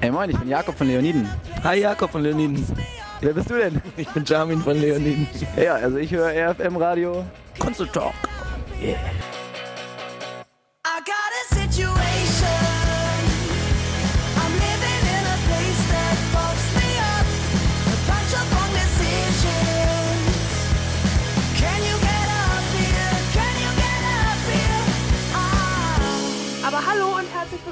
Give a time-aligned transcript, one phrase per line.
[0.00, 1.26] Hey moin, ich bin Jakob von Leoniden.
[1.64, 2.66] Hi Jakob von Leoniden.
[3.22, 3.80] Wer bist du denn?
[3.96, 5.26] Ich bin Jamin von Leoniden.
[5.56, 7.24] Ja, also ich höre RFM Radio.
[7.58, 8.12] Console Talk.
[8.82, 8.98] Yeah.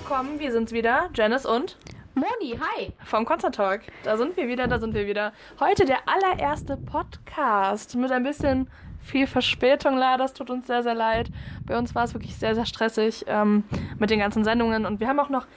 [0.08, 0.38] Willkommen.
[0.38, 1.76] Wir sind's wieder, Janice und
[2.14, 2.92] Moni, hi.
[3.04, 3.80] vom Concert Talk.
[4.04, 5.32] Da sind wir wieder, da sind wir wieder.
[5.58, 8.68] Heute der allererste Podcast mit ein bisschen
[9.00, 10.18] viel Verspätung leider.
[10.18, 11.30] Das tut uns sehr, sehr leid.
[11.64, 13.64] Bei uns war es wirklich sehr, sehr stressig ähm,
[13.98, 15.48] mit den ganzen Sendungen und wir haben auch noch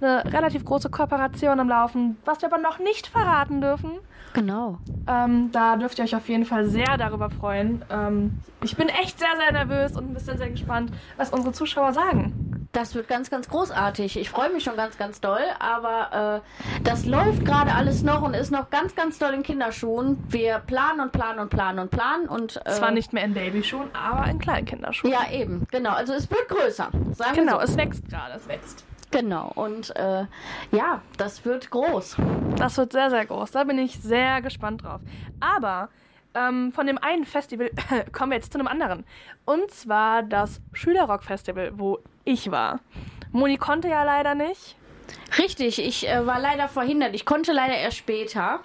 [0.00, 3.92] eine relativ große Kooperation am Laufen, was wir aber noch nicht verraten dürfen.
[4.32, 4.78] Genau.
[5.06, 7.84] Ähm, da dürft ihr euch auf jeden Fall sehr darüber freuen.
[7.88, 11.92] Ähm, ich bin echt sehr, sehr nervös und ein bisschen sehr gespannt, was unsere Zuschauer
[11.92, 12.51] sagen.
[12.72, 14.18] Das wird ganz, ganz großartig.
[14.18, 15.42] Ich freue mich schon ganz, ganz doll.
[15.58, 20.22] Aber äh, das läuft gerade alles noch und ist noch ganz, ganz doll in Kinderschuhen.
[20.28, 22.60] Wir planen und planen und planen und planen und.
[22.64, 25.12] Äh, Zwar nicht mehr in Babyschuhen, aber in Kleinkinderschuhen.
[25.12, 25.66] Ja, eben.
[25.70, 25.90] Genau.
[25.90, 26.88] Also es wird größer.
[27.12, 27.64] Sagen Genau, so.
[27.64, 28.84] es wächst gerade, es wächst.
[29.10, 29.52] Genau.
[29.54, 30.24] Und äh,
[30.70, 32.16] ja, das wird groß.
[32.56, 33.50] Das wird sehr, sehr groß.
[33.50, 35.02] Da bin ich sehr gespannt drauf.
[35.40, 35.90] Aber
[36.34, 37.70] ähm, von dem einen Festival
[38.12, 39.04] kommen wir jetzt zu einem anderen.
[39.44, 42.80] Und zwar das Schülerrock-Festival, wo ich war.
[43.32, 44.76] Moni konnte ja leider nicht.
[45.38, 45.78] Richtig.
[45.78, 47.14] Ich äh, war leider verhindert.
[47.14, 48.60] Ich konnte leider erst später.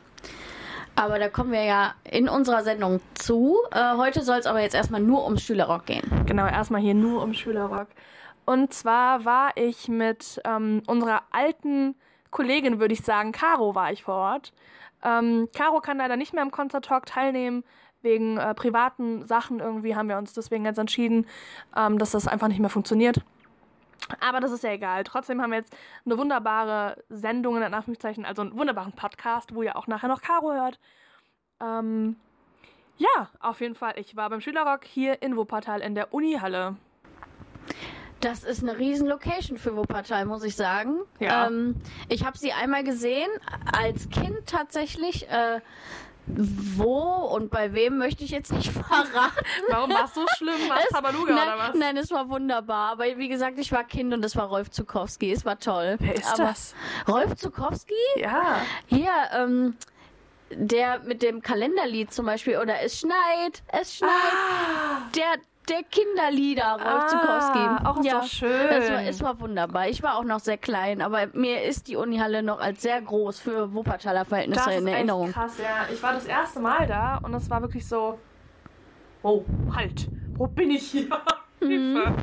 [0.95, 3.58] Aber da kommen wir ja in unserer Sendung zu.
[3.72, 6.10] Äh, heute soll es aber jetzt erstmal nur ums Schülerrock gehen.
[6.26, 7.88] Genau, erstmal hier nur um Schülerrock.
[8.45, 11.95] Und zwar war ich mit ähm, unserer alten
[12.32, 14.54] Kollegin, würde ich sagen, Caro war ich vor Ort.
[15.03, 17.64] Ähm, Caro kann leider nicht mehr am Concert Talk teilnehmen.
[18.02, 21.26] Wegen äh, privaten Sachen irgendwie haben wir uns deswegen jetzt entschieden,
[21.76, 23.22] ähm, dass das einfach nicht mehr funktioniert.
[24.20, 25.04] Aber das ist ja egal.
[25.04, 29.76] Trotzdem haben wir jetzt eine wunderbare Sendung in Anführungszeichen, also einen wunderbaren Podcast, wo ihr
[29.76, 30.80] auch nachher noch Caro hört.
[31.59, 32.16] Ähm,
[32.98, 33.93] ja, auf jeden Fall.
[33.98, 36.76] Ich war beim Schülerrock hier in Wuppertal in der Unihalle.
[38.20, 41.02] Das ist eine riesen Location für Wuppertal, muss ich sagen.
[41.20, 41.48] Ja.
[41.48, 41.76] Ähm,
[42.10, 43.30] ich habe sie einmal gesehen,
[43.72, 45.30] als Kind tatsächlich.
[45.30, 45.61] Äh,
[46.30, 46.94] wo
[47.33, 49.45] und bei wem möchte ich jetzt nicht verraten.
[49.70, 50.70] Warum war es so schlimm?
[50.70, 51.76] War es Tabaluga nein, oder was?
[51.76, 52.92] Nein, es war wunderbar.
[52.92, 55.32] Aber wie gesagt, ich war Kind und es war Rolf Zukowski.
[55.32, 55.95] Es war toll.
[55.99, 56.76] Wer ist Aber das?
[57.08, 57.94] Rolf Zukowski?
[58.17, 58.58] Ja.
[58.88, 59.76] Hier, ähm,
[60.52, 62.58] der mit dem Kalenderlied zum Beispiel.
[62.58, 64.11] Oder es schneit, es schneit.
[65.16, 65.36] Der,
[65.70, 67.86] der Kinderlieder, Rolf Ah, Zukowski.
[68.14, 68.67] auch so schön.
[68.70, 69.88] Es war, es war wunderbar.
[69.89, 73.39] Ich war auch noch sehr klein, aber mir ist die Unihalle noch als sehr groß
[73.39, 75.32] für Wuppertaler Verhältnisse Das in Erinnerung.
[75.32, 75.92] krass, ja.
[75.94, 78.17] Ich war das erste Mal da und es war wirklich so,
[79.23, 79.44] oh,
[79.76, 81.08] halt, wo bin ich hier?
[81.60, 81.70] Mhm.
[81.70, 82.14] Hilfe.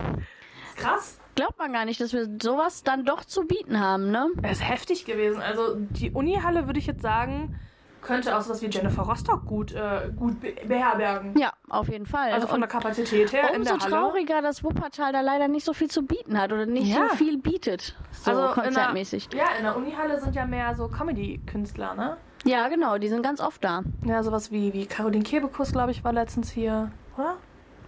[0.76, 1.20] Das krass.
[1.34, 4.28] Glaubt man gar nicht, dass wir sowas dann doch zu bieten haben, ne?
[4.44, 5.42] Es ist heftig gewesen.
[5.42, 7.58] Also die Unihalle würde ich jetzt sagen,
[8.04, 11.36] könnte auch sowas wie Jennifer Rostock gut, äh, gut be beherbergen.
[11.38, 12.30] Ja, auf jeden Fall.
[12.32, 13.90] Also von der Kapazität her in umso der Halle.
[13.92, 17.08] trauriger, dass Wuppertal da leider nicht so viel zu bieten hat oder nicht Ja.
[17.10, 17.96] so viel bietet.
[18.12, 19.28] So Also in konzertmäßig.
[19.30, 22.16] Der, ja, in der Unihalle sind ja mehr so Comedy-Künstler, ne?
[22.44, 23.82] Ja, genau, die sind ganz oft da.
[24.04, 27.36] Ja, sowas wie, wie Caroline Kebekus, glaube ich, war letztens hier, oder?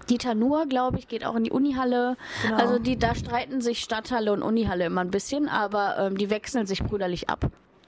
[0.08, 2.16] Dieter Nuhr, glaube ich, geht auch in die Unihalle.
[2.42, 2.56] Genau.
[2.56, 6.64] Also die, da streiten sich Stadthalle und Unihalle immer ein bisschen, aber ähm, die wechseln
[6.64, 7.46] sich brüderlich ab.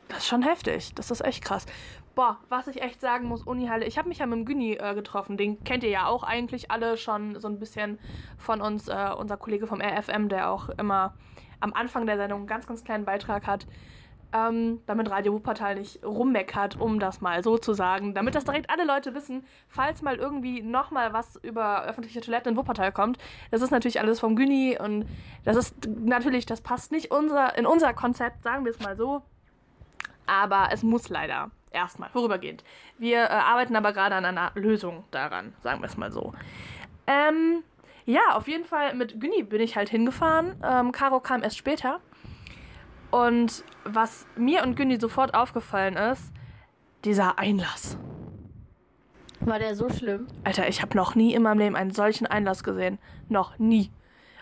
[0.09, 0.95] Das ist schon heftig.
[0.95, 1.67] Das ist echt krass.
[2.15, 3.87] Boah, was ich echt sagen muss, Unihalle.
[3.87, 5.37] Ich habe mich ja mit dem Günni äh, getroffen.
[5.37, 7.99] Den kennt ihr ja auch eigentlich alle schon so ein bisschen
[8.39, 8.89] von uns.
[8.89, 11.15] Äh, unser Kollege vom RFM, der auch immer
[11.61, 13.67] am Anfang der Sendung einen ganz, ganz kleinen Beitrag hat.
[14.31, 18.15] Ähm, damit Radio Wuppertal nicht rummeckert, um das mal so zu sagen.
[18.15, 22.59] Damit das direkt alle Leute wissen, falls mal irgendwie nochmal was über öffentliche Toiletten in
[22.59, 23.19] Wuppertal kommt.
[23.51, 25.07] Das ist natürlich alles vom Günni und
[25.45, 29.23] das ist natürlich, das passt nicht unser, in unser Konzept, sagen wir es mal so
[30.28, 32.65] aber es muss leider erstmal vorübergehend.
[32.99, 36.33] Wir äh, arbeiten aber gerade an einer Lösung daran, sagen wir es mal so.
[37.06, 37.62] Ähm,
[38.05, 40.56] ja, auf jeden Fall mit Günni bin ich halt hingefahren.
[40.62, 42.00] Ähm, Caro kam erst später.
[43.11, 46.32] Und was mir und Günni sofort aufgefallen ist,
[47.05, 47.99] dieser Einlass.
[49.41, 50.26] War der so schlimm?
[50.44, 52.99] Alter, ich habe noch nie in meinem Leben einen solchen Einlass gesehen.
[53.29, 53.91] Noch nie.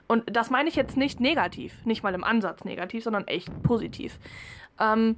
[0.08, 4.18] Und das meine ich jetzt nicht negativ, nicht mal im Ansatz negativ, sondern echt positiv.
[4.80, 5.16] Ähm,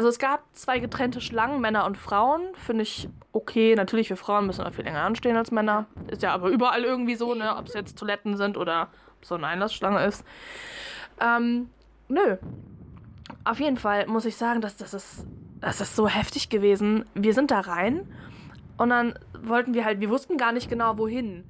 [0.00, 2.40] also es gab zwei getrennte Schlangen, Männer und Frauen.
[2.54, 3.74] Finde ich okay.
[3.74, 5.84] Natürlich, wir Frauen müssen da viel länger anstehen als Männer.
[6.06, 7.54] Ist ja aber überall irgendwie so, ne?
[7.54, 8.88] Ob es jetzt Toiletten sind oder
[9.18, 10.24] ob so eine Einlassschlange ist.
[11.20, 11.68] Ähm,
[12.08, 12.38] nö.
[13.44, 15.26] Auf jeden Fall muss ich sagen, dass das ist,
[15.60, 17.04] das ist so heftig gewesen.
[17.12, 18.10] Wir sind da rein
[18.78, 21.44] und dann wollten wir halt, wir wussten gar nicht genau wohin,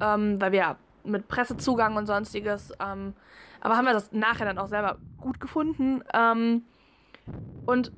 [0.00, 3.12] ähm, weil wir mit Pressezugang und sonstiges ähm,
[3.60, 6.02] Aber haben wir das nachher dann auch selber gut gefunden.
[6.14, 6.62] Ähm,
[7.66, 7.92] und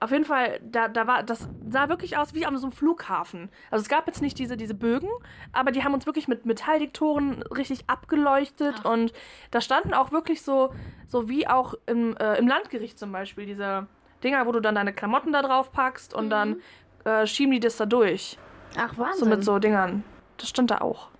[0.00, 3.50] auf jeden Fall, da, da war, das sah wirklich aus wie an so einem Flughafen.
[3.70, 5.08] Also es gab jetzt nicht diese, diese Bögen,
[5.52, 8.92] aber die haben uns wirklich mit Metalldiktoren richtig abgeleuchtet Ach.
[8.92, 9.12] und
[9.52, 10.72] da standen auch wirklich so,
[11.06, 13.86] so wie auch im, äh, im Landgericht zum Beispiel, diese
[14.24, 16.60] Dinger, wo du dann deine Klamotten da drauf packst und dann
[17.04, 18.38] äh, schieben die das da durch.
[18.76, 19.24] Ach, Wahnsinn.
[19.24, 20.02] So mit so Dingern.
[20.36, 21.10] Das stand da auch.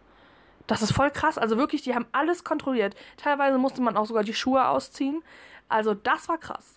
[0.66, 1.38] Das ist voll krass.
[1.38, 2.96] Also wirklich, die haben alles kontrolliert.
[3.16, 5.22] Teilweise musste man auch sogar die Schuhe ausziehen.
[5.68, 6.75] Also das war krass.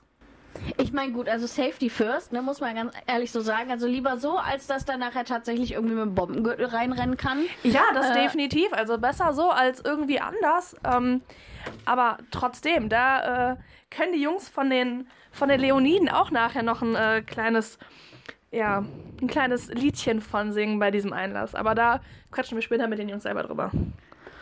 [0.78, 3.72] Ich meine, gut, also Safety first, ne, muss man ganz ehrlich so sagen.
[3.72, 7.44] Also lieber so, als dass da nachher tatsächlich irgendwie mit dem Bombengürtel reinrennen kann.
[7.64, 8.72] Ja, das Äh, definitiv.
[8.74, 10.76] Also besser so als irgendwie anders.
[10.84, 11.22] Ähm,
[11.86, 13.56] aber trotzdem, da äh,
[13.90, 17.78] können die Jungs von den, von den Leoniden auch nachher noch ein äh, kleines,
[18.52, 18.84] ja,
[19.22, 21.56] ein kleines Liedchen von singen bei diesem Einlass.
[21.56, 23.72] Aber da quatschen wir später mit den Jungs selber drüber.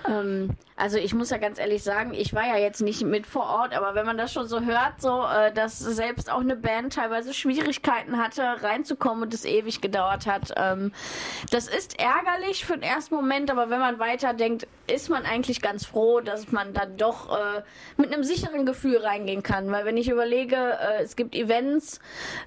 [0.07, 3.47] Ähm, also ich muss ja ganz ehrlich sagen, ich war ja jetzt nicht mit vor
[3.47, 6.93] Ort, aber wenn man das schon so hört, so, äh, dass selbst auch eine Band
[6.93, 10.91] teilweise Schwierigkeiten hatte, reinzukommen und es ewig gedauert hat, ähm,
[11.49, 15.85] das ist ärgerlich für den ersten Moment, aber wenn man weiterdenkt, ist man eigentlich ganz
[15.85, 17.63] froh, dass man dann doch äh,
[17.97, 19.71] mit einem sicheren Gefühl reingehen kann.
[19.71, 21.99] Weil wenn ich überlege, äh, es gibt Events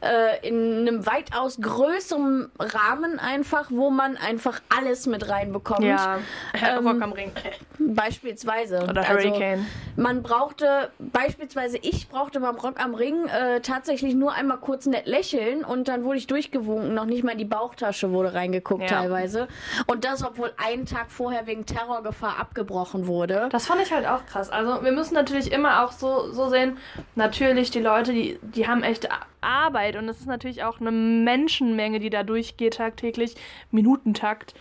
[0.03, 5.81] äh, in einem weitaus größeren Rahmen einfach, wo man einfach alles mit reinbekommt.
[5.85, 7.33] Ähm, Rock am Ring.
[7.79, 8.83] Beispielsweise.
[8.89, 9.67] Oder Also, Hurricane.
[9.97, 15.07] man brauchte, beispielsweise ich brauchte beim Rock am Ring äh, tatsächlich nur einmal kurz nett
[15.07, 16.95] lächeln und dann wurde ich durchgewunken.
[16.95, 19.01] Noch nicht mal in die Bauchtasche wurde reingeguckt Ja.
[19.01, 19.49] teilweise.
[19.87, 23.49] Und das, obwohl einen Tag vorher wegen Terrorgefahr abgebrochen wurde.
[23.51, 24.51] Das fand ich halt auch krass.
[24.51, 26.77] Also wir müssen natürlich immer auch so, so sehen,
[27.15, 29.09] natürlich die Leute, die, die haben echt
[29.41, 33.35] Arbeit und es ist natürlich auch eine Menschenmenge, die da durchgeht tagtäglich,
[33.71, 34.55] Minutentakt.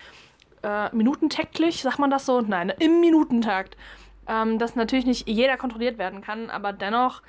[0.64, 2.42] Äh, minutentäglich, sagt man das so?
[2.42, 3.78] Nein, im Minutentakt.
[4.28, 7.24] Ähm, dass natürlich nicht jeder kontrolliert werden kann, aber dennoch,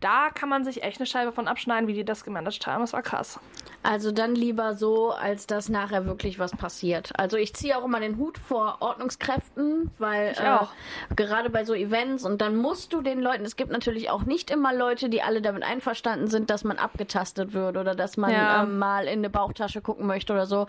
[0.00, 2.80] da kann man sich echt eine Scheibe von abschneiden, wie die das gemanagt haben.
[2.80, 3.38] Das war krass.
[3.84, 7.12] Also dann lieber so, als dass nachher wirklich was passiert.
[7.16, 12.24] Also ich ziehe auch immer den Hut vor Ordnungskräften, weil äh, gerade bei so Events
[12.24, 15.40] und dann musst du den Leuten, es gibt natürlich auch nicht immer Leute, die alle
[15.40, 18.64] damit einverstanden sind, dass man abgetastet wird oder dass man Ja.
[18.64, 20.66] ähm, mal in eine Bauchtasche gucken möchte oder so.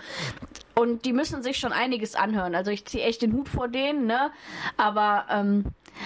[0.79, 2.53] Und die müssen sich schon einiges anhören.
[2.55, 4.31] Also ich ziehe echt den Hut vor denen, ne?
[4.77, 5.65] Aber, ähm,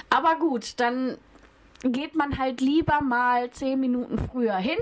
[0.09, 1.17] aber gut, dann
[1.83, 4.77] geht man halt lieber mal zehn Minuten früher hin,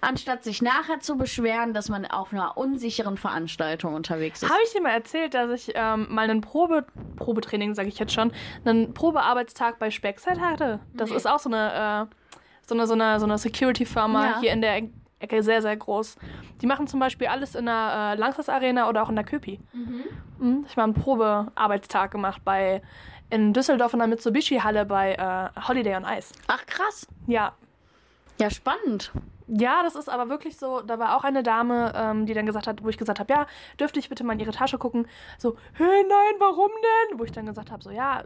[0.00, 4.50] anstatt sich nachher zu beschweren, dass man auf einer unsicheren Veranstaltung unterwegs ist.
[4.50, 6.84] Habe ich dir mal erzählt, dass ich ähm, mal einen Probe,
[7.16, 8.32] Probetraining, sage ich jetzt schon,
[8.64, 10.80] einen Probearbeitstag bei Speckside hatte?
[10.92, 11.16] Das Nee.
[11.16, 12.14] ist auch so eine, äh,
[12.66, 14.40] so eine, so eine, so eine Security-Firma Ja.
[14.40, 14.82] hier in der
[15.18, 16.16] Ecke, sehr, sehr groß.
[16.60, 19.60] Die machen zum Beispiel alles in der äh, Langsas Arena oder auch in der Köpi.
[19.72, 20.64] Mhm.
[20.66, 22.82] Ich habe einen Probearbeitstag gemacht bei
[23.30, 26.34] in Düsseldorf in der Mitsubishi-Halle bei äh, Holiday on Ice.
[26.48, 27.06] Ach krass.
[27.26, 27.52] Ja,
[28.38, 29.10] Ja, spannend.
[29.48, 30.82] ja, das ist aber wirklich so.
[30.82, 33.46] Da war auch eine Dame, ähm, die dann gesagt hat, wo ich gesagt habe, ja,
[33.80, 35.08] dürfte ich bitte mal in ihre Tasche gucken?
[35.38, 36.70] So, hey, nein, warum
[37.10, 37.18] denn?
[37.18, 38.22] Wo ich dann gesagt habe, so, ja,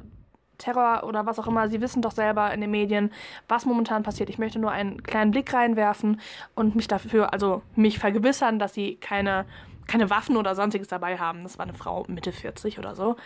[0.60, 3.12] Terror oder was auch immer, Sie wissen doch selber in den Medien,
[3.48, 4.30] was momentan passiert.
[4.30, 6.20] Ich möchte nur einen kleinen Blick reinwerfen
[6.54, 9.46] und mich dafür, also mich vergewissern, dass Sie keine,
[9.88, 11.42] keine Waffen oder sonstiges dabei haben.
[11.42, 13.16] Das war eine Frau Mitte 40 oder so.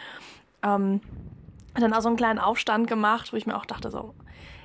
[0.62, 1.00] Ähm,
[1.75, 4.14] hat dann auch so einen kleinen Aufstand gemacht, wo ich mir auch dachte, so,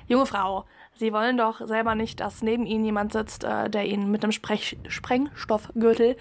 [0.06, 0.64] junge Frau,
[0.94, 4.32] Sie wollen doch selber nicht, dass neben Ihnen jemand sitzt, äh, der Ihnen mit einem
[4.32, 6.16] Sprech Sprengstoffgürtel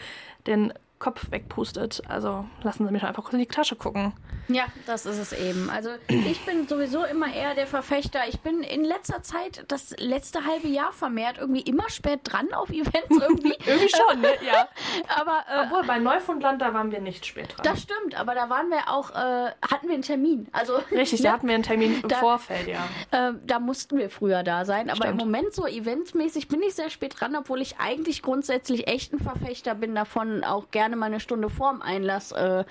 [0.47, 2.01] den Kopf wegpustet.
[2.07, 4.13] Also lassen Sie mich einfach kurz in die Tasche gucken.
[4.49, 5.69] Ja, das ist es eben.
[5.69, 8.21] Also ich bin sowieso immer eher der Verfechter.
[8.27, 12.69] Ich bin in letzter Zeit, das letzte halbe Jahr vermehrt, irgendwie immer spät dran auf
[12.69, 13.53] Events irgendwie.
[13.65, 14.29] Irgendwie schon, ne?
[14.45, 14.67] Ja.
[15.19, 17.63] Aber äh, Obwohl, bei Neufundland, da waren wir nicht spät dran.
[17.63, 20.47] das stimmt, aber da waren wir auch, äh, hatten wir einen Termin.
[20.51, 21.27] Also Richtig, ne?
[21.27, 22.79] da hatten wir einen Termin im Da- Vorfeld, ja.
[23.11, 24.89] Ähm, da mussten wir früher da sein.
[24.89, 25.21] Aber Stimmt.
[25.21, 29.19] im Moment so eventsmäßig bin ich sehr spät dran, obwohl ich eigentlich grundsätzlich echt ein
[29.19, 32.63] Verfechter bin davon, auch gerne mal eine Stunde vorm Einlass äh,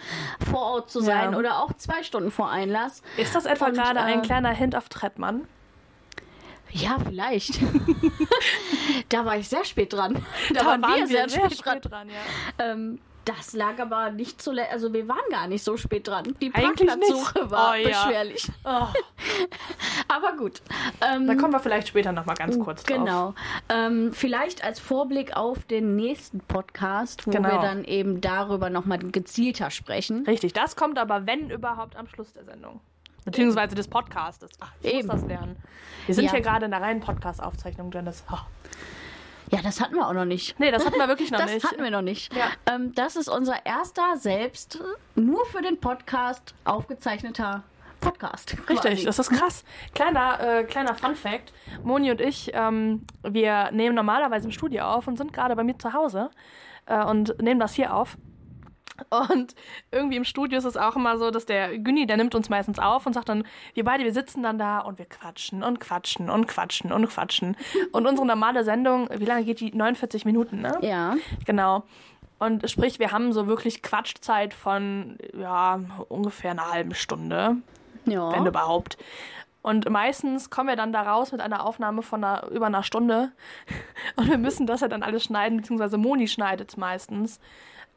[0.50, 1.38] vor Ort zu sein Ja.
[1.38, 3.02] oder auch zwei Stunden vor Einlass.
[3.16, 5.46] Ist das etwa Und, gerade ein äh, kleiner Hint auf Trettmann?
[6.70, 7.60] Ja, vielleicht.
[9.08, 10.24] da war ich sehr spät dran.
[10.52, 12.08] Da, waren, wir sehr, spät, dran.
[12.08, 12.14] ja.
[12.58, 16.34] Ähm, das lag aber nicht zuletzt, also wir waren gar nicht so spät dran.
[16.40, 17.50] Die Eigentlich Parkplatzsuche nicht.
[17.50, 17.88] war Oh, ja.
[17.88, 18.48] beschwerlich.
[18.64, 18.86] Oh,
[20.08, 20.62] Aber gut.
[21.00, 22.96] Ähm, da kommen wir vielleicht später nochmal ganz kurz drauf.
[22.98, 23.34] Genau.
[23.68, 27.50] Ähm, vielleicht als Vorblick auf den nächsten Podcast, wo Genau.
[27.50, 30.24] wir dann eben darüber nochmal gezielter sprechen.
[30.26, 32.80] Richtig, das kommt aber, wenn überhaupt, am Schluss der Sendung.
[33.24, 34.50] Beziehungsweise des Podcastes.
[34.60, 35.06] Ach, ich Eben.
[35.08, 35.56] muss das lernen.
[36.06, 36.30] Wir sind Ja.
[36.32, 38.24] hier gerade in der reinen Podcast-Aufzeichnung, Janice.
[38.32, 38.36] Oh.
[39.50, 40.58] Ja, das hatten wir auch noch nicht.
[40.60, 41.64] Nee, das hatten wir wirklich noch das nicht.
[41.64, 42.34] hatten wir noch nicht.
[42.34, 42.50] Ja.
[42.66, 44.78] Ähm, das ist unser erster selbst
[45.14, 47.62] nur für den Podcast aufgezeichneter
[48.00, 48.56] Podcast.
[48.68, 49.04] Richtig, quasi.
[49.04, 49.64] das ist krass.
[49.94, 51.52] Kleiner, äh, kleiner Fun Fact.
[51.82, 55.78] Moni und ich, ähm, wir nehmen normalerweise im Studio auf und sind gerade bei mir
[55.78, 56.30] zu Hause
[56.86, 58.16] äh, und nehmen das hier auf.
[59.10, 59.54] Und
[59.90, 62.78] irgendwie im Studio ist es auch immer so, dass der Günni, der nimmt uns meistens
[62.78, 66.30] auf und sagt dann, wir beide, wir sitzen dann da und wir quatschen und quatschen
[66.30, 67.56] und quatschen und quatschen.
[67.92, 69.70] Und unsere normale Sendung, wie lange geht die?
[69.72, 70.78] 49 Minuten, ne?
[70.82, 71.16] Ja.
[71.46, 71.84] Genau.
[72.38, 77.56] Und sprich, wir haben so wirklich Quatschzeit von, ja, ungefähr einer halben Stunde
[78.04, 78.32] Ja.
[78.32, 78.98] wenn überhaupt.
[79.62, 83.32] Und meistens kommen wir dann da raus mit einer Aufnahme von einer, über einer Stunde.
[84.16, 87.40] Und wir müssen das ja dann alles schneiden, beziehungsweise Moni schneidet es meistens.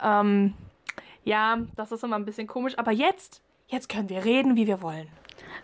[0.01, 0.53] Ähm,
[1.23, 2.77] ja, das ist immer ein bisschen komisch.
[2.77, 5.07] Aber jetzt, jetzt können wir reden, wie wir wollen.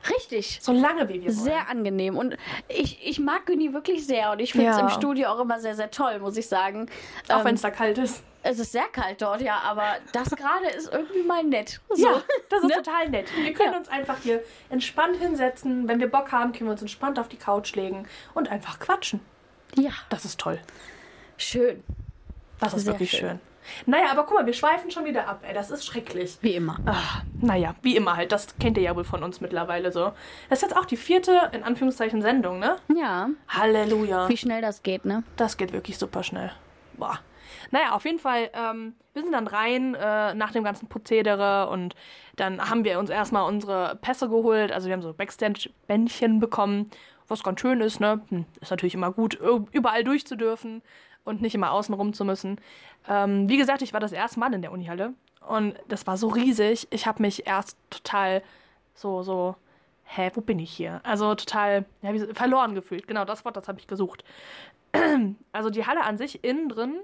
[0.09, 0.59] Richtig.
[0.61, 1.33] So lange, wie wir wollen.
[1.45, 2.17] Sehr angenehm.
[2.17, 2.37] Und
[2.67, 4.31] ich, ich mag Günni wirklich sehr.
[4.31, 4.83] Und ich finde es Ja.
[4.83, 6.89] im Studio auch immer sehr, sehr toll, muss ich sagen.
[7.29, 8.23] Auch Ähm, wenn es da kalt ist.
[8.43, 11.79] es ist sehr kalt dort, ja, aber das gerade ist irgendwie mal nett.
[11.89, 12.05] So.
[12.07, 12.75] Ja, das ist Ne?
[12.75, 13.27] total nett.
[13.35, 13.77] Wir können Ja.
[13.79, 15.87] uns einfach hier entspannt hinsetzen.
[15.87, 19.19] Wenn wir Bock haben, können wir uns entspannt auf die Couch legen und einfach quatschen.
[19.75, 19.91] ja.
[20.09, 20.59] Das ist toll.
[21.37, 21.83] Schön.
[22.59, 23.19] Das ist Sehr wirklich schön.
[23.19, 23.39] schön.
[23.85, 25.53] Naja, aber guck mal, wir schweifen schon wieder ab, ey.
[25.53, 26.37] Das ist schrecklich.
[26.41, 26.77] Wie immer.
[26.85, 28.31] Ah, naja, wie immer halt.
[28.31, 30.11] Das kennt ihr ja wohl von uns mittlerweile so.
[30.49, 32.77] Das ist jetzt auch die vierte, in Anführungszeichen, Sendung, ne?
[32.95, 33.29] Ja.
[33.49, 34.29] Halleluja.
[34.29, 35.23] Wie schnell das geht, ne?
[35.35, 36.51] Das geht wirklich super schnell.
[36.93, 37.19] Boah.
[37.71, 41.95] Naja, auf jeden Fall, ähm, wir sind dann rein äh, nach dem ganzen Prozedere und
[42.35, 44.71] dann haben wir uns erstmal unsere Pässe geholt.
[44.71, 46.89] Also wir haben so Backstage-Bändchen bekommen,
[47.27, 48.21] was ganz schön ist, ne?
[48.29, 49.37] Hm, Ist natürlich immer gut,
[49.71, 50.81] überall durch zu dürfen
[51.27, 52.59] und nicht immer außen rum zu müssen.
[53.07, 55.13] Ähm, wie gesagt, ich war das erste Mal in der Unihalle
[55.47, 56.87] und das war so riesig.
[56.89, 58.41] Ich habe mich erst total
[58.93, 59.55] so, so,
[60.05, 61.01] hä, wo bin ich hier?
[61.03, 63.07] Also total ja, wie, verloren gefühlt.
[63.07, 64.23] Genau, das Wort, das habe ich gesucht.
[65.51, 66.99] Also die Halle an sich innen drin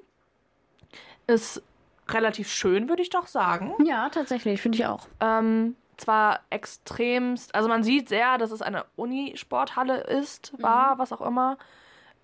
[1.27, 1.61] ist
[2.07, 3.73] relativ schön, würde ich doch sagen.
[3.83, 5.07] Ja, tatsächlich, finde ich auch.
[5.19, 11.21] Ähm, zwar extremst, also man sieht sehr, dass es eine Unisporthalle ist, war, was auch
[11.21, 11.57] immer.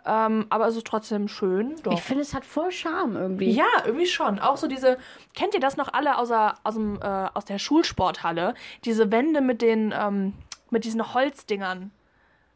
[0.05, 1.75] Ähm, aber es ist trotzdem schön.
[1.83, 1.91] Doch.
[1.93, 3.51] Ich finde, es hat voll Charme irgendwie.
[3.51, 4.39] Ja, irgendwie schon.
[4.39, 4.97] Auch so diese,
[5.35, 8.53] kennt ihr das noch alle außer, aus, dem, äh, aus der Schulsporthalle?
[8.85, 10.33] Diese Wände mit den, ähm,
[10.69, 11.91] mit diesen Holzdingern.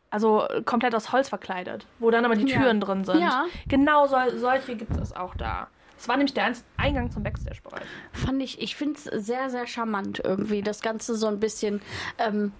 [0.10, 2.60] Also äh, komplett aus Holz verkleidet, wo dann aber die Ja.
[2.60, 3.20] Türen drin sind.
[3.20, 3.46] Ja.
[3.68, 5.68] Genau so, solche gibt es auch da.
[5.98, 7.84] Das war nämlich der Eingang zum Backstage-Bereich.
[8.12, 10.62] Fand ich, ich finde es sehr, sehr charmant irgendwie.
[10.62, 11.82] Das Ganze so ein bisschen.
[12.18, 12.52] Ähm,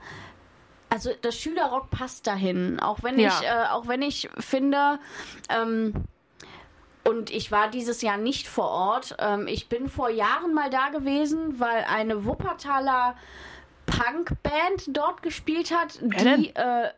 [0.94, 2.80] also das Schülerrock passt dahin.
[2.80, 3.30] Auch wenn Ja.
[3.30, 5.00] ich, äh, auch wenn ich finde,
[5.50, 5.94] ähm,
[7.04, 9.16] und ich war dieses Jahr nicht vor Ort.
[9.20, 13.16] Ähm, ich bin vor Jahren mal da gewesen, weil eine Wuppertaler
[13.86, 16.90] Punkband dort gespielt hat, die äh,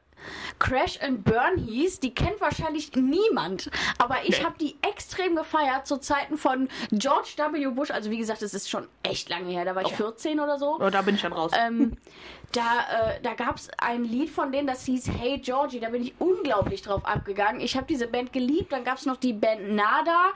[0.59, 1.99] Crash and Burn hieß.
[1.99, 3.69] Die kennt wahrscheinlich niemand.
[3.97, 4.45] Aber ich Nee.
[4.45, 7.67] habe die extrem gefeiert zu Zeiten von George W.
[7.67, 7.91] Bush.
[7.91, 9.65] Also wie gesagt, es ist schon echt lange her.
[9.65, 10.77] Da war ich 14 oder so.
[10.79, 11.51] Oh, da bin ich dann raus.
[11.57, 11.97] Ähm,
[12.55, 15.79] da äh, da gab es ein Lied von denen, das hieß Hey Georgie.
[15.79, 17.59] Da bin ich unglaublich drauf abgegangen.
[17.61, 18.71] Ich habe diese Band geliebt.
[18.71, 20.29] Dann gab es noch die Band Nada.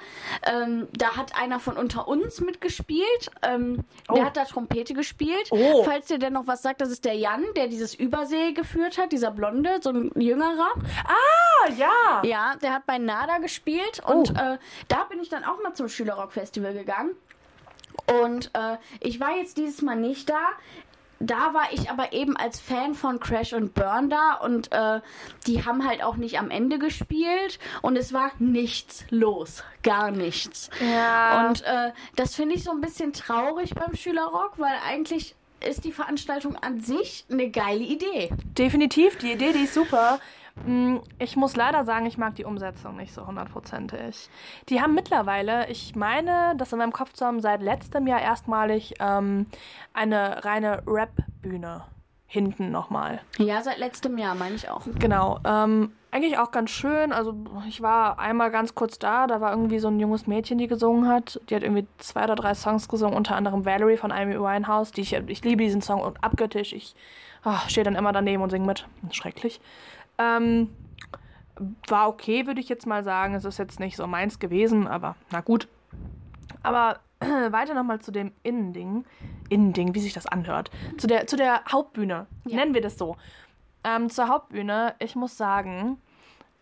[0.46, 3.32] Ähm, da hat einer von unter uns mitgespielt.
[3.44, 4.26] Ähm, Der Oh.
[4.26, 5.48] hat da Trompete gespielt.
[5.52, 5.84] Oh.
[5.84, 9.12] Falls dir denn noch was sagt, das ist der Jan, der dieses Übersee geführt hat.
[9.12, 10.72] Dieser Blonde, so ein jüngerer.
[11.06, 12.22] ah, ja.
[12.24, 14.12] Ja, der hat bei Nada gespielt Oh.
[14.14, 14.58] und äh,
[14.88, 17.12] da bin ich dann auch mal zum Schülerrock-Festival gegangen.
[18.22, 20.40] Und äh, ich war jetzt dieses Mal nicht da.
[21.20, 25.02] Da war ich aber eben als Fan von Crash und Burn da und äh,
[25.48, 29.64] die haben halt auch nicht am Ende gespielt und es war nichts los.
[29.84, 30.70] Gar nichts.
[30.80, 31.48] Ja.
[31.48, 35.36] Und äh, das finde ich so ein bisschen traurig beim Schülerrock, weil eigentlich
[35.68, 38.30] ist die Veranstaltung an sich eine geile Idee.
[38.58, 40.20] Definitiv, die Idee, die ist super.
[40.66, 44.30] Mm, Ich muss leider sagen, ich mag die Umsetzung nicht so hundertprozentig.
[44.70, 48.96] Die haben mittlerweile, ich meine, das in meinem Kopf zu haben, seit letztem Jahr erstmalig
[49.00, 49.48] ähm,
[49.94, 51.84] eine reine Rap-Bühne
[52.28, 53.22] hinten nochmal.
[53.40, 54.84] Ja, seit letztem Jahr meine ich auch.
[55.00, 55.40] Genau.
[55.44, 57.12] Ähm, eigentlich auch ganz schön.
[57.12, 57.36] Also
[57.68, 61.08] ich war einmal ganz kurz da, da war irgendwie so ein junges Mädchen, die gesungen
[61.08, 61.42] hat.
[61.50, 64.92] Die hat irgendwie zwei oder drei Songs gesungen, unter anderem Valerie von Amy Winehouse.
[64.92, 66.74] Die ich, ich liebe diesen Song und abgöttisch.
[66.74, 66.96] Ich
[67.44, 68.86] ah, stehe dann immer daneben und singe mit.
[69.12, 69.60] Schrecklich.
[70.20, 70.70] Ähm,
[71.88, 73.34] war okay, würde ich jetzt mal sagen.
[73.34, 75.68] Es ist jetzt nicht so meins gewesen, aber na gut.
[76.64, 79.06] Aber weiter nochmal zu dem Innending.
[79.50, 80.72] Innending, wie sich das anhört.
[80.98, 82.28] Zu der, zu der Hauptbühne.
[82.46, 82.58] Ja.
[82.58, 83.18] Nennen wir das so.
[83.84, 85.98] Ähm, zur Hauptbühne, ich muss sagen,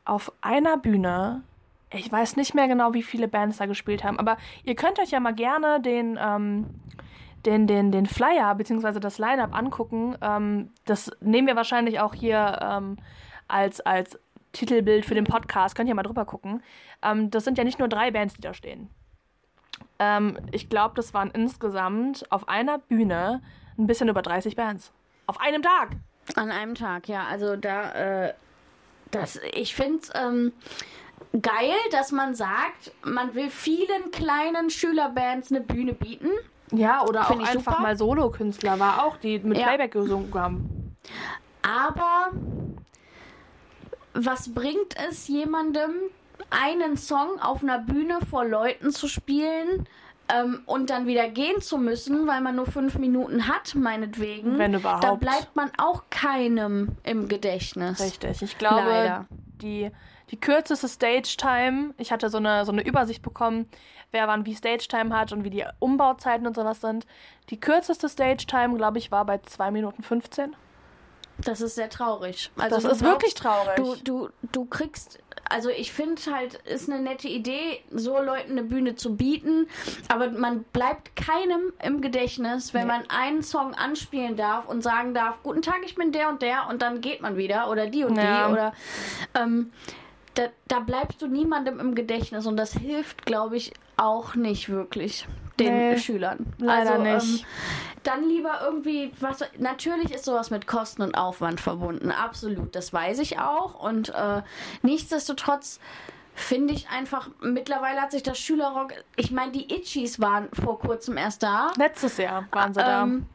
[0.05, 1.43] auf einer Bühne,
[1.91, 5.11] ich weiß nicht mehr genau, wie viele Bands da gespielt haben, aber ihr könnt euch
[5.11, 6.67] ja mal gerne den, ähm,
[7.45, 8.99] den, den, den Flyer bzw.
[8.99, 10.15] das Line-Up angucken.
[10.21, 12.97] Ähm, das nehmen wir wahrscheinlich auch hier ähm,
[13.47, 14.19] als, als
[14.53, 15.75] Titelbild für den Podcast.
[15.75, 16.63] Könnt ihr mal drüber gucken.
[17.01, 18.89] Ähm, das sind ja nicht nur drei Bands, die da stehen.
[19.99, 23.41] Ähm, ich glaube, das waren insgesamt auf einer Bühne
[23.77, 24.91] ein bisschen über 30 Bands.
[25.27, 25.91] Auf einem Tag.
[26.35, 27.25] An einem Tag, ja.
[27.25, 28.33] Also da, äh,
[29.11, 30.51] das, ich finde es ähm,
[31.41, 36.29] geil, dass man sagt, man will vielen kleinen Schülerbands eine Bühne bieten.
[36.71, 37.81] Ja, oder auch Find ich einfach super.
[37.81, 39.67] mal Solokünstler war auch, die mit Ja.
[39.67, 40.95] Playback gesungen haben.
[41.61, 42.31] Aber
[44.25, 45.91] was bringt es jemandem,
[46.49, 49.87] einen Song auf einer Bühne vor Leuten zu spielen
[50.33, 54.57] ähm, und dann wieder gehen zu müssen, weil man nur fünf Minuten hat, meinetwegen?
[54.57, 55.03] Wenn überhaupt.
[55.03, 57.99] Da bleibt man auch keinem im Gedächtnis.
[57.99, 58.41] Richtig.
[58.41, 59.25] Ich glaube, Leider.
[59.61, 59.91] die,
[60.31, 63.67] die kürzeste Stage-Time, ich hatte so eine, so eine Übersicht bekommen,
[64.11, 67.05] wer wann wie Stage-Time hat und wie die Umbauzeiten und sowas sind.
[67.49, 70.55] Die kürzeste Stage-Time, glaube ich, war bei 2 Minuten 15.
[71.43, 72.51] Das ist sehr traurig.
[72.57, 73.75] Also Das ist wirklich traurig.
[73.77, 78.63] Du, du, du kriegst, also ich finde halt, ist eine nette Idee, so Leuten eine
[78.63, 79.67] Bühne zu bieten,
[80.07, 85.41] aber man bleibt keinem im Gedächtnis, wenn man einen Song anspielen darf und sagen darf,
[85.43, 88.15] guten Tag, ich bin der und der und dann geht man wieder oder die und
[88.17, 88.47] Ja.
[88.47, 88.73] die oder
[89.35, 89.71] ähm,
[90.33, 95.25] da, da bleibst du niemandem im Gedächtnis und das hilft, glaube ich, auch nicht wirklich
[95.59, 96.45] den Nee, Schülern.
[96.59, 97.41] leider also, nicht.
[97.43, 97.47] Ähm,
[98.03, 99.43] dann lieber irgendwie was.
[99.57, 102.11] Natürlich ist sowas mit Kosten und Aufwand verbunden.
[102.11, 103.79] Absolut, das weiß ich auch.
[103.83, 104.41] Und äh,
[104.81, 105.79] nichtsdestotrotz
[106.33, 108.93] finde ich einfach, mittlerweile hat sich das Schülerrock.
[109.15, 111.71] Ich meine, die Itchies waren vor kurzem erst da.
[111.77, 113.03] Letztes Jahr waren sie da.
[113.03, 113.25] Ähm,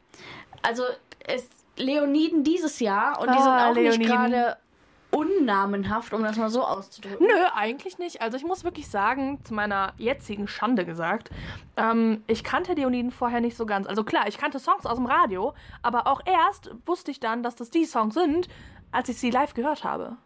[0.63, 0.85] also
[1.27, 4.07] es, Leoniden dieses Jahr und die Ah, sind auch nicht Leoniden.
[4.31, 4.57] gerade
[5.13, 7.27] unnamenhaft, um das mal so auszudrücken.
[7.27, 8.23] Nö, eigentlich nicht.
[8.23, 11.31] Also ich muss wirklich sagen, zu meiner jetzigen Schande gesagt,
[11.77, 13.87] ähm, ich kannte Leoniden vorher nicht so ganz.
[13.87, 17.55] Also klar, ich kannte Songs aus dem Radio, aber auch erst wusste ich dann, dass
[17.55, 18.49] das die Songs sind,
[18.91, 20.17] als ich sie live gehört habe.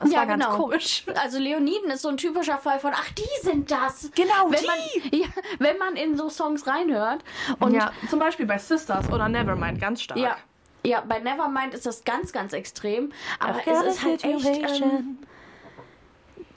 [0.00, 0.56] Das Ja, war ganz genau.
[0.56, 1.04] komisch.
[1.14, 4.10] Also Leoniden ist so ein typischer Fall von, ach, die sind das.
[4.16, 4.66] Genau, wenn die.
[4.66, 5.26] Man, ja,
[5.60, 7.22] wenn man in so Songs reinhört.
[7.60, 10.18] Und ja, zum Beispiel bei Sisters oder Nevermind, ganz stark.
[10.18, 10.36] Ja.
[10.84, 13.12] Ja, bei Nevermind ist das ganz, ganz extrem.
[13.38, 14.80] Aber es ist halt echt.
[14.82, 15.18] Ähm,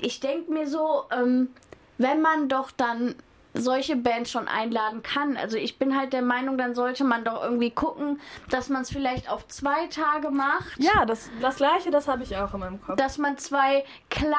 [0.01, 1.49] ich denke mir so, ähm,
[1.97, 3.15] wenn man doch dann
[3.55, 5.37] solche Bands schon einladen kann.
[5.37, 8.91] Also ich bin halt der Meinung, dann sollte man doch irgendwie gucken, dass man es
[8.91, 10.77] vielleicht auf zwei Tage macht.
[10.77, 12.97] ja, das, das gleiche, das habe ich auch in meinem Kopf.
[12.97, 14.35] Dass man zwei kleine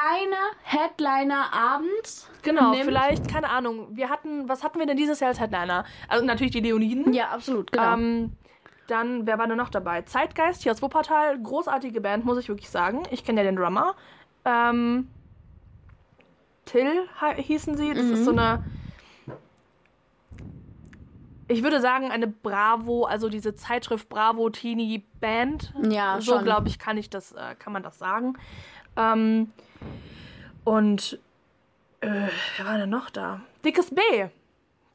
[0.63, 2.85] Headliner abends genau, nimmt.
[2.85, 3.87] vielleicht, keine Ahnung.
[3.91, 5.83] Wir hatten, was hatten wir denn dieses Jahr als Headliner?
[6.07, 7.13] Also natürlich die Leoniden.
[7.13, 7.93] Ja, absolut, genau.
[7.93, 8.33] Ähm,
[8.87, 10.01] dann, wer war denn noch dabei?
[10.03, 13.03] Zeitgeist hier aus Wuppertal, großartige Band, muss ich wirklich sagen.
[13.11, 13.95] Ich kenne ja den Drummer.
[14.45, 15.09] Ähm,
[16.65, 17.93] Till hießen sie.
[17.93, 18.39] Das ist so Mhm.
[18.39, 18.63] eine.
[21.49, 25.73] Ich würde sagen, eine Bravo, also diese Zeitschrift Bravo Teenie Band.
[25.81, 28.37] Ja, so glaube ich, kann ich das, äh, kann man das sagen.
[28.97, 29.51] Ähm,
[30.65, 31.19] und
[32.01, 33.39] äh, wer war denn noch da?
[33.63, 34.01] Dickes B.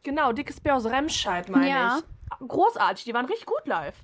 [0.02, 1.98] Genau, Dickes B aus Remscheid, meine Ja.
[1.98, 2.04] ich.
[2.46, 3.96] Großartig, die waren richtig gut live.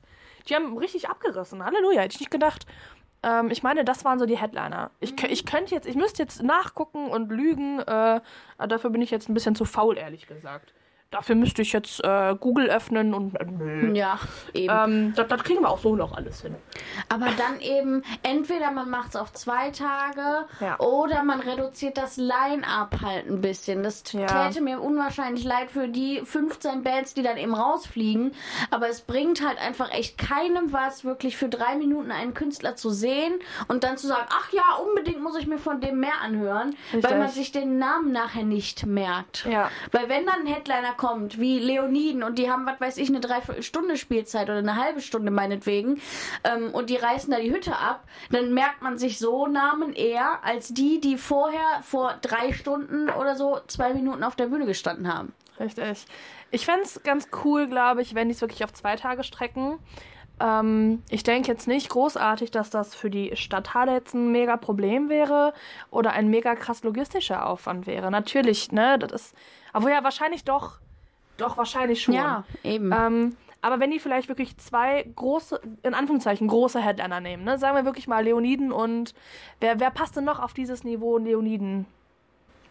[0.48, 1.64] Die haben richtig abgerissen.
[1.64, 2.66] Halleluja, hätte ich nicht gedacht.
[3.22, 4.90] Ähm, ich meine, das waren so die Headliner.
[5.00, 7.80] Ich, ich könnte jetzt, ich müsste jetzt nachgucken und lügen.
[7.80, 8.20] Äh,
[8.58, 10.72] dafür bin ich jetzt ein bisschen zu faul, ehrlich gesagt.
[11.10, 13.94] Dafür müsste ich jetzt äh, Google öffnen und äh, nö.
[13.96, 14.18] ja,
[14.52, 14.74] eben.
[14.74, 16.54] Ähm, das, das kriegen wir auch so noch alles hin.
[17.08, 20.78] Aber dann eben, entweder man macht es auf zwei Tage Ja.
[20.80, 23.82] oder man reduziert das Line-Up halt ein bisschen.
[23.82, 24.48] Das Ja.
[24.48, 28.32] täte mir unwahrscheinlich leid für die 15 Bands, die dann eben rausfliegen.
[28.70, 32.90] Aber es bringt halt einfach echt keinem was, wirklich für drei Minuten einen Künstler zu
[32.90, 36.76] sehen und dann zu sagen, ach ja, unbedingt muss ich mir von dem mehr anhören,
[36.92, 37.10] Richtig.
[37.10, 39.46] weil man sich den Namen nachher nicht merkt.
[39.50, 39.70] Ja.
[39.90, 43.20] Weil wenn dann ein Headliner kommt, wie Leoniden, und die haben, was weiß ich, eine
[43.20, 46.02] Dreiviertelstunde Spielzeit oder eine halbe Stunde meinetwegen,
[46.44, 50.44] ähm, und die reißen da die Hütte ab, dann merkt man sich so Namen eher
[50.44, 55.12] als die, die vorher vor drei Stunden oder so zwei Minuten auf der Bühne gestanden
[55.12, 55.32] haben.
[55.58, 56.04] Richtig.
[56.50, 59.78] Ich fände es ganz cool, glaube ich, wenn die es wirklich auf zwei Tage strecken.
[60.40, 65.08] Ähm, ich denke jetzt nicht großartig, dass das für die Stadthalle jetzt ein mega Problem
[65.08, 65.52] wäre
[65.90, 68.10] oder ein mega krass logistischer Aufwand wäre.
[68.10, 69.34] Natürlich, ne, das ist.
[69.72, 70.78] Aber ja, wahrscheinlich doch.
[71.38, 72.14] Doch, wahrscheinlich schon.
[72.14, 72.92] Ja, eben.
[72.92, 77.58] Ähm, aber wenn die vielleicht wirklich zwei große, in Anführungszeichen, große Headliner nehmen, ne?
[77.58, 79.14] Sagen wir wirklich mal Leoniden und
[79.60, 81.86] wer, wer passt denn noch auf dieses Niveau Leoniden?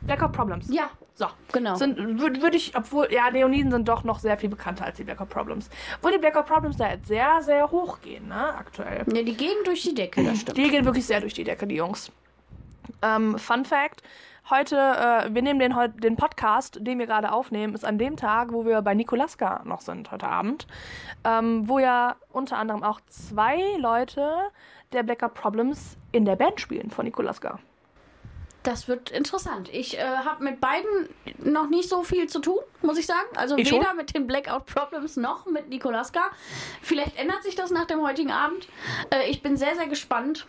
[0.01, 0.67] Black Hawk Problems.
[0.71, 1.25] ja, So.
[1.51, 1.73] genau.
[1.73, 5.03] Sind, würde würd ich, obwohl, ja, Leoniden sind doch noch sehr viel bekannter als die
[5.03, 5.71] Black Hawk Problems.
[5.97, 9.03] Obwohl die Black Hawk Problems da jetzt sehr, sehr hoch gehen, ne, aktuell.
[9.11, 10.57] ja, die gehen durch die Decke, das stimmt.
[10.57, 12.11] Die gehen wirklich sehr durch die Decke, die Jungs.
[13.01, 14.03] Ähm, Fun Fact:
[14.49, 18.53] Heute, äh, wir nehmen den, den Podcast, den wir gerade aufnehmen, ist an dem Tag,
[18.53, 20.67] wo wir bei Nikolaska noch sind, heute Abend.
[21.25, 24.31] Ähm, wo ja unter anderem auch zwei Leute
[24.93, 27.59] der Black Hawk Problems in der Band spielen von Nikolaska.
[28.63, 29.69] Das wird interessant.
[29.73, 33.27] Ich äh, habe mit beiden noch nicht so viel zu tun, muss ich sagen.
[33.35, 33.97] Also Ich weder schon.
[33.97, 36.21] mit den Blackout Problems noch mit Nikolaska.
[36.81, 38.67] Vielleicht ändert sich das nach dem heutigen Abend.
[39.09, 40.47] Äh, ich bin sehr, sehr gespannt.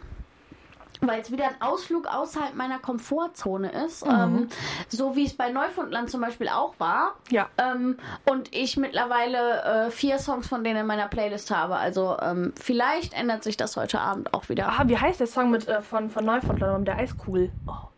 [1.01, 4.05] Weil es wieder ein Ausflug außerhalb meiner Komfortzone ist.
[4.05, 4.13] Mhm.
[4.13, 4.49] Ähm,
[4.89, 7.15] so wie es bei Neufundland zum Beispiel auch war.
[7.31, 7.49] Ja.
[7.59, 11.77] Ähm, und ich mittlerweile äh, vier Songs von denen in meiner Playlist habe.
[11.77, 14.69] Also ähm, vielleicht ändert sich das heute Abend auch wieder.
[14.69, 17.51] Ah, wie heißt der Song mit, äh, von, von Neufundland, der Eiskugel?
[17.67, 17.89] Oh.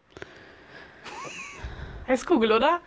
[2.06, 2.80] Eiskugel, oder?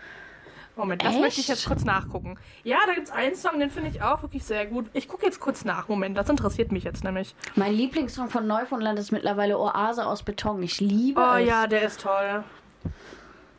[0.76, 1.22] Moment, das Echt?
[1.22, 2.38] möchte ich jetzt kurz nachgucken.
[2.64, 4.88] Ja, da gibt es einen Song, den finde ich auch wirklich sehr gut.
[4.94, 5.88] Ich gucke jetzt kurz nach.
[5.88, 7.36] Moment, das interessiert mich jetzt nämlich.
[7.56, 10.64] Mein Lieblingssong von Neufundland ist mittlerweile Oase aus Beton.
[10.64, 11.48] Ich liebe Oh es.
[11.48, 12.44] ja, der ist toll.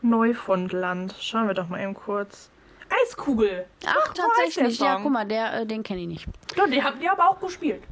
[0.02, 1.14] Neufundland.
[1.20, 2.50] Schauen wir doch mal eben kurz.
[3.04, 3.64] Eiskugel.
[3.86, 4.78] Ach, der tatsächlich.
[4.78, 6.26] Ja, guck mal, der, äh, den kenne ich nicht.
[6.56, 7.82] Ja, die haben die aber auch gespielt.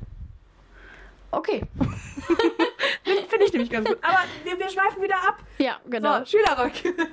[1.30, 1.62] Okay.
[3.04, 3.98] Finde ich nämlich ganz gut.
[4.02, 5.38] Aber wir, wir schweifen wieder ab.
[5.58, 6.18] Ja, genau.
[6.20, 6.72] So, Schülerrock.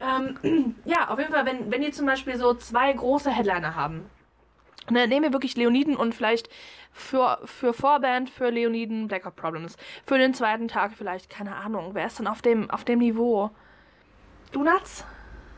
[0.00, 4.08] ähm, ja, auf jeden Fall, wenn, wenn die zum Beispiel so zwei große Headliner haben,
[4.90, 6.48] ne, nehmen wir wirklich Leoniden und vielleicht
[6.92, 9.76] für, für Vorband, für Leoniden Blackout Problems.
[10.06, 13.50] Für den zweiten Tag vielleicht, keine Ahnung, wer ist denn auf dem, auf dem Niveau?
[14.52, 15.04] Donuts?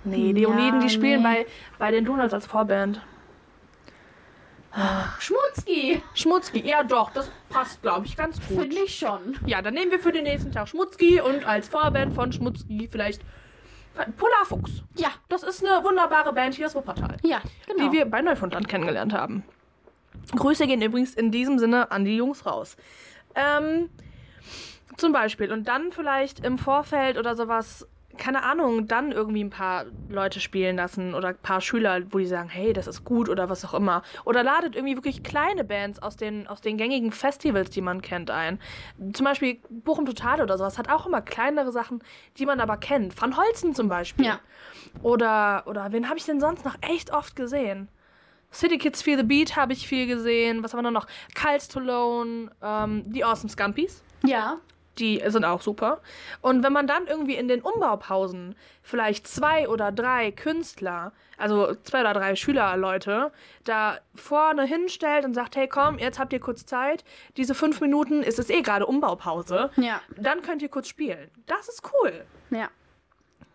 [0.05, 1.45] Nee, Leoniden, die spielen nee.
[1.45, 1.47] bei,
[1.79, 3.01] bei den Donuts als Vorband.
[5.19, 6.03] Schmutzki.
[6.15, 8.61] Schmutzki, ja doch, das passt, glaube ich, ganz gut.
[8.61, 9.37] Finde ich schon.
[9.47, 13.23] Ja, dann nehmen wir für den nächsten Tag Schmutzki und als Vorband von Schmutzki vielleicht
[14.17, 14.83] Polarfuchs.
[14.97, 17.89] Ja, Das ist eine wunderbare Band hier aus Wuppertal, ja, genau.
[17.89, 19.45] die wir bei Neufundland kennengelernt haben.
[20.37, 22.77] Grüße gehen übrigens in diesem Sinne an die Jungs raus.
[23.35, 23.89] Ähm,
[24.97, 25.53] zum Beispiel.
[25.53, 27.87] Und dann vielleicht im Vorfeld oder sowas,
[28.19, 32.27] keine Ahnung, dann irgendwie ein paar Leute spielen lassen oder ein paar Schüler, wo die
[32.27, 34.03] sagen, hey, das ist gut oder was auch immer.
[34.25, 38.31] Oder ladet irgendwie wirklich kleine Bands aus den, aus den gängigen Festivals, die man kennt,
[38.31, 38.59] ein.
[39.13, 42.03] Zum Beispiel Bochum Total oder sowas hat auch immer kleinere Sachen,
[42.39, 43.21] die man aber kennt.
[43.21, 44.27] Van Holzen zum Beispiel.
[44.27, 44.41] Ja.
[45.03, 47.89] Oder, oder wen habe ich denn sonst noch echt oft gesehen?
[48.53, 50.63] City Kids Feel the Beat habe ich viel gesehen.
[50.63, 51.07] Was haben wir noch?
[51.35, 54.03] Kyle's Stallone, ähm, die Awesome Scumpies.
[54.25, 54.59] Ja,
[54.99, 56.01] Die sind auch super.
[56.43, 62.01] Und wenn man dann irgendwie in den Umbaupausen vielleicht zwei oder drei Künstler, also zwei
[62.03, 63.33] oder drei Schülerleute,
[63.65, 67.05] da vorne hinstellt und sagt, hey komm, jetzt habt ihr kurz Zeit,
[67.37, 71.31] diese fünf Minuten ist es eh gerade Umbaupause, ja, dann könnt ihr kurz spielen.
[71.47, 72.25] Das ist cool.
[72.51, 72.69] ja.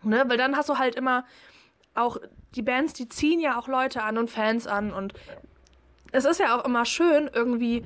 [0.02, 0.24] Ne?
[0.26, 1.24] Weil dann hast du halt immer
[1.94, 2.18] auch
[2.54, 5.12] die Bands, die ziehen ja auch Leute an und Fans an und
[6.12, 7.84] es ist ja auch immer schön irgendwie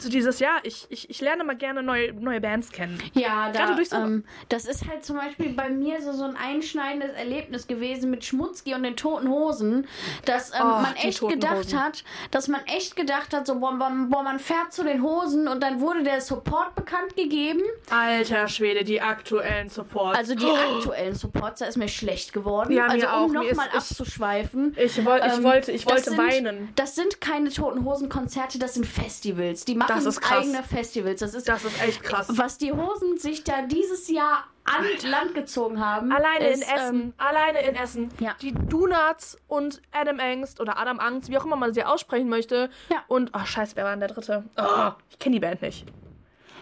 [0.00, 2.98] so dieses, ja, ich, ich, ich lerne mal gerne neue, neue Bands kennen.
[3.14, 7.16] Ja, da, so- ähm, das ist halt zum Beispiel bei mir so, so ein einschneidendes
[7.16, 9.86] Erlebnis gewesen mit Schmutzki und den Toten Hosen,
[10.24, 11.82] dass ähm, Oh, man echt gedacht Hosen.
[11.82, 15.48] hat, dass man echt gedacht hat, so, boah, man, boah, man fährt zu den Hosen
[15.48, 17.60] und dann wurde der Support bekannt gegeben.
[17.90, 20.18] Alter Schwede, die aktuellen Supports.
[20.18, 22.72] Also die aktuellen Supports, da ist mir schlecht geworden.
[22.72, 23.24] Ja, also auch.
[23.26, 24.76] um nochmal ist- ich- abzuschweifen.
[24.78, 26.68] ich, woll, ich ähm, wollte, ich wollte sind, weinen.
[26.76, 29.64] Das sind keine Toten Hosen Konzerte, das sind Festivals.
[29.64, 30.38] Die machen Das ist krass.
[30.44, 31.20] eigene Festivals.
[31.20, 32.28] Das ist Das ist echt krass.
[32.30, 36.12] was die Hosen sich da dieses Jahr an Land gezogen haben.
[36.12, 38.10] Alleine ist, in Essen, Ähm, alleine in Essen.
[38.20, 38.34] ja.
[38.42, 42.68] Die Donuts und Adam Angst oder Adam Angst, wie auch immer man sie aussprechen möchte.
[42.90, 43.02] Ja.
[43.08, 44.44] Und, ach scheiße, wer war denn der dritte?
[44.58, 45.86] Oh, ich kenne die Band nicht.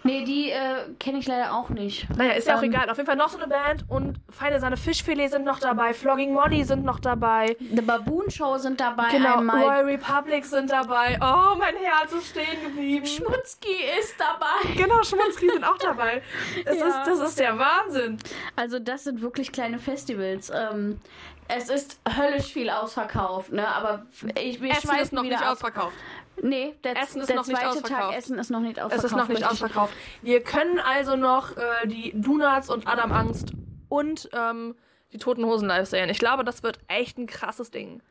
[0.05, 2.09] Nee, die äh, kenne ich leider auch nicht.
[2.17, 2.91] Naja, ist ja auch Ähm, egal.
[2.91, 6.33] Auf jeden Fall noch so eine Band und Feine Sahne Fischfilet sind noch dabei, Flogging
[6.33, 7.57] Molly sind noch dabei.
[7.75, 9.63] The Baboon Show sind dabei Genau, einmal.
[9.63, 11.19] Royal Republic sind dabei.
[11.21, 13.07] Oh, mein Herz ist stehen geblieben.
[13.07, 14.75] Schmutzki ist dabei.
[14.77, 16.23] genau, Schmutzki sind auch dabei.
[16.65, 16.87] Das, Ja.
[16.89, 18.19] ist, das ist der Wahnsinn.
[18.57, 20.51] Also das sind wirklich kleine Festivals.
[20.55, 21.01] Ähm,
[21.49, 23.67] es ist höllisch viel ausverkauft, ne?
[23.69, 24.05] Aber
[24.37, 25.95] ich, Essen schweifen ist noch wieder nicht ausverkauft.
[26.43, 28.11] Nee, der, Essen ist der noch nicht zweite ausverkauft.
[28.11, 29.05] Tag Essen ist noch nicht Es ausverkauft.
[29.05, 29.93] ist noch nicht ausverkauft.
[30.23, 33.53] Wir können also noch äh, die Donuts und Adam Angst
[33.89, 34.75] und ähm,
[35.13, 36.09] die Toten Hosen live sehen.
[36.11, 38.03] Ich glaube, das wird echt ein krasses Ding.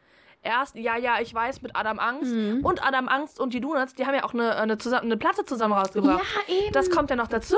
[0.41, 2.63] Erst, ja, ja, ich weiß, mit Adam Angst Mhm.
[2.63, 5.43] und Adam Angst und die Donuts, die haben ja auch eine, eine, zusammen, eine Platte
[5.43, 6.23] zusammen rausgebracht.
[6.47, 6.71] Ja, eben.
[6.71, 7.55] Das kommt ja noch dazu.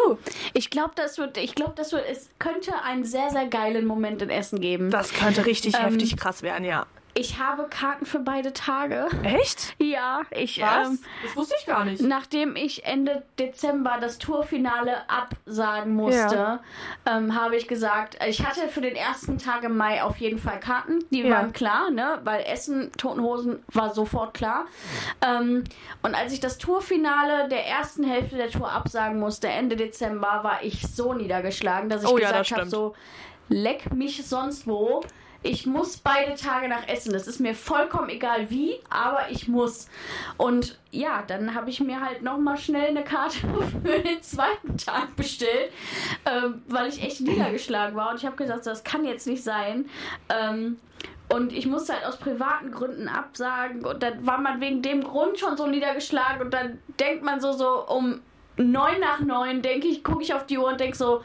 [0.54, 4.22] Ich glaube, das wird, ich glaube, das wird, es könnte einen sehr, sehr geilen Moment
[4.22, 4.90] in Essen geben.
[4.90, 6.86] Das könnte richtig Ähm, heftig krass werden, ja.
[7.20, 9.08] Ich habe Karten für beide Tage.
[9.24, 9.76] Echt?
[9.80, 10.90] Ja, ich, Was?
[10.90, 12.02] ähm, das wusste ich gar nicht.
[12.02, 16.60] nachdem ich Ende Dezember das Tourfinale absagen musste,
[17.08, 20.60] ähm, habe ich gesagt, ich hatte für den ersten Tag im Mai auf jeden Fall
[20.60, 21.00] Karten.
[21.10, 21.36] Die Ja.
[21.38, 22.20] waren klar, ne?
[22.24, 24.66] Weil Essen, Totenhosen war sofort klar.
[25.26, 25.64] Ähm,
[26.04, 30.60] und als ich das Tourfinale der ersten Hälfte der Tour absagen musste, Ende Dezember, war
[30.62, 32.94] ich so niedergeschlagen, dass ich Oh ja, das gesagt habe, so,
[33.50, 35.02] leck mich sonst wo.
[35.44, 37.12] Ich muss beide Tage nach Essen.
[37.12, 39.90] Das ist mir vollkommen egal wie, aber ich muss.
[40.38, 43.40] Und ja, dann habe ich mir halt nochmal schnell eine Karte
[43.84, 45.72] für den zweiten Tag bestellt.
[46.26, 49.44] Äh, ähm, weil ich echt niedergeschlagen war und ich habe gesagt, das kann jetzt nicht
[49.44, 49.90] sein.
[50.30, 50.78] Ähm,
[51.30, 55.40] und ich musste halt aus privaten Gründen absagen und dann war man wegen dem Grund
[55.40, 58.22] schon so niedergeschlagen und dann denkt man so, so um
[58.56, 61.22] neun nach neun, denke ich, gucke ich auf die Uhr und denke so,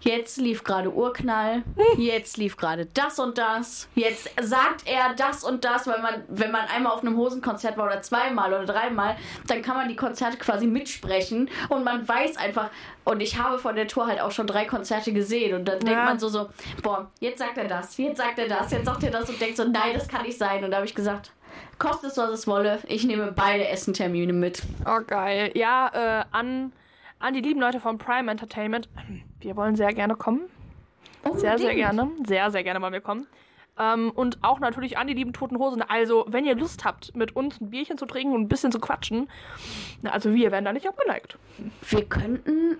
[0.00, 1.62] Jetzt lief gerade Urknall,
[1.96, 6.52] jetzt lief gerade das und das, jetzt sagt er das und das, weil man, wenn
[6.52, 9.16] man einmal auf einem Hosenkonzert war oder zweimal oder dreimal,
[9.48, 12.70] dann kann man die Konzerte quasi mitsprechen und man weiß einfach,
[13.04, 15.92] und ich habe von der Tour halt auch schon drei Konzerte gesehen und dann denkt
[15.92, 16.04] Ja.
[16.04, 16.50] man so, so,
[16.82, 19.56] boah, jetzt sagt er das, jetzt sagt er das, jetzt sagt er das und denkt
[19.56, 20.62] so, nein, das kann nicht sein.
[20.62, 21.32] Und da habe ich gesagt,
[21.78, 24.62] kostet es, was es wolle, ich nehme beide Essentermine mit.
[24.84, 25.50] Oh, geil.
[25.54, 26.72] Ja, äh, an,
[27.18, 28.88] an die lieben Leute von Prime Entertainment.
[29.40, 30.42] Wir wollen sehr gerne kommen.
[31.34, 31.76] Sehr, sehr Unbedingt.
[31.76, 32.10] gerne.
[32.26, 33.26] Sehr, sehr gerne wollen wir kommen.
[33.78, 35.82] Ähm, und auch natürlich an die lieben Toten Hosen.
[35.82, 38.78] Also, wenn ihr Lust habt, mit uns ein Bierchen zu trinken und ein bisschen zu
[38.80, 39.28] quatschen,
[40.02, 41.38] na, also wir werden da nicht abgeneigt.
[41.88, 42.78] Wir könnten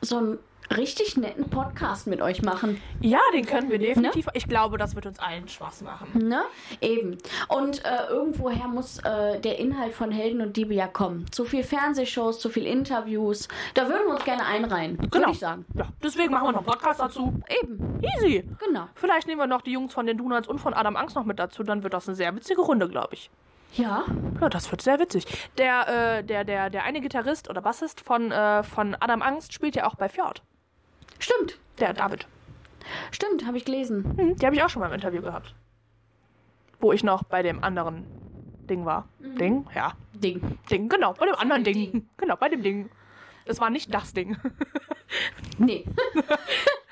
[0.00, 0.38] so einen
[0.76, 2.80] richtig netten Podcast mit euch machen.
[3.00, 4.26] Ja, den können wir definitiv.
[4.34, 6.28] Ich glaube, das wird uns allen Spaß machen.
[6.28, 6.42] Ne?
[6.80, 7.18] Eben.
[7.48, 11.26] Und äh, irgendwoher muss äh, der Inhalt von Helden und Diebe ja kommen.
[11.30, 13.48] Zu viel Fernsehshows, zu viel Interviews.
[13.74, 14.98] Da würden wir uns gerne einreihen.
[14.98, 15.30] Würde Genau.
[15.30, 15.64] ich sagen.
[15.74, 17.32] Ja, deswegen machen wir noch einen Podcast dazu.
[17.62, 18.00] Eben.
[18.02, 18.44] Easy.
[18.64, 18.88] Genau.
[18.94, 21.38] Vielleicht nehmen wir noch die Jungs von den Donuts und von Adam Angst noch mit
[21.38, 21.62] dazu.
[21.62, 23.30] Dann wird das eine sehr witzige Runde, glaube ich.
[23.74, 24.04] Ja.
[24.40, 25.26] Ja, das wird sehr witzig.
[25.58, 29.76] Der, äh, der, der, der eine Gitarrist oder Bassist von, äh, von Adam Angst spielt
[29.76, 30.42] ja auch bei Fjord.
[31.18, 31.58] Stimmt.
[31.78, 32.26] Der David.
[33.10, 34.16] Stimmt, habe ich gelesen.
[34.16, 35.54] Hm, die habe ich auch schon mal im Interview gehabt.
[36.80, 38.06] Wo ich noch bei dem anderen
[38.68, 39.08] Ding war.
[39.18, 39.66] Ding?
[39.74, 39.92] Ja.
[40.14, 40.58] Ding.
[40.70, 41.12] Ding, genau.
[41.14, 41.74] Bei dem anderen Ding.
[41.74, 42.08] Ding.
[42.16, 42.90] Genau, bei dem Ding.
[43.44, 44.36] Es war nicht das Ding.
[45.58, 45.84] Nee.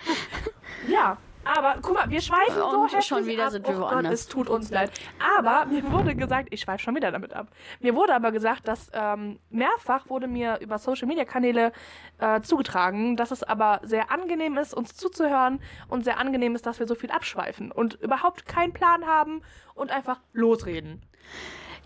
[0.88, 3.50] Ja, aber guck mal, wir schweifen so Und heftig schon wieder ab.
[3.52, 4.12] sind wir oh Gott, woanders.
[4.12, 4.90] es tut uns leid.
[5.36, 7.48] Aber mir wurde gesagt, ich schweife schon wieder damit ab.
[7.80, 11.72] Mir wurde aber gesagt, dass ähm, mehrfach wurde mir über Social Media Kanäle
[12.18, 16.78] äh, zugetragen, dass es aber sehr angenehm ist, uns zuzuhören und sehr angenehm ist, dass
[16.78, 19.42] wir so viel abschweifen und überhaupt keinen Plan haben
[19.74, 21.02] und einfach losreden.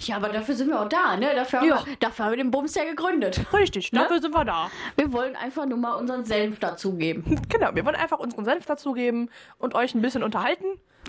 [0.01, 1.35] Ja, aber dafür sind wir auch da, ne?
[1.35, 1.85] Dafür, haben, Ja.
[1.87, 3.41] wir, dafür haben wir den Bums ja gegründet.
[3.53, 4.01] Richtig, Ne?
[4.01, 4.71] dafür sind wir da.
[4.97, 7.41] Wir wollen einfach nur mal unseren Senf dazugeben.
[7.49, 10.65] Genau, wir wollen einfach unseren Senf dazugeben und euch ein bisschen unterhalten.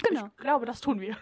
[0.08, 0.30] Genau.
[0.36, 1.16] Ich glaube, das tun wir.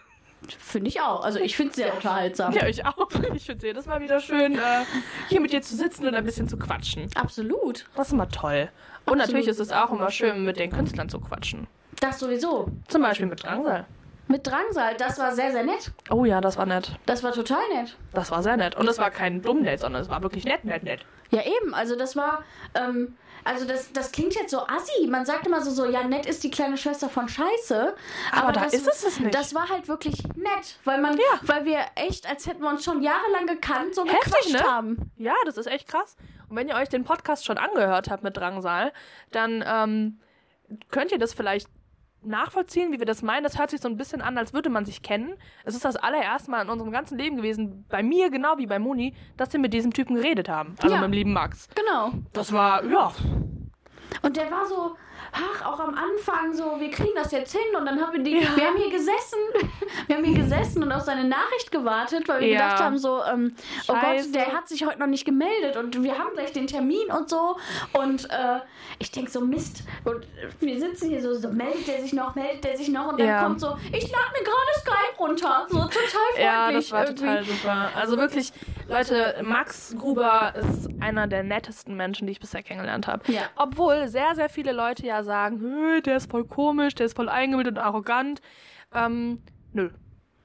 [0.58, 1.22] Finde ich auch.
[1.22, 2.52] Also ich finde es sehr unterhaltsam.
[2.54, 3.08] Ja, ich auch.
[3.34, 4.84] Ich finde es jedes Mal wieder schön, äh,
[5.28, 7.08] hier mit dir zu sitzen und ein bisschen zu quatschen.
[7.14, 7.84] Absolut.
[7.94, 8.70] Das ist immer toll.
[9.06, 11.66] Und natürlich ist es auch immer schön, mit den Künstlern zu quatschen.
[12.00, 12.68] Das sowieso.
[12.88, 13.86] Zum Beispiel mit Drangsal.
[14.30, 15.90] Mit Drangsal, das war sehr, sehr nett.
[16.08, 16.92] Oh ja, das war nett.
[17.04, 17.96] Das war total nett.
[18.12, 18.76] Das war sehr nett.
[18.76, 21.04] Und es war kein dumm nett, sondern es war wirklich nett, nett, nett.
[21.30, 21.74] Ja, eben.
[21.74, 22.44] Also das war,
[22.76, 25.08] ähm, also das, das klingt jetzt so assi.
[25.08, 27.96] Man sagt immer so, so, ja, nett ist die kleine Schwester von Scheiße.
[28.30, 29.34] Aber da das, ist es es nicht.
[29.34, 31.40] Das war halt wirklich nett, weil man, Ja.
[31.42, 34.62] weil wir echt, als hätten wir uns schon jahrelang gekannt, so Heftig, gequatscht ne?
[34.62, 35.10] haben.
[35.16, 36.16] Ja, das ist echt krass.
[36.48, 38.92] Und wenn ihr euch den Podcast schon angehört habt mit Drangsal,
[39.32, 40.20] dann ähm,
[40.92, 41.68] könnt ihr das vielleicht
[42.22, 43.42] nachvollziehen, wie wir das meinen.
[43.44, 45.34] Das hört sich so ein bisschen an, als würde man sich kennen.
[45.64, 48.78] Es ist das allererste Mal in unserem ganzen Leben gewesen, bei mir genau wie bei
[48.78, 50.74] Moni, dass wir mit diesem Typen geredet haben.
[50.82, 51.00] Also Ja.
[51.00, 51.68] mit dem lieben Max.
[51.74, 52.12] Genau.
[52.32, 53.12] Das war, ja,
[54.22, 54.96] Und der war so,
[55.32, 57.76] ach, auch am Anfang so, wir kriegen das jetzt hin.
[57.76, 59.38] Und dann haben wir die, wir haben hier gesessen,
[60.06, 62.62] wir haben hier gesessen und auf seine Nachricht gewartet, weil wir Ja.
[62.68, 63.54] gedacht haben so, ähm,
[63.88, 63.94] oh.
[63.94, 67.28] Gott, der hat sich heute noch nicht gemeldet und wir haben gleich den Termin und
[67.28, 67.56] so.
[67.92, 68.60] Und äh,
[68.98, 69.84] ich denk so, Mist.
[70.04, 70.26] Und
[70.60, 73.08] wir sitzen hier so, so, meldet der sich noch, meldet der sich noch.
[73.12, 73.42] Und dann Ja.
[73.44, 75.66] kommt so, ich lade mir gerade Skype runter.
[75.68, 76.00] So total
[76.34, 77.22] freundlich ja, das war irgendwie.
[77.24, 77.90] total super.
[77.96, 78.52] Also wirklich,
[78.88, 83.30] Leute, Max Gruber ist einer der nettesten Menschen, die ich bisher kennengelernt habe.
[83.32, 83.42] Ja.
[83.56, 87.28] Obwohl sehr, sehr viele Leute ja sagen, "Hö, der ist voll komisch, der ist voll
[87.28, 88.40] eingebildet und arrogant.
[88.94, 89.42] Ähm,
[89.72, 89.90] nö,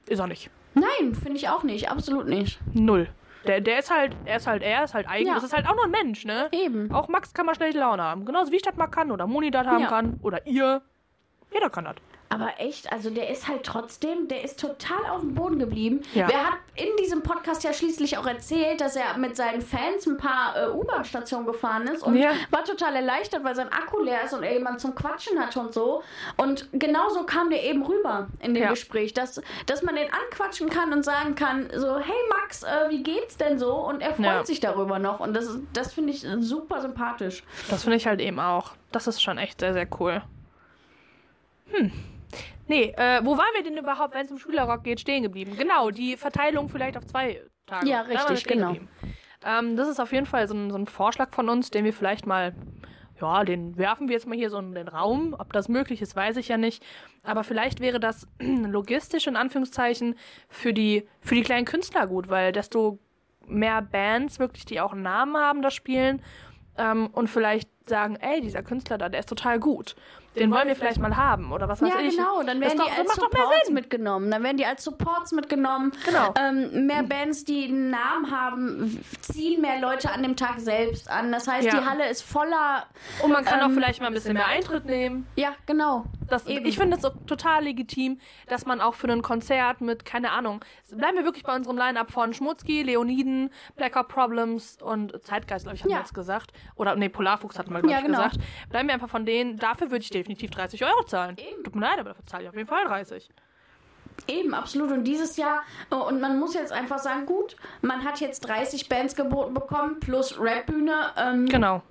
[0.08, 0.50] ist er nicht.
[0.74, 2.60] Nein, finde ich auch nicht, absolut nicht.
[2.74, 3.08] Null.
[3.46, 5.28] Der, der ist halt, er ist halt er, ist halt eigen.
[5.28, 5.34] Ja.
[5.34, 6.48] Das ist halt auch nur ein Mensch, ne?
[6.52, 6.92] Eben.
[6.92, 8.24] Auch Max kann mal schlechte Laune haben.
[8.24, 9.88] Genauso wie ich das mal kann oder Moni das haben Ja.
[9.88, 10.82] kann oder ihr.
[11.52, 11.94] Jeder kann das.
[12.28, 16.02] Aber echt, also der ist halt trotzdem, der ist total auf dem Boden geblieben.
[16.12, 16.28] Ja.
[16.28, 20.16] Er hat in diesem Podcast ja schließlich auch erzählt, dass er mit seinen Fans ein
[20.16, 22.32] paar äh, U-Bahn-Stationen gefahren ist und Ja.
[22.50, 25.72] war total erleichtert, weil sein Akku leer ist und er jemanden zum Quatschen hatte und
[25.72, 26.02] so.
[26.36, 28.70] Und genauso kam der eben rüber in dem Ja.
[28.70, 33.02] Gespräch, dass, dass man den anquatschen kann und sagen kann, so, hey Max, äh, wie
[33.04, 33.72] geht's denn so?
[33.74, 35.20] Und er freut sich darüber noch.
[35.20, 37.44] Und das, das finde ich super sympathisch.
[37.70, 38.72] Das finde ich halt eben auch.
[38.90, 40.22] Das ist schon echt sehr, sehr cool.
[41.72, 41.92] Hm.
[42.68, 45.56] Nee, äh, wo waren wir denn überhaupt, wenn es um Schülerrock geht, stehen geblieben?
[45.56, 47.88] Genau, die Verteilung vielleicht auf zwei Tage.
[47.88, 48.76] Ja, richtig, genau.
[49.44, 51.92] Ähm, das ist auf jeden Fall so ein, so ein Vorschlag von uns, den wir
[51.92, 52.54] vielleicht mal,
[53.20, 55.34] ja, den werfen wir jetzt mal hier so in den Raum.
[55.38, 56.84] Ob das möglich ist, weiß ich ja nicht.
[57.22, 60.16] Aber vielleicht wäre das logistisch in Anführungszeichen
[60.48, 62.98] für die, für die kleinen Künstler gut, weil desto
[63.46, 66.20] mehr Bands wirklich, die auch einen Namen haben, das spielen,
[66.78, 69.94] ähm, und vielleicht sagen, ey, dieser Künstler da, der ist total gut.
[70.36, 72.16] Den wollen wir vielleicht mal haben oder was weiß Ja, ich.
[72.16, 72.42] genau.
[72.42, 74.30] Dann werden die das als macht doch mehr Supports mitgenommen.
[74.30, 75.92] Dann werden die als Supports mitgenommen.
[76.04, 76.34] Genau.
[76.38, 81.32] Ähm, mehr Bands, die einen Namen haben, ziehen mehr Leute an dem Tag selbst an.
[81.32, 81.80] Das heißt, Ja.
[81.80, 82.84] die Halle ist voller.
[83.22, 85.26] Und man kann auch ähm, vielleicht mal ein bisschen mehr Eintritt nehmen.
[85.36, 86.04] Ja, genau.
[86.28, 88.18] Das, ich finde es total legitim,
[88.48, 92.10] dass man auch für ein Konzert mit, keine Ahnung, bleiben wir wirklich bei unserem Line-Up
[92.10, 95.96] von Schmutzki, Leoniden, Blackout Problems und Zeitgeist, glaube ich, haben Ja.
[95.98, 96.52] wir jetzt gesagt.
[96.74, 98.18] Oder, nee, Polarfuchs hatten wir, glaube Ja, ich, genau.
[98.24, 98.38] gesagt.
[98.70, 99.56] Bleiben wir einfach von denen.
[99.58, 101.36] Dafür würde ich definitiv 30 Euro zahlen.
[101.64, 103.28] Tut mir leid, aber dafür zahle ich auf jeden Fall 30.
[104.28, 104.90] Eben, absolut.
[104.90, 108.88] Und dieses Jahr, oh, und man muss jetzt einfach sagen, gut, man hat jetzt 30
[108.88, 111.82] Bands geboten bekommen, plus Rapbühne ähm, Genau.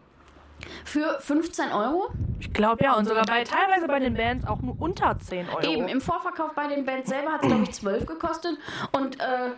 [0.84, 2.10] für 15 Euro.
[2.40, 5.62] Ich glaube ja, und sogar bei teilweise bei den Bands auch nur unter 10 Euro.
[5.62, 8.58] Eben, im Vorverkauf bei den Bands selber hat es, glaube ich, 12 gekostet.
[8.92, 9.52] Und äh,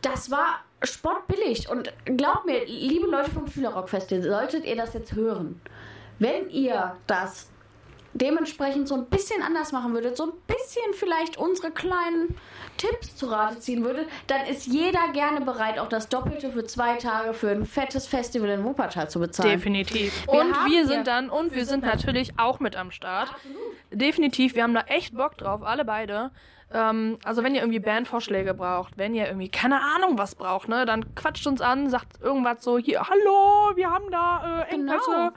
[0.00, 1.68] das war spottbillig.
[1.68, 5.60] Und glaubt mir, liebe Leute vom Schülerrockfestival, solltet ihr das jetzt hören,
[6.18, 7.51] wenn ihr das
[8.14, 12.36] dementsprechend so ein bisschen anders machen würdet, so ein bisschen vielleicht unsere kleinen
[12.76, 16.96] Tipps zu Rate ziehen würdet, dann ist jeder gerne bereit, auch das Doppelte für zwei
[16.96, 19.50] Tage für ein fettes Festival in Wuppertal zu bezahlen.
[19.50, 20.26] Definitiv.
[20.26, 23.30] Wir und wir sind dann, und wir sind natürlich auch mit am Start.
[23.90, 26.30] Definitiv, wir haben da echt Bock drauf, alle beide.
[26.72, 30.86] Ähm, also wenn ihr irgendwie Bandvorschläge braucht, wenn ihr irgendwie keine Ahnung was braucht, ne,
[30.86, 35.10] dann quatscht uns an, sagt irgendwas so, hier, hallo, wir haben da äh, Engpässe.
[35.10, 35.30] Genau.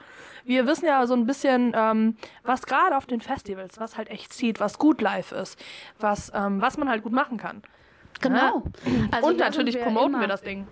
[0.46, 4.32] Wir wissen ja so ein bisschen, ähm, was gerade auf den Festivals, was halt echt
[4.32, 5.58] zieht, was gut live ist,
[5.98, 7.62] was, ähm, was man halt gut machen kann.
[8.22, 8.62] Genau.
[9.10, 10.66] Also und natürlich sind promoten immer- wir das Ding.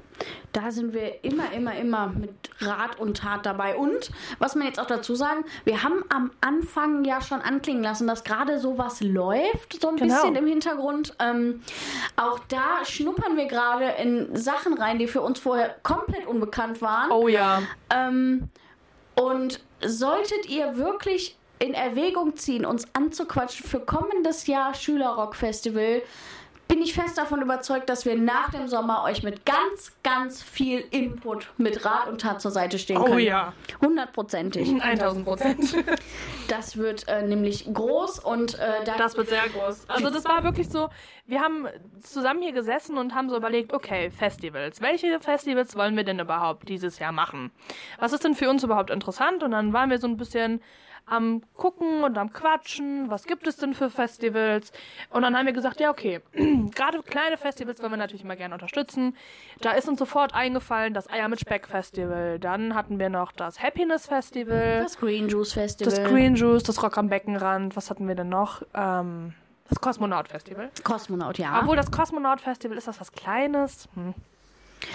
[0.52, 3.76] Da sind wir immer, immer, immer mit Rat und Tat dabei.
[3.76, 8.06] Und was man jetzt auch dazu sagen, wir haben am Anfang ja schon anklingen lassen,
[8.06, 10.14] dass gerade sowas läuft, so ein Genau.
[10.14, 11.14] bisschen im Hintergrund.
[11.18, 11.60] Ähm,
[12.16, 17.10] auch da schnuppern wir gerade in Sachen rein, die für uns vorher komplett unbekannt waren.
[17.10, 17.60] Oh ja.
[17.94, 18.48] Ähm,
[19.14, 26.02] und solltet ihr wirklich in Erwägung ziehen, uns anzuquatschen für kommendes Jahr Schülerrock-Festival,
[26.74, 30.80] bin ich fest davon überzeugt, dass wir nach dem Sommer euch mit ganz, ganz viel
[30.90, 33.20] Input mit Rat und Tat zur Seite stehen Oh können.
[33.20, 33.52] ja.
[33.80, 34.68] Hundertprozentig.
[34.82, 35.76] 1000 Prozent.
[36.48, 39.88] Das wird äh, nämlich groß und äh, da Das wird sehr groß.
[39.88, 40.90] Also das war wirklich so,
[41.26, 41.66] wir haben
[42.02, 44.82] zusammen hier gesessen und haben so überlegt, okay, Festivals.
[44.82, 47.50] Welche Festivals wollen wir denn überhaupt dieses Jahr machen?
[47.98, 49.42] Was ist denn für uns überhaupt interessant?
[49.42, 50.60] Und dann waren wir so ein bisschen
[51.06, 54.72] am gucken und am quatschen, was gibt es denn für Festivals?
[55.10, 56.20] Und dann haben wir gesagt, ja, okay,
[56.74, 59.16] gerade kleine Festivals wollen wir natürlich immer gerne unterstützen.
[59.60, 62.38] Da ist uns sofort eingefallen das Eier mit Speck Festival.
[62.38, 64.80] Dann hatten wir noch das Happiness Festival.
[64.82, 65.94] das Green Juice Festival.
[65.94, 68.62] Das Green Juice, das Rock am Beckenrand, was hatten wir denn noch?
[68.74, 69.34] Ähm,
[69.68, 70.70] das Kosmonaut Festival.
[70.82, 71.60] Kosmonaut, ja.
[71.60, 73.88] Obwohl das Kosmonaut Festival ist das was Kleines?
[73.94, 74.14] Hm.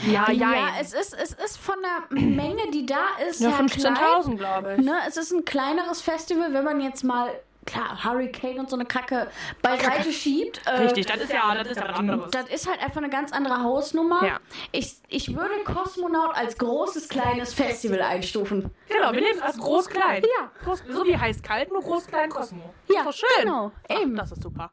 [0.07, 3.65] Ja, ja, ja, es ist, es ist von der Menge, die da ist, ja her
[3.65, 3.95] klein.
[3.95, 4.85] 15.000, glaube ich.
[4.85, 7.29] Ne, es ist ein kleineres Festival, wenn man jetzt mal,
[7.65, 9.27] klar, Hurricane und so eine Kacke
[9.61, 10.61] beiseite schiebt.
[10.65, 12.31] Äh, Richtig, das ist ja, das ist ja was anderes.
[12.31, 14.25] Das ist halt einfach eine ganz andere Hausnummer.
[14.25, 14.39] Ja.
[14.71, 18.71] Ich, ich würde Kosmonaut als großes, kleines Festival einstufen.
[18.87, 20.23] Genau, wir nehmen es als groß-klein.
[20.23, 20.51] Ja.
[20.63, 22.73] Groß, so wie heiß-kalt, nur groß-klein Kosmo.
[22.87, 23.43] Ja, ist doch schön.
[23.43, 24.15] genau, Ach, eben.
[24.15, 24.71] das ist super.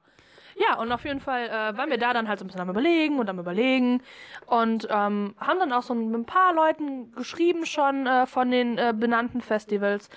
[0.59, 2.71] Ja, und auf jeden Fall äh, waren wir da dann halt so ein bisschen am
[2.71, 4.03] Überlegen und am Überlegen
[4.47, 8.79] und ähm, haben dann auch so mit ein paar Leuten geschrieben schon äh, von den
[8.79, 10.09] äh, benannten Festivals.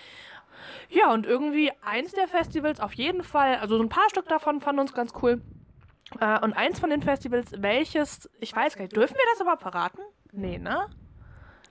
[0.89, 4.61] Ja, und irgendwie eins der Festivals auf jeden Fall, also so ein paar Stück davon
[4.61, 5.41] fanden uns ganz cool.
[6.21, 9.61] Äh, und eins von den Festivals, welches, ich weiß gar nicht, dürfen wir das überhaupt
[9.61, 9.99] verraten?
[10.31, 10.87] Nee, ne?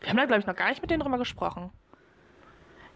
[0.00, 1.70] Wir haben da, glaube ich, noch gar nicht mit denen drüber gesprochen.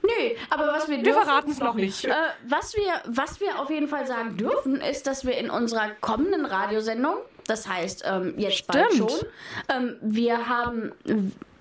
[0.03, 1.23] Nö, aber was wir Wir dürfen...
[1.23, 2.05] verraten es noch nicht.
[2.05, 2.13] Äh,
[2.47, 6.45] was, wir, was wir auf jeden Fall sagen dürfen, ist, dass wir in unserer kommenden
[6.45, 9.11] Radiosendung, das heißt ähm, jetzt bald Stimmt.
[9.11, 9.21] schon,
[9.69, 10.93] ähm, wir haben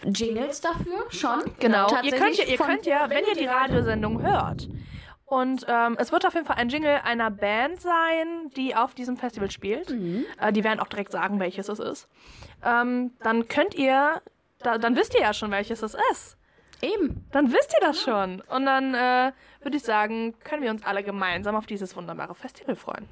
[0.05, 1.43] Jingles dafür schon.
[1.59, 1.87] Genau.
[2.01, 4.67] Ihr könnt, ihr könnt ja, wenn ihr die Radiosendung hört,
[5.31, 9.15] und ähm, es wird auf jeden Fall ein Jingle einer Band sein, die auf diesem
[9.15, 9.89] Festival spielt.
[9.89, 12.09] Äh, die werden auch direkt sagen, welches es ist.
[12.65, 14.21] Ähm, dann könnt ihr,
[14.59, 16.35] da, dann wisst ihr ja schon, welches es ist.
[16.81, 17.23] Eben.
[17.31, 18.41] Dann wisst ihr das schon.
[18.41, 22.75] Und dann äh, würde ich sagen, können wir uns alle gemeinsam auf dieses wunderbare Festival
[22.75, 23.07] freuen.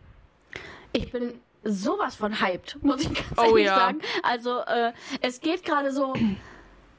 [0.91, 3.75] Ich bin sowas von hyped, muss ich ganz Oh ehrlich ja.
[3.77, 3.99] sagen.
[4.23, 4.91] Also, äh,
[5.21, 6.13] es geht gerade so.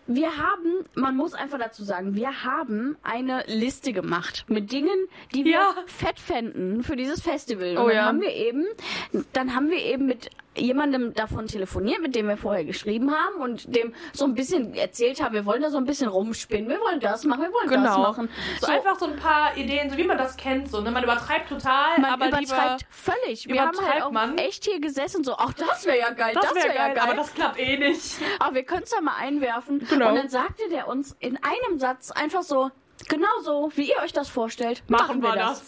[0.07, 5.45] Wir haben, man muss einfach dazu sagen, wir haben eine Liste gemacht mit Dingen, die
[5.45, 5.75] wir Ja.
[5.87, 7.77] fett fänden für dieses Festival.
[7.77, 8.05] Und Oh dann ja.
[8.07, 8.67] haben wir eben,
[9.33, 13.75] dann haben wir eben mit jemandem davon telefoniert, mit dem wir vorher geschrieben haben und
[13.75, 16.99] dem so ein bisschen erzählt haben, wir wollen da so ein bisschen rumspinnen, wir wollen
[17.01, 18.03] das machen, wir wollen das Genau.
[18.03, 18.29] machen.
[18.61, 20.69] So, einfach so ein paar Ideen, so wie man das kennt.
[20.71, 20.91] So, ne?
[20.91, 23.47] Man übertreibt total, man aber übertreibt völlig.
[23.47, 24.39] Wir haben halt übertreibt auch man.
[24.39, 26.99] echt hier gesessen so, ach, das wäre ja geil, das das, wäre wäre ja geil,
[27.05, 28.17] aber das klappt eh nicht.
[28.41, 29.87] Aber wir können es ja mal einwerfen.
[29.89, 30.09] Genau.
[30.11, 32.71] Und dann sagte der uns in einem Satz einfach so,
[33.09, 35.65] genau so, wie ihr euch das vorstellt, Machen wir das.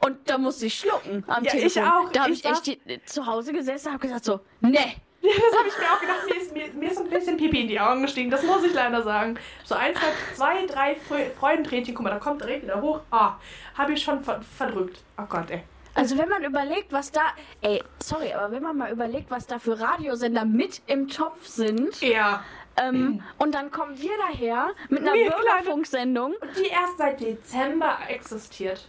[0.00, 1.84] Und da musste ich schlucken am Ja, ich Telefon.
[1.84, 2.12] auch.
[2.12, 4.78] Da habe Ich ich, echt die, zu Hause gesessen und habe gesagt so, nee.
[5.22, 7.68] Das habe ich mir auch gedacht, mir ist, mir, mir ist ein bisschen Pipi in
[7.68, 9.36] die Augen gestiegen, das muss ich leider sagen.
[9.64, 9.92] So ein,
[10.36, 13.00] zwei, drei Fre- Freudentränchen, guck mal, da kommt direkt wieder hoch.
[13.10, 13.34] Ah,
[13.76, 15.00] habe ich schon ver verdrückt.
[15.18, 15.62] Oh Gott, ey.
[15.94, 17.22] Also wenn man überlegt, was da,
[17.62, 22.00] ey, sorry, aber wenn man mal überlegt, was da für Radiosender mit im Topf sind,
[22.02, 22.44] Ja.
[22.76, 28.86] ähm, und dann kommen wir daher mit einer Wir Bürgerfunksendung Die erst seit Dezember existiert.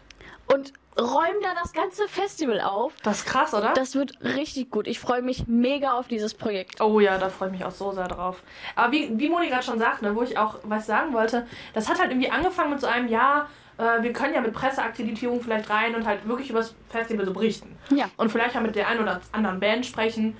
[0.47, 2.93] Und räumen da das ganze Festival auf.
[3.03, 3.73] Das ist krass, oder?
[3.73, 4.87] Das wird richtig gut.
[4.87, 6.81] Ich freue mich mega auf dieses Projekt.
[6.81, 8.41] Oh ja, da freue ich mich auch so sehr drauf.
[8.75, 11.89] Aber wie, wie Moni gerade schon sagt, ne, wo ich auch was sagen wollte, das
[11.89, 15.69] hat halt irgendwie angefangen mit so einem Ja, äh, wir können ja mit Presseakkreditierung vielleicht
[15.69, 17.77] rein und halt wirklich über das Festival so berichten.
[17.91, 18.09] Ja.
[18.17, 20.35] Und vielleicht ja mit der einen oder anderen Band sprechen.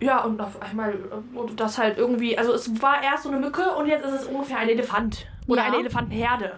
[0.00, 3.38] Ja, und auf einmal äh, und das halt irgendwie, also es war erst so eine
[3.38, 5.26] Mücke und jetzt ist es ungefähr ein Elefant.
[5.48, 5.66] Oder Ja.
[5.68, 6.52] eine Elefantenherde.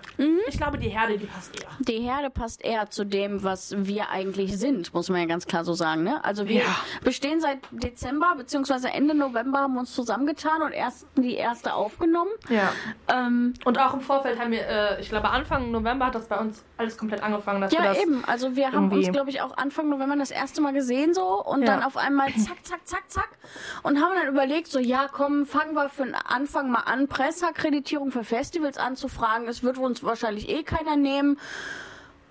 [0.49, 1.69] Ich glaube, die Herde, die passt eher.
[1.81, 5.65] Die Herde passt eher zu dem, was wir eigentlich sind, muss man ja ganz klar
[5.65, 6.03] so sagen.
[6.03, 6.23] Ne?
[6.25, 6.77] Also wir Ja.
[7.03, 8.89] bestehen seit Dezember bzw.
[8.93, 12.31] Ende November haben wir uns zusammengetan und erst die erste aufgenommen.
[12.51, 12.73] Ja.
[13.09, 16.39] Ähm, Und auch im Vorfeld haben wir, äh, ich glaube Anfang November hat das bei
[16.39, 18.25] uns alles komplett angefangen, dass wir ja, das eben.
[18.27, 21.61] Also wir haben uns, glaube ich, auch Anfang November das erste Mal gesehen so und
[21.63, 21.67] Ja.
[21.69, 23.29] dann auf einmal zack, zack, zack, zack
[23.83, 28.11] und haben dann überlegt, so ja, komm, fangen wir für den Anfang mal an, Presseakkreditierung
[28.11, 29.49] für Festivals anzufragen.
[29.49, 31.39] Es wird uns wahrscheinlich eh keiner nehmen.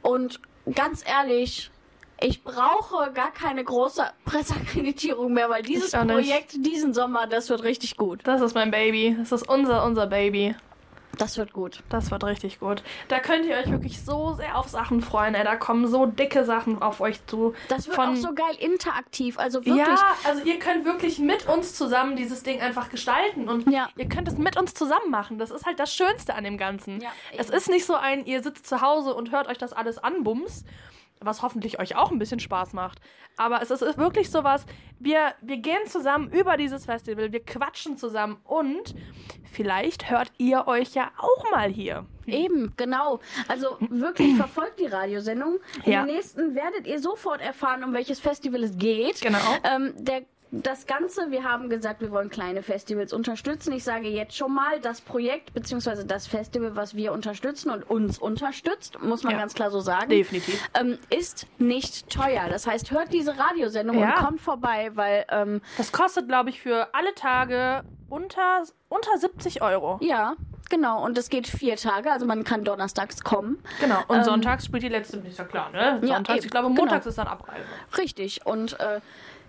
[0.02, 0.40] Und
[0.74, 1.72] ganz ehrlich,
[2.20, 5.92] ich brauche gar keine große Presseakkreditierung mehr, weil dieses.
[5.92, 8.22] Projekt diesen Sommer, das wird richtig gut.
[8.24, 9.16] Das ist mein Baby.
[9.20, 10.56] Das ist unser, unser Baby.
[11.18, 11.84] Das wird gut.
[11.90, 12.82] Das wird richtig gut.
[13.08, 15.36] Da könnt ihr euch wirklich so sehr auf Sachen freuen.
[15.36, 15.44] Ey.
[15.44, 17.54] Da kommen so dicke Sachen auf euch zu.
[17.70, 19.38] Das wird Von- auch so geil interaktiv.
[19.38, 19.78] Also wirklich.
[19.86, 23.90] Ja, also ihr könnt wirklich mit uns zusammen dieses Ding einfach gestalten und Ja.
[23.96, 25.38] ihr könnt es mit uns zusammen machen.
[25.38, 27.00] Das ist halt das Schönste an dem Ganzen.
[27.00, 30.00] Ja, es ist nicht so ein, ihr sitzt zu Hause und hört euch das alles
[30.00, 30.66] an, Bums,
[31.26, 33.00] was hoffentlich euch auch ein bisschen Spaß macht.
[33.38, 34.66] Aber es ist wirklich sowas,
[35.00, 38.96] wir, wir gehen zusammen über dieses Festival, wir quatschen zusammen und
[39.52, 42.06] vielleicht hört ihr euch ja auch mal hier.
[42.26, 43.20] Eben, genau.
[43.48, 45.60] Also wirklich verfolgt die Radiosendung.
[45.86, 46.06] Ja.
[46.06, 49.22] den nächsten werdet ihr sofort erfahren, um welches Festival es geht.
[49.22, 49.38] Genau.
[49.64, 50.24] Ähm, der,
[50.62, 53.74] das Ganze, wir haben gesagt, wir wollen kleine Festivals unterstützen.
[53.74, 56.04] Ich sage jetzt schon mal, das Projekt bzw.
[56.06, 59.40] das Festival, was wir unterstützen und uns unterstützt, muss man Ja.
[59.40, 60.62] ganz klar so sagen, Definitiv.
[60.80, 62.48] ähm, ist nicht teuer.
[62.50, 64.10] Das heißt, hört diese Radiosendung Ja.
[64.10, 69.64] und kommt vorbei, weil ähm, Das kostet, glaube ich, für alle Tage unter, unter 70
[69.64, 69.98] Euro.
[70.02, 70.36] ja,
[70.70, 71.04] genau.
[71.04, 73.58] Und es geht vier Tage, also man kann donnerstags kommen.
[73.80, 74.02] Genau.
[74.08, 76.00] Und Ähm, sonntags spielt die letzte, ist ja klar, ne?
[76.02, 76.82] Ja, Sonntags, eben, ich glaube, genau.
[76.82, 77.66] montags ist dann Abreise.
[77.98, 78.46] Richtig.
[78.46, 79.02] Und äh,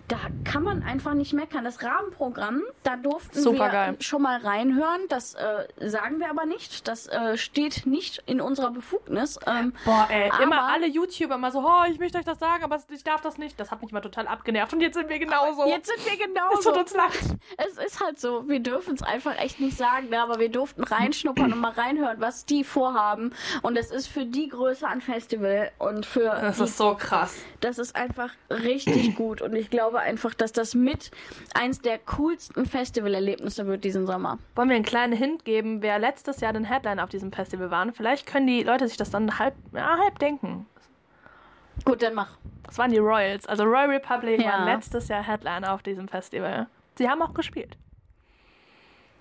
[0.09, 1.65] da kann man einfach nicht meckern.
[1.65, 5.01] Das Rahmenprogramm, da durften Super wir schon mal reinhören.
[5.09, 6.87] Das äh, sagen wir aber nicht.
[6.89, 9.39] Das äh, steht nicht in unserer Befugnis.
[9.47, 12.79] Ähm, Boah, ey, immer alle YouTuber mal so, oh, ich möchte euch das sagen, aber
[12.91, 13.59] ich darf das nicht.
[13.59, 14.75] Das hat mich mal total abgenervt.
[14.75, 15.67] Und jetzt sind wir genauso.
[15.67, 16.13] Jetzt sind wir
[16.59, 16.81] es tut genauso.
[16.81, 17.39] uns leid.
[17.57, 20.21] Es ist halt so, wir dürfen es einfach echt nicht sagen, ne?
[20.21, 23.33] aber wir durften reinschnuppern und mal reinhören, was die vorhaben.
[23.63, 27.37] Und es ist für die Größe an Festival und für Das die ist so krass.
[27.61, 31.11] Das ist einfach richtig gut und ich glaube einfach, dass das mit
[31.55, 34.39] eins der coolsten Festivalerlebnisse wird diesen Sommer.
[34.55, 37.93] Wollen wir einen kleinen Hint geben, wer letztes Jahr den Headliner auf diesem Festival waren?
[37.93, 40.67] Vielleicht können die Leute sich das dann halb, ja, halb denken.
[41.85, 42.37] Gut, dann mach.
[42.65, 43.47] Das waren die Royals.
[43.47, 44.53] Also Royal Republic Ja.
[44.53, 46.67] waren letztes Jahr Headliner auf diesem Festival.
[46.97, 47.77] Sie haben auch gespielt.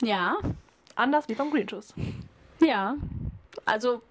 [0.01, 0.37] Ja,
[0.95, 1.93] Anders wie vom Green Juice.
[2.61, 2.95] ja.
[3.65, 4.01] Also,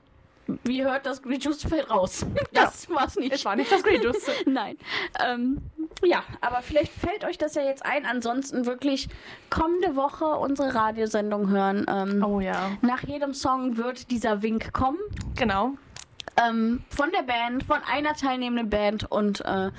[0.65, 2.25] wie hört das Green Juice fällt raus?
[2.53, 3.33] Das war's nicht.
[3.33, 4.27] Es war nicht das Green Juice.
[4.47, 4.77] Nein.
[5.25, 5.59] Ähm,
[6.05, 8.05] ja, aber vielleicht fällt euch das ja jetzt ein.
[8.07, 9.09] Ansonsten wirklich
[9.51, 11.87] kommende Woche unsere Radiosendung hören.
[11.89, 12.71] Ähm, Oh ja.
[12.83, 14.99] Nach jedem Song wird dieser Wink kommen.
[15.37, 15.73] Genau.
[16.37, 19.71] ähm, von der Band, von einer teilnehmenden Band und äh,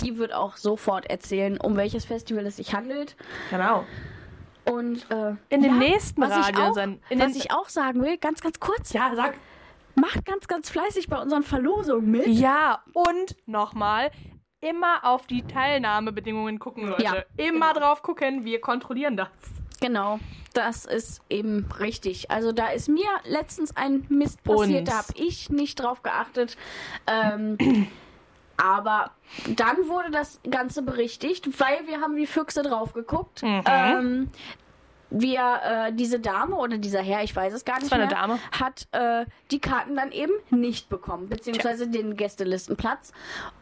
[0.00, 3.16] die wird auch sofort erzählen, um welches Festival es sich handelt.
[3.50, 3.84] Genau.
[4.64, 7.68] Und äh, In den ja, nächsten was ich auch, Radiosendungen- in was den- ich auch
[7.68, 9.34] sagen will, ganz, ganz kurz, Ja, sag.
[9.94, 12.26] Macht ganz, ganz fleißig bei unseren Verlosungen mit.
[12.26, 14.10] Ja, und nochmal,
[14.60, 17.02] immer auf die Teilnahmebedingungen gucken, Leute.
[17.02, 17.86] Ja, immer genau.
[17.86, 19.28] drauf gucken, wir kontrollieren das.
[19.80, 20.18] Genau,
[20.54, 22.30] das ist eben richtig.
[22.30, 24.90] Also da ist mir letztens ein Mist passiert, Uns.
[24.90, 26.56] da habe ich nicht drauf geachtet.
[27.06, 27.58] Ähm,
[28.56, 29.10] Aber
[29.56, 33.42] dann wurde das Ganze berichtigt, weil wir haben wie Füchse drauf geguckt.
[33.42, 33.62] Mhm.
[33.66, 34.28] Ähm,
[35.16, 38.14] wir, äh, diese Dame oder dieser Herr, ich weiß es gar nicht war eine mehr,
[38.16, 38.38] Dame.
[38.58, 43.12] hat äh, die Karten dann eben nicht bekommen, beziehungsweise den Gästelistenplatz.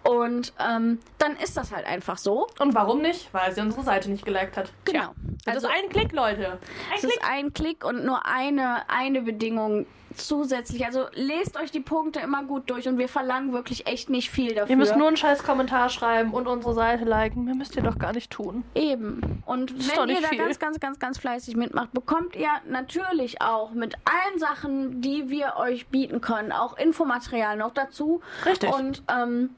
[0.02, 2.46] Und ähm, dann ist das halt einfach so.
[2.58, 3.28] Und warum nicht?
[3.32, 4.72] Weil sie unsere Seite nicht geliked hat.
[4.84, 5.00] Genau.
[5.42, 6.52] Tja, das ist ein Klick, Leute.
[6.52, 6.58] Ein
[6.94, 7.12] Es Klick.
[7.12, 10.84] ist ein Klick und nur eine, eine Bedingung zusätzlich.
[10.84, 14.54] Also lest euch die Punkte immer gut durch und wir verlangen wirklich echt nicht viel
[14.54, 14.70] dafür.
[14.70, 17.44] Ihr müsst nur einen scheiß Kommentar schreiben und unsere Seite liken.
[17.44, 18.64] Mehr müsst ihr doch gar nicht tun.
[18.74, 19.42] Eben.
[19.46, 20.38] Und wenn ihr da viel.
[20.38, 25.54] ganz, ganz, ganz, ganz fleißig mitmacht, bekommt ihr natürlich auch mit allen Sachen, die wir
[25.56, 28.20] euch bieten können, auch Infomaterial noch dazu.
[28.44, 28.72] Richtig.
[28.72, 29.50] Und ähm,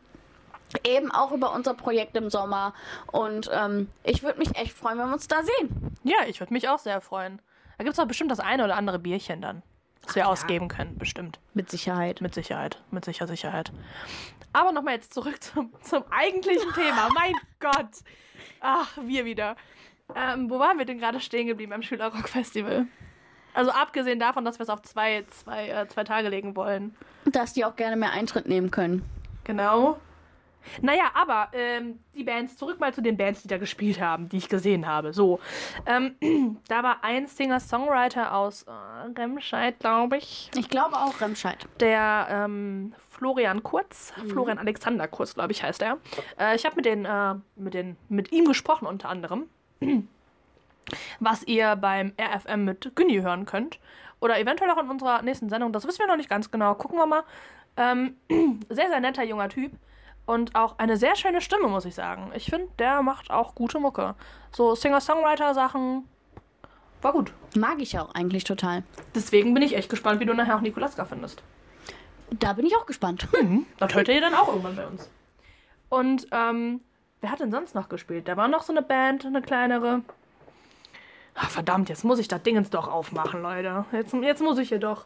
[0.82, 2.74] eben auch über unser Projekt im Sommer.
[3.12, 5.96] Und ähm, ich würde mich echt freuen, wenn wir uns da sehen.
[6.02, 7.40] Ja, ich würde mich auch sehr freuen.
[7.78, 9.62] Da gibt es doch bestimmt das eine oder andere Bierchen dann.
[10.04, 11.38] Das wir ausgeben können, bestimmt.
[11.54, 12.20] Mit Sicherheit.
[12.20, 12.82] Mit Sicherheit.
[12.90, 13.72] Mit sicher Sicherheit.
[14.52, 17.08] Aber nochmal jetzt zurück zum, zum eigentlichen Thema.
[17.14, 17.90] Mein Gott.
[18.60, 19.56] Ach, wir wieder.
[20.14, 22.86] Ähm, wo waren wir denn gerade stehen geblieben beim Schülerrock-Festival?
[23.54, 26.94] Also abgesehen davon, dass wir es auf zwei, zwei, äh, zwei Tage legen wollen.
[27.24, 29.04] Dass die auch gerne mehr Eintritt nehmen können.
[29.44, 29.98] Genau.
[30.82, 34.38] Naja, aber ähm, die Bands, zurück mal zu den Bands, die da gespielt haben, die
[34.38, 35.12] ich gesehen habe.
[35.12, 35.40] So,
[35.86, 36.16] ähm,
[36.68, 38.70] da war ein Singer-Songwriter aus äh,
[39.18, 41.66] Remscheid, glaube ich, Ich glaube auch Remscheid.
[41.80, 45.98] der ähm, Florian Kurz, Florian Alexander Kurz, glaube ich, heißt er.
[46.38, 49.44] Äh, ich habe mit, den, äh, mit, den, mit ihm gesprochen unter anderem,
[51.20, 53.78] was ihr beim RFM mit Günni hören könnt.
[54.20, 56.74] Oder eventuell auch in unserer nächsten Sendung, das wissen wir noch nicht ganz genau.
[56.74, 57.24] Gucken wir mal.
[57.76, 58.16] Ähm,
[58.68, 59.72] sehr, sehr netter junger Typ.
[60.26, 62.32] Und auch eine sehr schöne Stimme, muss ich sagen.
[62.34, 64.14] Ich finde, der macht auch gute Mucke.
[64.52, 66.08] So Singer-Songwriter-Sachen.
[67.02, 67.32] War gut.
[67.54, 68.82] Mag ich auch eigentlich total.
[69.14, 71.42] Deswegen bin ich echt gespannt, wie du nachher auch Nikolaska findest.
[72.30, 73.28] Da bin ich auch gespannt.
[73.78, 75.10] Das hört ihr dann auch irgendwann bei uns.
[75.90, 76.80] Und ähm,
[77.20, 78.26] wer hat denn sonst noch gespielt?
[78.26, 80.00] Da war noch so eine Band, eine kleinere.
[81.34, 83.84] Ach, verdammt, jetzt muss ich das Dingens doch aufmachen, Leute.
[83.92, 85.04] Jetzt, jetzt muss ich hier doch.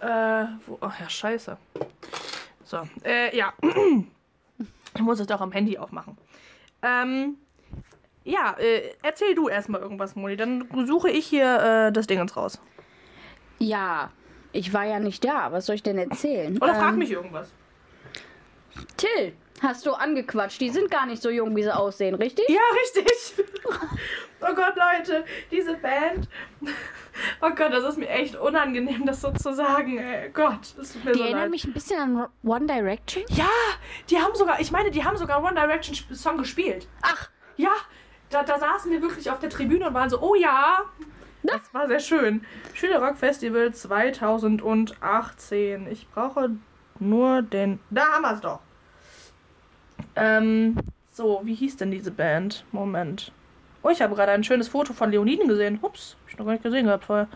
[0.00, 1.58] Äh, wo, ach ja, scheiße.
[2.64, 3.52] So, äh, ja.
[4.96, 6.16] Ich muss es doch am Handy aufmachen.
[6.82, 7.36] Ähm,
[8.24, 10.36] ja, äh, erzähl du erstmal irgendwas, Moni.
[10.36, 12.60] Dann suche ich hier äh, das Dingens raus.
[13.58, 14.10] Ja,
[14.52, 15.52] ich war ja nicht da.
[15.52, 16.56] Was soll ich denn erzählen?
[16.56, 17.52] Oder frag Ähm, mich irgendwas.
[18.96, 19.32] Till,
[19.62, 20.60] hast du angequatscht.
[20.60, 22.46] Die sind gar nicht so jung, wie sie aussehen, richtig?
[22.48, 23.44] Ja, richtig.
[24.42, 26.28] Oh Gott, Leute, diese Band.
[27.40, 29.96] Oh Gott, das ist mir echt unangenehm, das so zu sagen.
[29.98, 31.50] Ey, Gott, das tut mir Die so erinnern leid.
[31.50, 33.24] mich ein bisschen an One Direction.
[33.30, 33.48] Ja,
[34.10, 36.86] die haben sogar, ich meine, die haben sogar One Direction Song gespielt.
[37.00, 37.70] Ach, Ja,
[38.28, 40.80] da, da saßen wir wirklich auf der Tribüne und waren so, oh ja.
[41.42, 42.44] Das war sehr schön.
[42.74, 45.86] Schülerrock Festival 2018.
[45.90, 46.50] Ich brauche
[46.98, 47.80] nur den.
[47.90, 48.60] Da haben wir es doch.
[50.16, 50.76] Ähm,
[51.10, 52.64] so, wie hieß denn diese Band?
[52.72, 53.32] Moment.
[53.82, 55.78] Oh, ich habe gerade ein schönes Foto von Leoniden gesehen.
[55.82, 57.28] Ups, hab ich noch gar nicht gesehen gehabt vorher.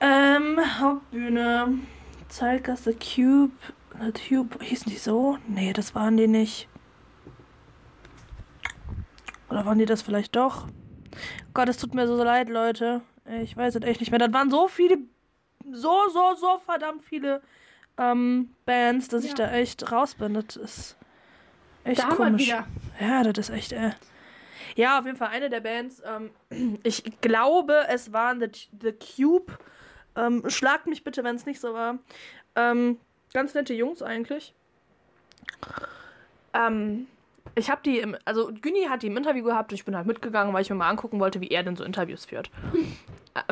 [0.00, 1.78] Ähm, Hauptbühne.
[2.28, 3.52] Zeitgasse Cube.
[4.00, 4.62] The Tube.
[4.62, 5.38] Hießen die so?
[5.48, 6.68] Nee, das waren die nicht.
[9.48, 10.68] Oder waren die das vielleicht doch?
[11.54, 13.00] Gott, es tut mir so leid, Leute.
[13.42, 14.18] Ich weiß es echt nicht mehr.
[14.20, 14.98] Das waren so viele,
[15.72, 17.42] so, so, so verdammt viele
[17.98, 19.46] ähm, Bands, dass ich Ja.
[19.48, 20.34] da echt raus bin.
[20.34, 20.96] Das ist
[21.84, 22.46] echt Da komisch.
[22.46, 22.66] wieder.
[23.00, 23.90] Ja, das ist echt, äh.
[24.76, 26.02] Ja, auf jeden Fall eine der Bands.
[26.04, 28.50] Ähm, ich glaube, es waren The,
[28.80, 29.52] The Cube.
[30.16, 31.98] Ähm, schlagt mich bitte, wenn es nicht so war.
[32.56, 32.98] Ähm,
[33.32, 34.54] ganz nette Jungs eigentlich.
[36.52, 37.06] Ähm,
[37.54, 40.06] ich habe die, im, also Günni hat die im Interview gehabt und ich bin halt
[40.06, 42.50] mitgegangen, weil ich mir mal angucken wollte, wie er denn so Interviews führt.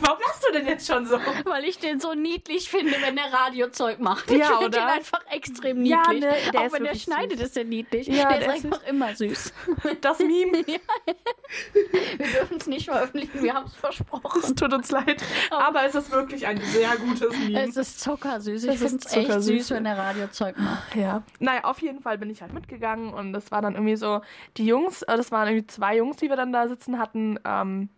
[0.00, 1.18] Warum lachst du denn jetzt schon so?
[1.44, 4.30] weil ich den so niedlich finde, wenn der Radiozeug macht.
[4.30, 4.78] Ja, ich finde oder?
[4.78, 6.20] den einfach extrem Ja, niedlich.
[6.24, 7.46] ne, der Auch wenn der schneidet, süß.
[7.48, 8.06] ist er niedlich.
[8.06, 9.52] Ja, der, der ist einfach immer süß.
[10.00, 10.64] Das Meme.
[10.66, 14.56] Wir dürfen es nicht veröffentlichen, wir haben es Es versprochen.
[14.56, 15.22] tut uns leid.
[15.50, 17.62] Aber es ist wirklich ein sehr gutes Meme.
[17.68, 18.64] Es ist zuckersüß.
[18.64, 20.94] Es Ich finde es echt süß, wenn der Radiozeug macht.
[20.94, 21.22] Ja.
[21.38, 24.20] Naja, auf jeden Fall bin ich halt mitgegangen und das war dann irgendwie so,
[24.56, 27.88] die Jungs, äh, das waren irgendwie zwei Jungs, die wir dann da sitzen hatten, ähm,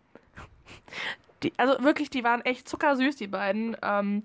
[1.43, 3.77] die, also wirklich, die waren echt zuckersüß, die beiden.
[3.81, 4.23] Ähm,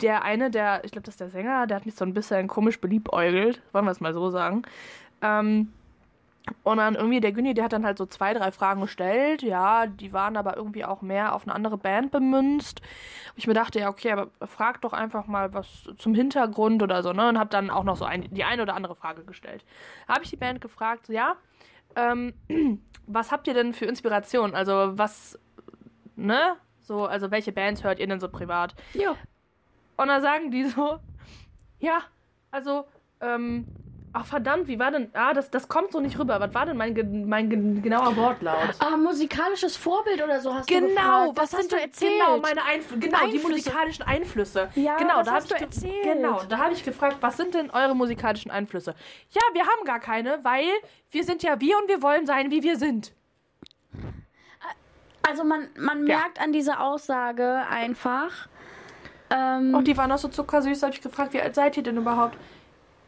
[0.00, 2.46] der eine, der, ich glaube, das ist der Sänger, der hat mich so ein bisschen
[2.46, 4.62] komisch beliebäugelt, wollen wir es mal so sagen.
[5.22, 5.72] Ähm,
[6.62, 9.42] und dann irgendwie der Günni, der hat dann halt so zwei, drei Fragen gestellt.
[9.42, 12.80] Ja, die waren aber irgendwie auch mehr auf eine andere Band bemünzt.
[13.36, 17.12] Ich mir dachte, ja, okay, aber frag doch einfach mal was zum Hintergrund oder so,
[17.12, 17.28] ne?
[17.28, 19.64] Und hab dann auch noch so ein, die eine oder andere Frage gestellt.
[20.08, 21.36] Habe ich die Band gefragt, so, ja,
[21.96, 22.32] ähm,
[23.06, 24.54] was habt ihr denn für Inspiration?
[24.54, 25.38] Also, was,
[26.18, 26.56] ne?
[26.80, 28.74] So, also, welche Bands hört ihr denn so privat?
[28.94, 29.14] Ja.
[29.96, 30.98] Und dann sagen die so,
[31.80, 32.02] ja,
[32.50, 32.84] also,
[33.20, 33.66] ähm,
[34.14, 35.10] Ach verdammt, wie war denn.
[35.12, 36.40] Ah, das, das kommt so nicht rüber.
[36.40, 36.94] Was war denn mein,
[37.28, 38.70] mein ge- genauer Wortlaut?
[38.78, 42.12] Ah, musikalisches Vorbild oder so hast du Genau, was hast du erzählt?
[42.18, 42.98] Genau, meine Einflüsse.
[43.00, 44.70] Genau, die musikalischen Einflüsse.
[44.76, 46.02] Ja, genau, da hast du erzählt.
[46.02, 48.94] Genau, da habe ich gefragt, was sind denn eure musikalischen Einflüsse?
[49.30, 50.64] Ja, wir haben gar keine, weil
[51.10, 53.12] wir sind ja wir und wir wollen sein, wie wir sind.
[55.28, 56.18] Also man, man Ja.
[56.18, 58.48] merkt an dieser Aussage einfach.
[59.30, 61.82] Ähm, Und die waren auch so zuckersüß, da habe ich gefragt, wie alt seid ihr
[61.82, 62.36] denn überhaupt?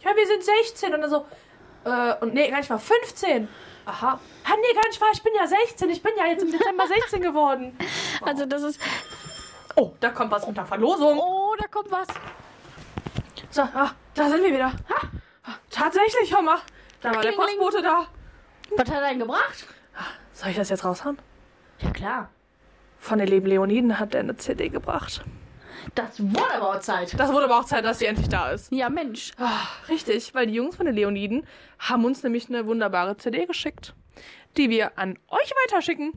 [0.01, 1.25] Ja, wir sind 16 und dann so,
[1.85, 3.49] äh, und nee, gar nicht mal 15.
[3.87, 4.21] Aha.
[4.45, 6.87] Ah, nee, gar nicht wahr, ich bin ja 16, ich bin ja jetzt im Dezember
[6.87, 7.77] 16 geworden.
[8.23, 8.81] also das ist.
[9.77, 11.19] Oh, da kommt was mit der Verlosung.
[11.19, 12.09] Oh, da kommt was.
[13.51, 14.73] So, ah, da sind wir wieder.
[14.91, 16.59] Ah, tatsächlich, mal.
[17.01, 17.33] Da war der.
[17.33, 18.07] Postbote da.
[18.77, 19.67] Was hat er denn gebracht?
[20.35, 21.19] Soll ich das jetzt raushauen?
[21.83, 22.31] Ja klar.
[22.99, 25.25] Von der lieben Leoniden hat er eine CD gebracht.
[25.95, 27.19] Das wurde aber auch Zeit.
[27.19, 28.71] Das wurde aber auch Zeit, dass sie endlich da ist.
[28.71, 29.33] Ja, Mensch.
[29.39, 31.47] Ah, richtig, weil die Jungs von den Leoniden
[31.79, 33.95] haben uns nämlich eine wunderbare CD geschickt,
[34.57, 36.13] die wir an euch weiterschicken.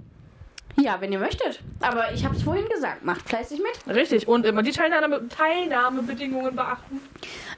[0.75, 1.61] Ja, wenn ihr möchtet.
[1.81, 3.05] Aber ich habe es vorhin gesagt.
[3.05, 3.95] Macht fleißig mit.
[3.95, 6.99] Richtig, und immer die Teilnahme Teilnahmebedingungen beachten.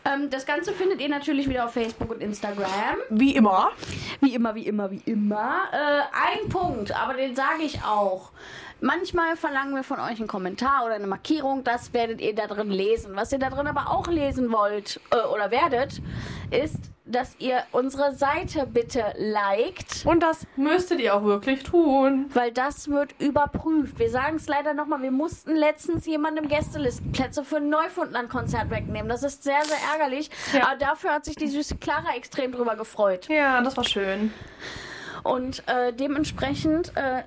[0.04, 2.98] Ähm, das Ganze findet ihr natürlich wieder auf Facebook und Instagram.
[3.10, 3.72] Wie immer.
[4.22, 5.64] Wie immer, wie immer, wie immer.
[5.72, 8.32] Äh, ein Punkt, aber den sage ich auch.
[8.82, 11.64] Manchmal verlangen wir von euch einen Kommentar oder eine Markierung.
[11.64, 13.16] Das werdet ihr da drin lesen.
[13.16, 16.02] Was ihr da drin aber auch lesen wollt äh, oder werdet,
[16.52, 20.06] ist, dass ihr unsere Seite bitte liked.
[20.06, 22.30] Und das müsstet ihr auch wirklich tun.
[22.34, 24.00] Weil das wird überprüft.
[24.00, 29.08] Wir sagen es leider nochmal, wir mussten letztens jemandem Gästelistenplätze für ein Neufundland-Konzert wegnehmen.
[29.08, 30.30] Das ist sehr, sehr ärgerlich.
[30.54, 30.68] Ja.
[30.68, 33.28] Aber dafür hat sich die süße Clara extrem drüber gefreut.
[33.30, 34.34] Ja, das war schön.
[35.24, 37.24] Und äh, dementsprechend äh,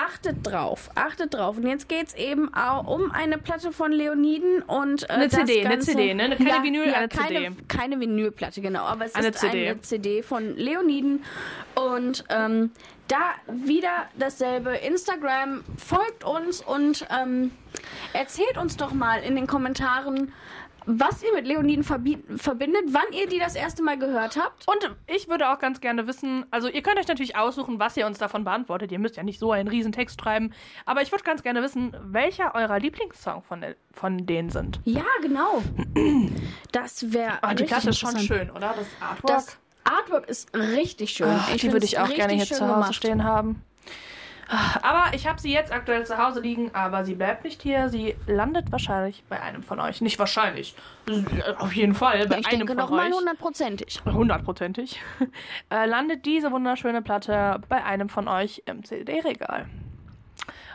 [0.00, 1.56] achtet drauf, achtet drauf.
[1.58, 5.60] Und jetzt geht es eben auch um eine Platte von Leoniden und äh, Eine CD,
[5.60, 6.36] eine Ganze- CD, ne?
[6.36, 7.50] Keine Vinyl, eine keine, CD.
[7.68, 8.84] Keine Vinylplatte, genau.
[8.84, 9.68] Aber es Eine ist CD.
[9.68, 11.24] eine CD von Leoniden.
[11.74, 12.70] Und ähm,
[13.08, 14.76] da wieder dasselbe.
[14.76, 17.50] Instagram folgt uns und ähm,
[18.12, 20.32] erzählt uns doch mal in den Kommentaren,
[20.86, 24.66] was ihr mit Leoniden verbi- verbindet, wann ihr die das erste Mal gehört habt.
[24.68, 28.06] Und ich würde auch ganz gerne wissen, also ihr könnt euch natürlich aussuchen, was ihr
[28.06, 28.92] uns davon beantwortet.
[28.92, 30.52] Ihr müsst ja nicht so einen riesen Text schreiben.
[30.86, 34.80] Aber ich würde ganz gerne wissen, welcher eurer Lieblingssong von, von denen sind.
[34.84, 35.62] Ja, genau.
[36.72, 37.42] Das wäre.
[37.42, 38.74] Ah, die Platte ist schon schön, oder?
[38.76, 39.26] Das Artwork.
[39.34, 41.28] Das Artwork ist richtig schön.
[41.30, 42.94] Ach, die würde ich auch gerne hier zu Hause gemacht.
[42.94, 43.62] stehen haben.
[44.82, 47.88] Aber ich habe sie jetzt aktuell zu Hause liegen, aber sie bleibt nicht hier.
[47.88, 50.00] Sie landet wahrscheinlich bei einem von euch.
[50.00, 50.74] Nicht wahrscheinlich.
[51.58, 53.16] Auf jeden Fall bei Ich einem denke von doch mal euch.
[53.16, 54.00] hundertprozentig.
[54.04, 55.00] Hundertprozentig.
[55.70, 59.66] äh, landet diese wunderschöne Platte bei einem von euch im CD-Regal.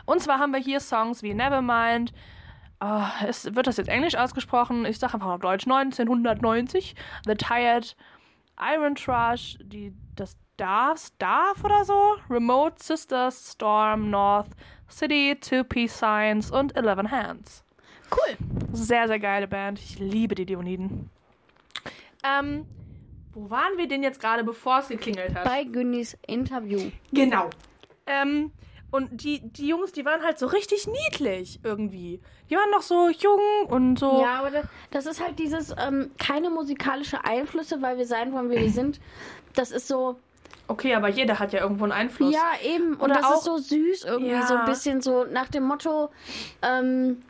[0.06, 2.14] Und zwar haben wir hier Songs wie Nevermind.
[2.80, 4.86] Oh, es, wird das jetzt Englisch ausgesprochen?
[4.86, 6.94] Ich sage einfach auf Deutsch 1990.
[7.26, 7.96] The Tired,
[8.58, 12.16] Iron Trash, die, das Darf, Starf oder so?
[12.30, 14.48] Remote Sisters, Storm, North,
[14.88, 17.62] City, Two Piece Signs und Eleven Hands.
[18.10, 18.36] Cool.
[18.72, 19.78] Sehr, sehr geile Band.
[19.78, 21.10] Ich liebe die Leoniden.
[22.24, 22.66] Ähm,
[23.32, 25.44] wo waren wir denn jetzt gerade, bevor es geklingelt hat?
[25.44, 26.90] Bei Günnis Interview.
[27.12, 27.50] Genau.
[28.06, 28.52] Ähm,
[28.90, 32.20] und die, die Jungs, die waren halt so richtig niedlich irgendwie.
[32.48, 34.20] Die waren noch so jung und so.
[34.22, 38.50] Ja, aber da- das ist halt dieses, ähm, keine musikalische Einflüsse, weil wir sein wollen,
[38.50, 39.00] wie wir sind.
[39.54, 40.18] Das ist so,
[40.68, 42.34] Okay, aber jeder hat ja irgendwo einen Einfluss.
[42.34, 42.94] ja, eben.
[42.94, 44.46] Und Oder das auch- ist so süß irgendwie, Ja.
[44.46, 46.10] so ein bisschen so nach dem Motto,
[46.62, 47.22] ähm,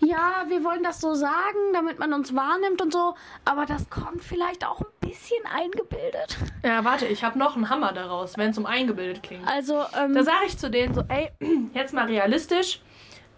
[0.00, 3.14] ja, wir wollen das so sagen, damit man uns wahrnimmt und so,
[3.44, 6.36] aber das kommt vielleicht auch ein bisschen eingebildet.
[6.64, 9.46] Ja, warte, ich habe noch einen Hammer daraus, wenn es um eingebildet klingt.
[9.48, 11.30] Also, ähm, Da sage ich zu denen so, ey,
[11.74, 12.80] jetzt mal realistisch.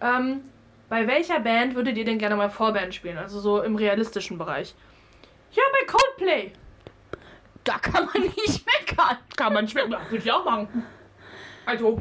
[0.01, 0.41] Ähm,
[0.89, 3.17] bei welcher Band würdet ihr denn gerne mal Vorband spielen?
[3.17, 4.75] Also so im realistischen Bereich.
[5.53, 6.51] Ja, bei Coldplay.
[7.65, 9.17] Da kann man nicht meckern.
[9.35, 9.87] Kann man schwer.
[9.89, 10.85] Ja, würde ich auch machen.
[11.65, 11.99] Also,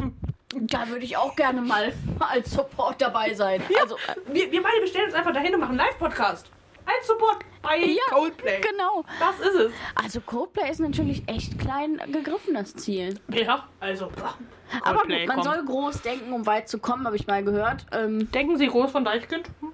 [0.55, 3.63] Da würde ich auch gerne mal als Support dabei sein.
[3.81, 6.51] Also, äh, wir, wir beide bestellen uns einfach dahin und machen einen Live-Podcast.
[6.87, 8.61] Als Support bei Ja, Coldplay.
[8.61, 9.05] genau.
[9.19, 9.73] Das ist es.
[9.95, 13.19] Also Coldplay ist natürlich echt klein gegriffen, das Ziel.
[13.31, 14.09] Ja, also.
[14.15, 14.35] boah.
[14.83, 15.47] Aber Coldplay gut, man kommt.
[15.57, 17.87] soll groß denken, um weit zu kommen, habe ich mal gehört.
[17.93, 19.49] Ähm, Denken Sie Rose von Deichkind?
[19.61, 19.73] Hm?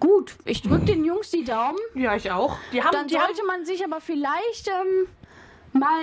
[0.00, 1.78] Gut, ich drücke den Jungs die Daumen.
[1.94, 2.56] Ja, ich auch.
[2.72, 5.06] Die haben, Dann die haben sollte man sich aber vielleicht ähm,
[5.72, 6.02] mal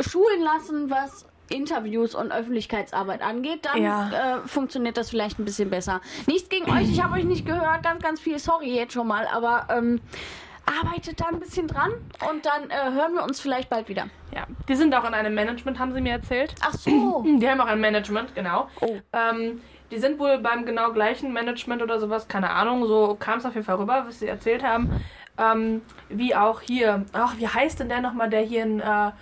[0.00, 3.64] schulen lassen, was Interviews und Öffentlichkeitsarbeit angeht.
[3.66, 4.38] Dann Ja.
[4.38, 6.00] äh, funktioniert das vielleicht ein bisschen besser.
[6.26, 7.82] Nichts gegen euch, ich habe euch nicht gehört.
[7.82, 9.26] Ganz, ganz viel sorry jetzt schon mal.
[9.28, 10.00] Aber ähm,
[10.66, 11.92] arbeitet da ein bisschen dran
[12.28, 14.08] und dann äh, hören wir uns vielleicht bald wieder.
[14.34, 16.52] ja, die sind auch in einem Management, haben sie mir erzählt.
[16.60, 17.24] Ach so.
[17.38, 18.68] Die haben auch ein Management, genau.
[18.80, 18.96] Oh.
[19.12, 19.60] Ähm,
[19.90, 22.86] die sind wohl beim genau gleichen Management oder sowas, keine Ahnung.
[22.86, 24.90] So kam es auf jeden Fall rüber, was sie erzählt haben.
[25.38, 27.04] Ähm, wie auch hier.
[27.12, 29.12] Ach, wie heißt denn der nochmal, der hier in, äh,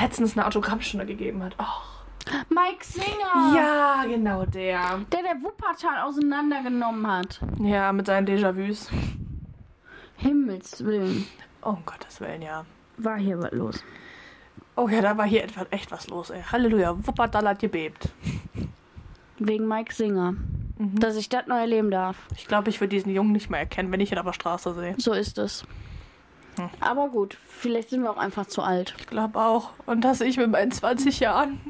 [0.00, 1.54] letztens eine Autogrammstunde gegeben hat?
[1.58, 1.98] Ach.
[2.50, 3.54] Mike Singer.
[3.56, 5.00] Ja, genau der.
[5.12, 7.40] Der der Wuppertal auseinandergenommen hat.
[7.60, 8.90] Ja, mit seinen Déjà-vus.
[10.16, 11.26] Himmels Willen.
[11.62, 12.64] Oh, um Gottes Willen, ja.
[12.98, 13.84] War hier was los.
[14.76, 16.42] Oh ja, da war hier etwas, echt was los, ey.
[16.42, 18.10] Halleluja, Wuppertal hat gebebt.
[19.38, 20.32] Wegen Mike Singer.
[20.78, 20.98] Mhm.
[21.00, 22.16] Dass ich das neu erleben darf.
[22.36, 24.74] Ich glaube, ich würde diesen Jungen nicht mehr erkennen, wenn ich ihn auf der Straße
[24.74, 24.94] sehe.
[24.98, 25.64] So ist es.
[26.56, 26.70] Hm.
[26.80, 28.94] Aber gut, vielleicht sind wir auch einfach zu alt.
[28.98, 29.70] Ich glaube auch.
[29.86, 31.60] Und das ich mit meinen 20 Jahren.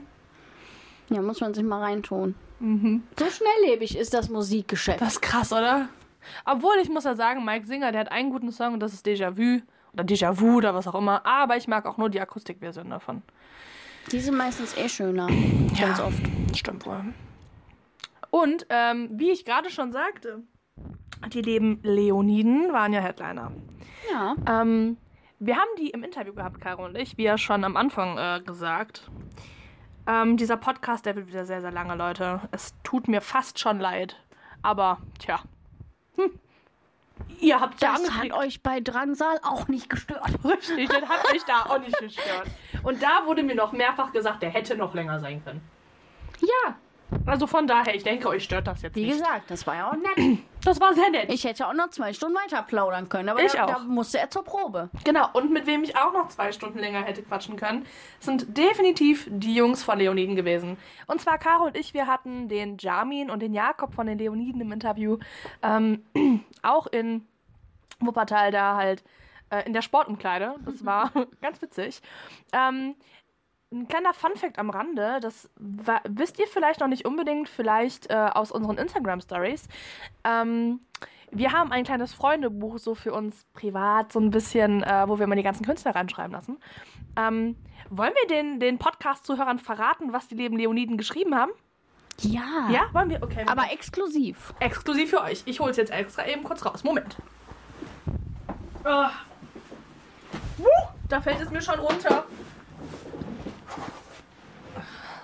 [1.10, 2.34] Ja, muss man sich mal reintun.
[2.60, 3.02] Mhm.
[3.18, 5.00] So schnelllebig ist das Musikgeschäft.
[5.00, 5.88] Das ist krass, oder?
[6.44, 9.06] Obwohl, ich muss ja sagen, Mike Singer, der hat einen guten Song und das ist
[9.06, 9.62] Déjà-vu.
[9.94, 11.24] Oder Déjà-vu oder was auch immer.
[11.24, 13.22] Aber ich mag auch nur die Akustikversion davon.
[14.12, 15.28] Die sind meistens eh schöner.
[15.78, 16.22] Ganz oft.
[16.54, 17.00] Stimmt wohl.
[18.30, 20.42] Und, ähm, wie ich gerade schon sagte,
[21.32, 23.52] die lieben Leoniden waren ja Headliner.
[24.12, 24.34] Ja.
[24.48, 24.96] Ähm,
[25.38, 28.40] wir haben die im Interview gehabt, Caro und ich, wie ja schon am Anfang äh,
[28.44, 29.10] gesagt.
[30.06, 32.40] Ähm, dieser Podcast, der wird wieder sehr, sehr lange, Leute.
[32.50, 34.16] Es tut mir fast schon leid.
[34.62, 35.40] Aber, tja.
[36.16, 36.30] Hm.
[37.40, 38.34] Ihr habt Das hat angeklickt.
[38.34, 40.30] euch bei Drangsal auch nicht gestört.
[40.44, 42.48] Richtig, das hat mich da auch nicht gestört.
[42.82, 45.60] Und da wurde mir noch mehrfach gesagt, der hätte noch länger sein können.
[46.40, 46.76] Ja,
[47.26, 49.12] Also von daher, ich denke, euch stört das jetzt wie nicht.
[49.18, 50.38] gesagt, das war ja auch nett.
[50.64, 51.32] Das war sehr nett.
[51.32, 53.74] Ich hätte auch noch zwei Stunden weiter plaudern können, aber Ich da, auch.
[53.74, 54.90] da musste er zur Probe.
[55.04, 57.86] Genau, und mit wem ich auch noch zwei Stunden länger hätte quatschen können,
[58.18, 60.76] sind definitiv die Jungs von Leoniden gewesen.
[61.06, 64.60] Und zwar Caro und ich, wir hatten den Jamin und den Jakob von den Leoniden
[64.60, 65.18] im Interview.
[65.62, 66.04] Ähm,
[66.62, 67.24] auch in
[68.00, 69.04] Wuppertal da halt
[69.50, 70.56] äh, in der Sportumkleide.
[70.66, 72.02] Das war ganz witzig.
[72.52, 72.96] Ähm,
[73.72, 78.50] ein kleiner Funfact am Rande, das wisst ihr vielleicht noch nicht unbedingt, vielleicht äh, aus
[78.50, 79.68] unseren Instagram-Stories.
[80.24, 80.80] Ähm,
[81.30, 85.26] wir haben ein kleines Freundebuch so für uns privat, so ein bisschen, äh, wo wir
[85.26, 86.58] mal die ganzen Künstler reinschreiben lassen.
[87.16, 87.56] Ähm,
[87.90, 91.52] wollen wir den, den Podcast-Zuhörern verraten, was die lieben Leoniden geschrieben haben?
[92.20, 92.68] Ja.
[92.70, 93.22] Ja, wollen wir?
[93.22, 93.44] Okay.
[93.46, 94.54] Aber exklusiv.
[94.58, 95.42] Exklusiv für euch.
[95.44, 96.82] Ich hole es jetzt extra eben kurz raus.
[96.82, 97.16] Moment.
[98.84, 99.10] Ah.
[100.56, 100.64] Wuh,
[101.08, 102.24] da fällt es mir schon runter.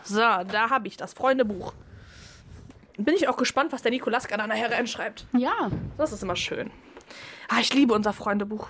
[0.05, 1.73] So, da habe ich das Freundebuch.
[2.97, 5.27] Bin ich auch gespannt, was der Nikolaska da nachher reinschreibt.
[5.33, 5.71] Ja.
[5.99, 6.71] Das ist immer schön.
[7.49, 8.69] Ah, ich liebe unser Freundebuch.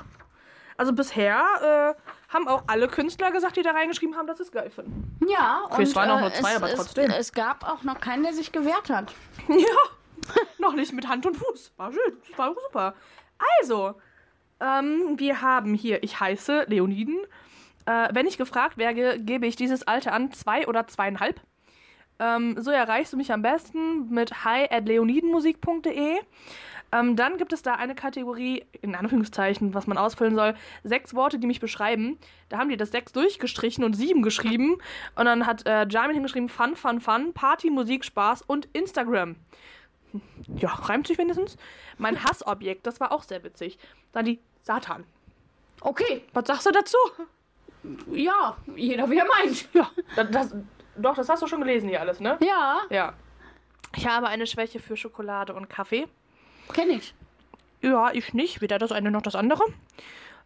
[0.77, 4.53] Also bisher äh, haben auch alle Künstler gesagt, die da reingeschrieben haben, dass sie es
[4.53, 5.17] geil finden.
[5.29, 7.11] Ja, Okay, es waren auch nur äh, zwei, es, aber es, trotzdem.
[7.11, 9.13] Es gab auch noch keinen, der sich gewehrt hat.
[9.49, 11.73] Ja, noch nicht mit Hand und Fuß.
[11.77, 12.95] War schön, war super.
[13.61, 13.95] Also,
[14.59, 17.19] ähm, wir haben hier, ich heiße Leoniden.
[17.87, 21.41] Äh, wenn ich gefragt werde, gebe ich dieses Alter an, zwei oder zweieinhalb.
[22.19, 26.19] Ähm, so erreichst du mich am besten mit hi at leonidenmusik.de.
[26.93, 30.55] Ähm, dann gibt es da eine Kategorie, in Anführungszeichen, was man ausfüllen soll,
[30.85, 32.19] sechs Worte, die mich beschreiben.
[32.49, 34.77] Da haben die das sechs durchgestrichen und sieben geschrieben.
[35.17, 39.35] Und dann hat äh, Jamin hingeschrieben, Fun, Fun, Fun, Party, Musik, Spaß und Instagram.
[40.57, 41.57] Ja, reimt sich wenigstens.
[41.99, 43.79] Mein Hassobjekt, das war auch sehr witzig.
[44.13, 45.05] Dann die Satan.
[45.81, 46.97] Okay, Was sagst du dazu?
[48.13, 49.69] Ja, jeder wie er meint.
[49.75, 50.55] Ja, das, das,
[50.97, 52.39] doch, das hast du schon gelesen hier alles, ne?
[52.41, 53.13] Ja, Ja.
[53.97, 56.09] Ich habe eine Schwäche für Schokolade und Kaffee.
[56.73, 57.15] kenn ich.
[57.81, 58.61] Ja, ich nicht.
[58.61, 59.63] Weder das eine noch das andere.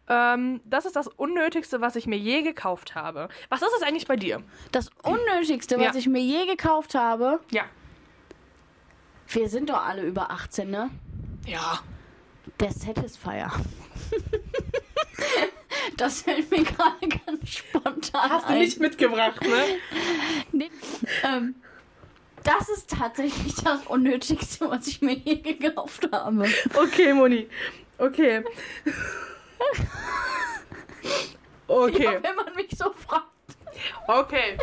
[0.06, 3.28] Ähm, das ist das Unnötigste, was ich mir je gekauft habe.
[3.48, 4.42] Was ist es eigentlich bei dir?
[4.72, 5.94] Das Unnötigste, was Ja.
[5.94, 7.62] ich mir je gekauft habe, Ja.
[9.28, 10.90] wir sind doch alle über 18, ne?
[11.46, 11.78] Ja.
[12.60, 13.50] Der Satisfier.
[15.96, 18.58] das fällt mir gerade ganz spontan Hast du ein.
[18.60, 19.64] nicht mitgebracht, ne?
[20.52, 20.70] Nee,
[21.24, 21.54] ähm,
[22.44, 26.46] das ist tatsächlich das Unnötigste, was ich mir je gekauft habe.
[26.74, 27.48] Okay, Moni.
[27.98, 28.42] Okay.
[31.66, 32.04] Okay.
[32.04, 33.26] Ja, wenn man mich so fragt.
[34.06, 34.56] Okay.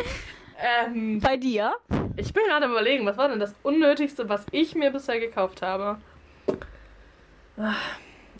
[0.58, 1.74] Ähm, Bei dir?
[2.16, 5.98] ich bin gerade überlegen, was war denn das Unnötigste, was ich mir bisher gekauft habe?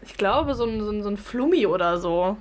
[0.03, 2.37] Ich glaube, so ein, so ein, so ein Flummi oder so.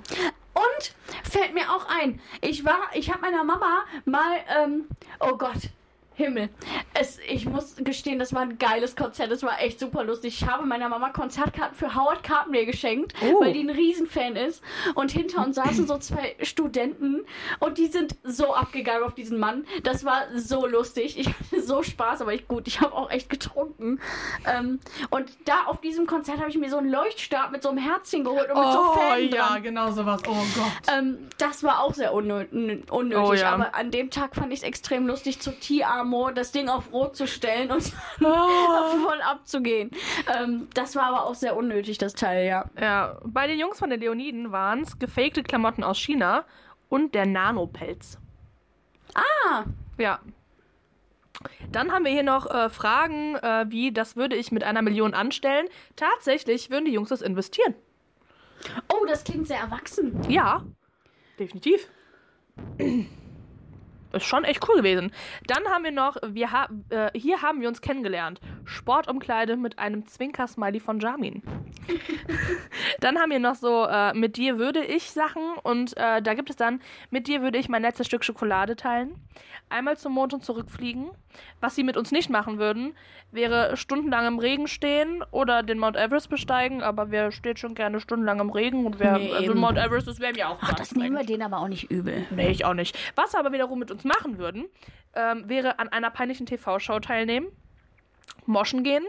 [1.36, 4.86] Fällt mir auch ein, ich war, ich habe meiner Mama mal, ähm,
[5.20, 5.68] oh Gott,
[6.16, 6.48] Himmel.
[6.94, 9.30] Es, ich muss gestehen, das war ein geiles Konzert.
[9.30, 10.40] Das war echt super lustig.
[10.42, 13.40] Ich habe meiner Mama Konzertkarten für Howard Carpenter geschenkt, Oh.
[13.40, 14.62] weil die ein Riesenfan ist.
[14.94, 17.24] Und hinter uns saßen so zwei Studenten
[17.60, 19.66] und die sind so abgegangen auf diesen Mann.
[19.82, 21.18] Das war so lustig.
[21.18, 22.66] Ich hatte so Spaß, aber ich gut.
[22.66, 24.00] Ich habe auch echt getrunken.
[24.46, 27.78] Ähm, und da auf diesem Konzert habe ich mir so einen Leuchtstab mit so einem
[27.78, 29.62] Herzchen geholt und mit so Fan dran.
[29.62, 30.22] genau sowas.
[30.26, 30.94] Oh Gott.
[30.96, 32.46] Ähm, das war auch sehr unnö
[32.90, 33.50] unnötig, Oh ja.
[33.52, 36.92] aber an dem Tag fand ich es extrem lustig zu Ti Amo, das Ding auf
[36.92, 38.24] Rot zu stellen und Oh.
[39.04, 39.90] voll abzugehen.
[40.38, 42.70] Ähm, das war aber auch sehr unnötig, das Teil, ja.
[42.80, 46.44] Ja, bei den Jungs von den Leoniden waren es gefakte Klamotten aus China
[46.88, 48.18] und der Nanopelz.
[49.14, 49.64] Ah,
[49.98, 50.20] Ja.
[51.70, 55.12] Dann haben wir hier noch äh, Fragen äh, wie, das würde ich mit einer Million
[55.12, 55.68] anstellen.
[55.94, 57.74] Tatsächlich würden die Jungs das investieren.
[58.88, 60.18] oh, das klingt sehr erwachsen.
[60.30, 60.64] Ja,
[61.38, 61.88] definitiv.
[64.12, 65.12] Ist schon echt cool gewesen.
[65.46, 68.40] Dann haben wir noch, wir ha äh, hier haben wir uns kennengelernt.
[68.66, 71.42] Sportumkleide mit einem Zwinker-Smiley von Jamin.
[73.00, 76.50] dann haben wir noch so, äh, mit dir würde ich Sachen und äh, da gibt
[76.50, 79.14] es dann, mit dir würde ich mein letztes Stück Schokolade teilen.
[79.68, 81.10] Einmal zum Mond und zurückfliegen.
[81.60, 82.94] Was sie mit uns nicht machen würden,
[83.32, 88.00] wäre stundenlang im Regen stehen oder den Mount Everest besteigen, aber wer steht schon gerne
[88.00, 89.60] stundenlang im Regen und wer, Nee, also eben.
[89.60, 92.26] Mount Everest, das wäre mir auch Ach, das nehmen wir denen aber auch nicht übel.
[92.30, 92.96] Nee, ich auch nicht.
[93.16, 94.66] Was aber wiederum mit uns machen würden,
[95.14, 97.48] ähm, wäre an einer peinlichen TV-Show teilnehmen,
[98.46, 99.04] moschen gehen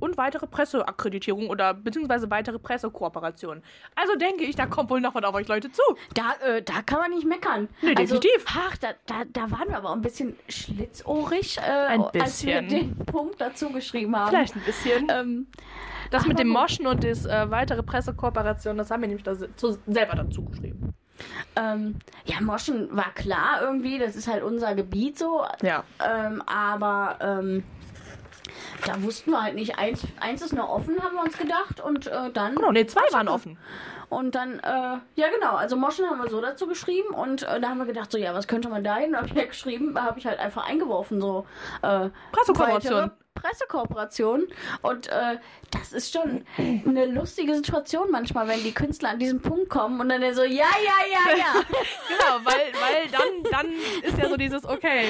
[0.00, 3.62] und weitere Presseakkreditierung oder beziehungsweise weitere Pressekooperationen.
[3.94, 5.82] Also denke ich, da kommt wohl noch was auf euch Leute zu.
[6.14, 7.68] Da, äh, da kann man nicht meckern.
[7.82, 8.44] Nee, also, definitiv.
[8.48, 12.62] Ach, da, da, da waren wir aber auch ein bisschen schlitzohrig, äh, Ein als wir
[12.62, 12.68] bisschen.
[12.68, 14.30] den Punkt dazu geschrieben haben.
[14.30, 15.06] Vielleicht ein bisschen.
[15.10, 15.46] Ähm,
[16.10, 16.48] Das mit dem.
[16.48, 20.92] Moschen und das äh, weitere Pressekooperation, das haben wir nämlich da zu, selber dazu geschrieben.
[21.56, 21.94] ähm,
[22.24, 25.44] ja, Moschen war klar irgendwie, das ist halt unser Gebiet so.
[25.62, 25.84] Ja.
[26.04, 27.62] Ähm, aber ähm,
[28.84, 29.78] da wussten wir halt nicht.
[29.78, 31.80] Eins, eins ist noch offen, haben wir uns gedacht.
[31.80, 32.56] Und äh, dann.
[32.56, 33.58] Genau, nee, zwei waren offen.
[34.08, 37.70] Und dann, äh, ja genau, also Moschen haben wir so dazu geschrieben und äh, da
[37.70, 39.16] haben wir gedacht, so ja, was könnte man da hin?
[39.16, 41.46] Habe ich ja geschrieben, habe ich halt einfach eingeworfen, so
[41.80, 43.10] äh, Pressekooperation.
[43.34, 44.48] Pressekooperation.
[44.82, 45.38] Und äh,
[45.70, 50.10] das ist schon eine lustige Situation manchmal, wenn die Künstler an diesen Punkt kommen und
[50.10, 51.54] dann der so, ja, ja, ja, ja.
[52.08, 53.72] Genau, weil, weil dann, dann
[54.02, 55.06] ist ja so dieses, okay.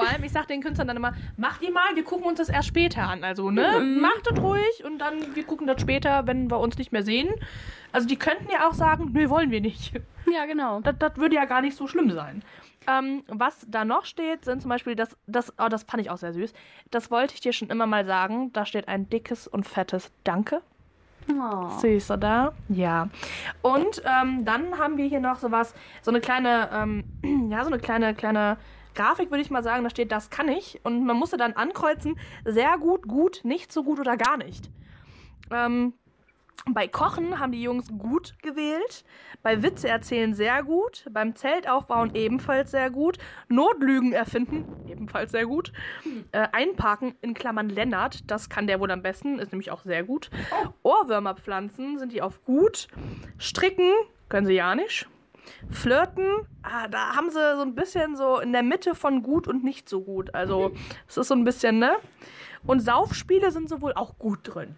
[0.00, 2.48] Vor allem, ich sag den Künstlern dann immer, macht ihr mal, wir gucken uns das
[2.48, 3.24] erst später an.
[3.24, 3.80] Also, ne?
[4.00, 7.28] Macht das ruhig und dann, wir gucken das später, wenn wir uns nicht mehr sehen.
[7.92, 9.92] Also, die könnten ja auch sagen, nö, wollen wir nicht.
[10.32, 10.80] ja, genau.
[10.80, 12.42] Das, das würde ja gar nicht so schlimm sein.
[12.86, 16.16] Ähm, was da noch steht, sind zum Beispiel, das, das, oh, das fand ich auch
[16.16, 16.52] sehr süß.
[16.90, 18.52] Das wollte ich dir schon immer mal sagen.
[18.52, 20.62] Da steht ein dickes und fettes Danke.
[21.28, 21.68] Oh.
[21.78, 22.54] Süß, oder?
[22.68, 23.08] Ja.
[23.62, 27.04] Und ähm, dann haben wir hier noch sowas, so eine kleine, ähm,
[27.50, 28.56] ja, so eine kleine, kleine
[28.94, 29.84] Grafik, würde ich mal sagen.
[29.84, 30.80] Da steht, das kann ich.
[30.84, 34.70] Und man musste dann ankreuzen, sehr gut, gut, nicht so gut oder gar nicht.
[35.50, 35.94] Ähm,
[36.68, 39.04] bei Kochen haben die Jungs gut gewählt.
[39.42, 41.06] Bei Witze erzählen sehr gut.
[41.10, 43.16] Beim Zelt aufbauen ebenfalls sehr gut.
[43.48, 45.72] Notlügen erfinden ebenfalls sehr gut.
[46.32, 50.04] Äh, einparken in Klammern Lennart, das kann der wohl am besten, ist nämlich auch sehr
[50.04, 50.30] gut.
[50.82, 52.88] Ohrwürmer pflanzen sind die auf gut.
[53.38, 53.90] Stricken
[54.28, 55.08] können sie ja nicht.
[55.70, 56.26] Flirten,
[56.62, 59.88] ah, da haben sie so ein bisschen so in der Mitte von gut und nicht
[59.88, 60.34] so gut.
[60.34, 60.72] Also
[61.08, 61.96] es ist so ein bisschen, ne?
[62.66, 64.76] Und Saufspiele sind sie wohl auch gut drin.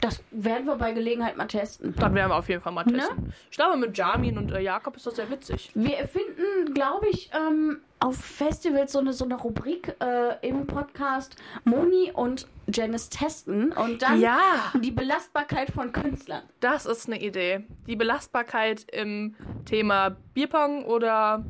[0.00, 1.94] Das werden wir bei Gelegenheit mal testen.
[1.96, 3.32] Das werden wir auf jeden Fall mal testen.
[3.50, 5.70] Ich glaube, mit Jamin und äh, Jakob ist das sehr witzig.
[5.74, 11.36] Wir finden, glaube ich, ähm, auf Festivals so eine, so eine Rubrik äh, im Podcast
[11.64, 14.38] Moni und Janice testen und dann Ja.
[14.82, 16.42] die Belastbarkeit von Künstlern.
[16.60, 17.64] Das ist eine Idee.
[17.86, 19.34] Die Belastbarkeit im
[19.64, 21.44] Thema Bierpong oder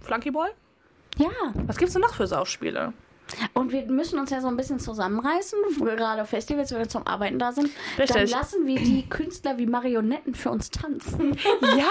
[0.00, 0.52] Flunkyball?
[1.18, 1.28] Ja,
[1.66, 2.92] Was gibt's denn noch für Saufspiele?
[3.54, 7.06] und wir müssen uns ja so ein bisschen zusammenreißen, gerade auf Festivals, wenn wir zum
[7.06, 7.70] Arbeiten da sind.
[7.96, 8.30] Dann Richtig.
[8.30, 11.36] lassen wir die Künstler wie Marionetten für uns tanzen.
[11.76, 11.88] Ja,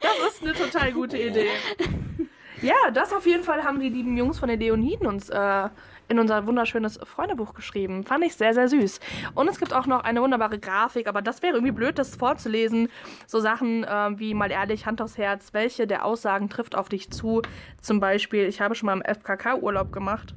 [0.00, 1.48] das ist eine total gute Idee.
[2.62, 5.68] Ja, das auf jeden Fall haben die lieben Jungs von den Leoniden uns äh,
[6.08, 8.04] in unser wunderschönes Freundebuch geschrieben.
[8.04, 9.00] Fand ich sehr, sehr süß.
[9.34, 12.88] Und es gibt auch noch eine wunderbare Grafik, aber das wäre irgendwie blöd, das vorzulesen.
[13.26, 17.10] So Sachen äh, wie mal ehrlich, Hand aufs Herz, welche der Aussagen trifft auf dich
[17.10, 17.42] zu?
[17.80, 20.34] Zum Beispiel, ich habe schon mal im FKK-Urlaub gemacht.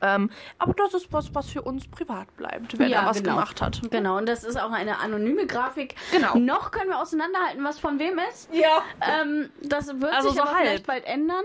[0.00, 3.34] Ähm, aber das ist was, was für uns privat bleibt, wer Ja, da was genau.
[3.34, 3.80] gemacht hat.
[3.90, 5.94] Genau, und das ist auch eine anonyme Grafik.
[6.10, 6.34] Genau.
[6.36, 8.48] Noch können wir auseinanderhalten, was von wem ist.
[8.52, 8.82] Ja.
[9.00, 10.66] Ähm, das wird Also sich so aber halb.
[10.66, 11.44] vielleicht bald ändern.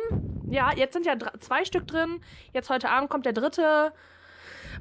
[0.49, 2.21] Ja, jetzt sind ja zwei Stück drin.
[2.53, 3.93] Jetzt heute Abend kommt der dritte.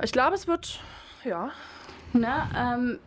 [0.03, 0.81] Ich glaube, es wird.
[1.25, 1.51] Ja.
[2.13, 2.51] Ne?
[2.57, 2.99] Ähm,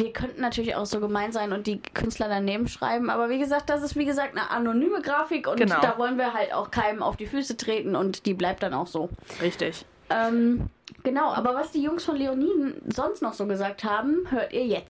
[0.00, 3.68] wir könnten natürlich auch so gemein sein und die Künstler daneben schreiben, aber wie gesagt,
[3.70, 5.80] das ist wie gesagt eine anonyme Grafik und Genau.
[5.80, 8.86] da wollen wir halt auch keinem auf die Füße treten und die bleibt dann auch
[8.86, 9.10] so.
[9.42, 9.84] Richtig.
[10.08, 10.66] Ähm,
[11.04, 14.88] genau, aber was die Jungs von Leoniden sonst noch so gesagt haben, hört ihr jetzt.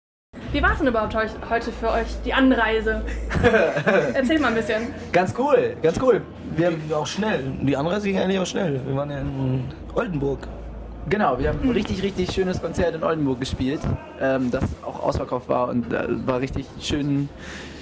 [0.51, 3.01] Wie war es denn überhaupt heu heute für euch, die Anreise?
[4.13, 4.93] Erzähl mal ein bisschen.
[5.13, 6.21] Ganz cool, ganz cool.
[6.57, 7.53] Wir, Ging auch schnell.
[7.61, 8.81] Die Anreise ging eigentlich auch schnell.
[8.85, 10.47] Wir waren ja in Oldenburg.
[11.09, 13.81] Genau, wir haben ein richtig, richtig schönes Konzert in Oldenburg gespielt,
[14.19, 17.29] ähm, das auch ausverkauft war und äh, war richtig schön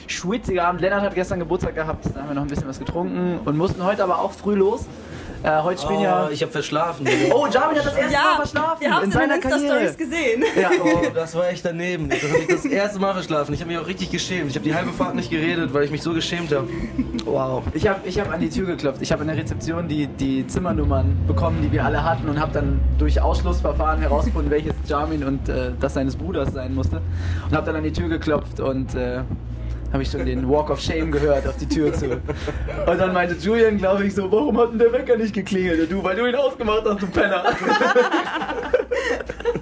[0.07, 0.81] schwitziger Abend.
[0.81, 3.83] Lennart hat gestern Geburtstag gehabt, da haben wir noch ein bisschen was getrunken und mussten
[3.83, 4.85] heute aber auch früh los.
[5.43, 6.29] Äh, heute spielen Oh, ja.
[6.31, 7.05] ich habe verschlafen.
[7.33, 9.93] Oh, Jamin hat das erste Mal Ja, verschlafen wir haben in seiner Karriere.
[9.93, 10.43] Gesehen.
[10.59, 12.09] Ja, Oh, das war echt daneben.
[12.09, 13.53] Das habe ich das erste Mal verschlafen.
[13.53, 14.49] Ich habe mich auch richtig geschämt.
[14.49, 16.67] Ich habe die halbe Fahrt nicht geredet, weil ich mich so geschämt habe.
[17.25, 17.63] Wow.
[17.73, 19.01] Ich habe ich hab an die Tür geklopft.
[19.01, 22.53] Ich habe in der Rezeption die, die Zimmernummern bekommen, die wir alle hatten und habe
[22.53, 27.01] dann durch Ausschlussverfahren herausgefunden, welches Jamin und äh, das seines Bruders sein musste.
[27.49, 29.21] Und habe dann an die Tür geklopft und äh,
[29.93, 32.09] habe ich schon den Walk of Shame gehört auf die Tür zu.
[32.11, 35.81] Und dann meinte Julian, glaube ich, so, warum hat denn der Wecker nicht geklingelt?
[35.81, 37.45] Und du, weil du ihn ausgemacht hast, du Penner.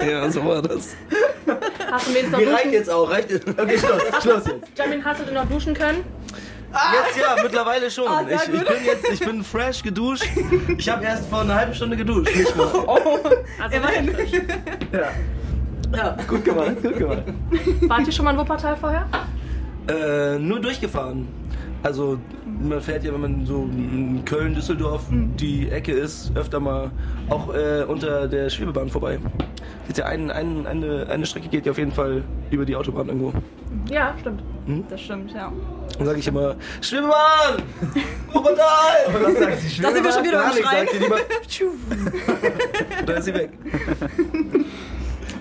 [0.04, 0.96] Ja, so war das.
[1.92, 2.74] Hast du wenigstens noch Wie reicht duschen?
[2.74, 3.10] jetzt auch?
[3.10, 3.48] Reicht jetzt?
[3.48, 4.78] Okay, Schluss, Schluss jetzt.
[4.78, 6.04] Jamin, hast du denn noch duschen können?
[6.72, 8.08] Jetzt ja, mittlerweile schon.
[8.08, 10.26] Ah, ich, ich bin jetzt, ich bin fresh geduscht.
[10.78, 12.36] Ich habe erst vor einer halben Stunde geduscht.
[12.36, 12.72] Nicht mal.
[13.62, 14.16] Also, Immerhin.
[14.92, 15.12] Ja.
[15.96, 17.24] ja, gut gemacht, gut gemacht.
[17.82, 19.06] wart ihr schon mal in Wuppertal vorher?
[19.88, 21.28] Äh, nur durchgefahren.
[21.84, 26.92] Also man fährt ja, wenn man so in Köln, Düsseldorf die Ecke ist, öfter mal
[27.30, 29.18] auch äh, unter der Schwebebahn vorbei.
[29.88, 33.08] Jetzt ja ein, ein, eine, eine Strecke geht ja auf jeden Fall über die Autobahn
[33.08, 33.34] irgendwo.
[33.90, 34.44] Ja, stimmt.
[34.90, 35.52] Das stimmt, ja.
[35.98, 37.64] Dann sage ich immer, Schwebebahn!
[38.32, 39.24] Wuppertal!
[39.24, 40.88] Was sagt die Da sind wir schon wieder Gar am Schreien.
[43.06, 43.50] da ist sie weg.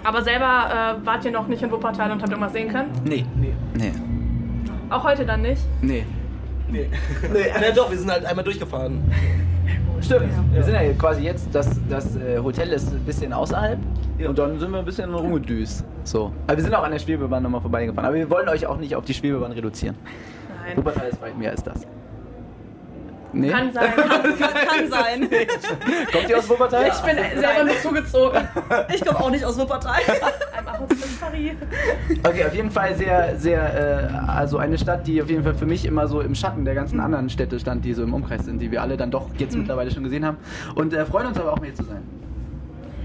[0.03, 2.91] Aber selber äh, wart ihr noch nicht in Wuppertal und habt irgendwas sehen können?
[3.05, 3.93] Nee, nee, nee,
[4.91, 5.63] Auch heute dann nicht?
[5.81, 6.05] nee.
[6.69, 6.89] Nee.
[7.33, 7.53] nee.
[7.53, 9.03] Na doch, wir sind halt einmal durchgefahren.
[10.01, 10.31] Stimmt.
[10.53, 13.79] Wir sind ja quasi jetzt, das, das äh, Hotel ist ein bisschen außerhalb
[14.27, 15.85] und dann sind wir ein bisschen rumgedüst.
[16.05, 16.33] So.
[16.47, 18.07] Aber wir sind auch an der Schwebebahn nochmal vorbeigefahren.
[18.07, 19.97] Aber wir wollen euch auch nicht auf die Schwebebahn reduzieren.
[20.65, 20.77] Nein.
[20.77, 21.87] Wuppertal ist weit mehr als das.
[23.33, 23.51] Nee?
[23.51, 23.93] Kann sein.
[23.97, 25.29] Kann sein.
[26.13, 26.89] Kommt ihr aus Wuppertal?
[26.89, 28.49] Ich bin selber nur zugezogen.
[28.95, 30.01] Ich komme auch nicht aus Wuppertal.
[30.57, 31.53] Einmal aus dem Paris.
[32.23, 35.67] Okay, auf jeden Fall sehr, sehr, äh, also eine Stadt, die auf jeden Fall für
[35.67, 38.61] mich immer so im Schatten der ganzen anderen Städte stand, die so im Umkreis sind,
[38.61, 40.39] die wir alle dann doch jetzt mittlerweile schon gesehen haben.
[40.75, 42.03] Und äh, freuen uns aber auch, hier zu sein.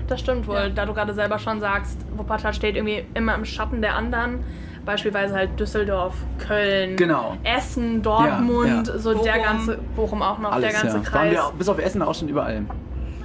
[0.07, 3.81] Das stimmt wohl, da du gerade selber schon sagst, Wuppertal steht irgendwie immer im Schatten
[3.81, 4.43] der anderen.
[4.85, 7.35] Beispielsweise halt Düsseldorf, Köln, Genau.
[7.43, 9.43] Essen, Dortmund, Ja, so der Bochum.
[9.43, 11.03] ganze, Bochum auch noch, Alles, der ganze ja.
[11.03, 11.31] Waren Kreis.
[11.33, 12.61] wir bis auf Essen auch schon überall.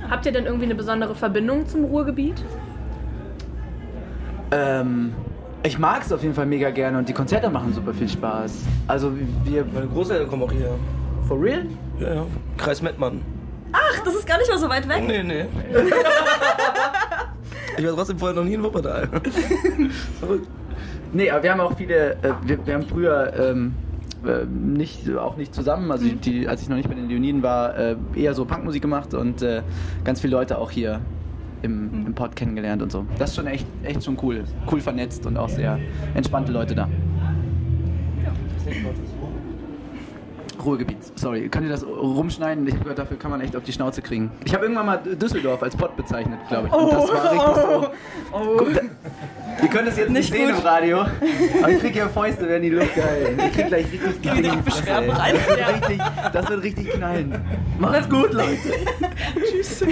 [0.09, 2.43] Habt ihr denn irgendwie eine besondere Verbindung zum Ruhrgebiet?
[4.53, 5.13] Ähm,
[5.63, 8.65] ich mag es auf jeden Fall mega gerne und die Konzerte machen super viel Spaß.
[8.89, 9.13] Also
[9.45, 9.65] wir...
[9.73, 10.71] Meine Großeltern kommen auch hier.
[11.29, 11.67] For real?
[12.01, 12.23] Ja, ja.
[12.57, 13.21] Kreis Mettmann.
[13.73, 15.05] Ach, das ist gar nicht mal so weit weg.
[15.07, 15.45] Nee, nee.
[17.77, 19.07] ich war trotzdem vorher noch nie in Wuppertal.
[20.19, 20.49] Verrückt.
[21.13, 23.75] Nee, aber wir haben auch viele, äh, wir, wir haben früher ähm,
[24.25, 27.77] äh, nicht, auch nicht zusammen, also die, als ich noch nicht bei den Leoniden war,
[27.77, 29.63] äh, eher so Punkmusik gemacht und äh,
[30.05, 31.01] ganz viele Leute auch hier
[31.63, 33.05] im, im Pod kennengelernt und so.
[33.19, 34.45] Das ist schon echt, echt schon cool.
[34.71, 35.79] Cool vernetzt und auch sehr
[36.15, 36.89] entspannte Leute da.
[40.65, 41.49] Ruhrgebiet, sorry.
[41.49, 42.67] Könnt ihr das rumschneiden?
[42.67, 44.31] Ich habe gehört, dafür kann man echt auf die Schnauze kriegen.
[44.45, 46.73] Ich habe irgendwann mal Düsseldorf als Pott bezeichnet, glaube ich.
[46.73, 47.91] Und das war richtig so.
[48.65, 50.61] Gut, da- ihr könnt es jetzt nicht, Nicht sehen gut.
[50.61, 53.39] im Radio, aber ich krieg hier Fäuste, werden die Luft gehalten.
[53.47, 54.01] Ich krieg gleich richtig
[54.31, 54.43] rein.
[54.43, 56.01] Das wird, richtig,
[56.33, 57.41] das wird richtig knallen.
[57.79, 58.57] Macht's gut, Leute.
[59.51, 59.85] Tschüss.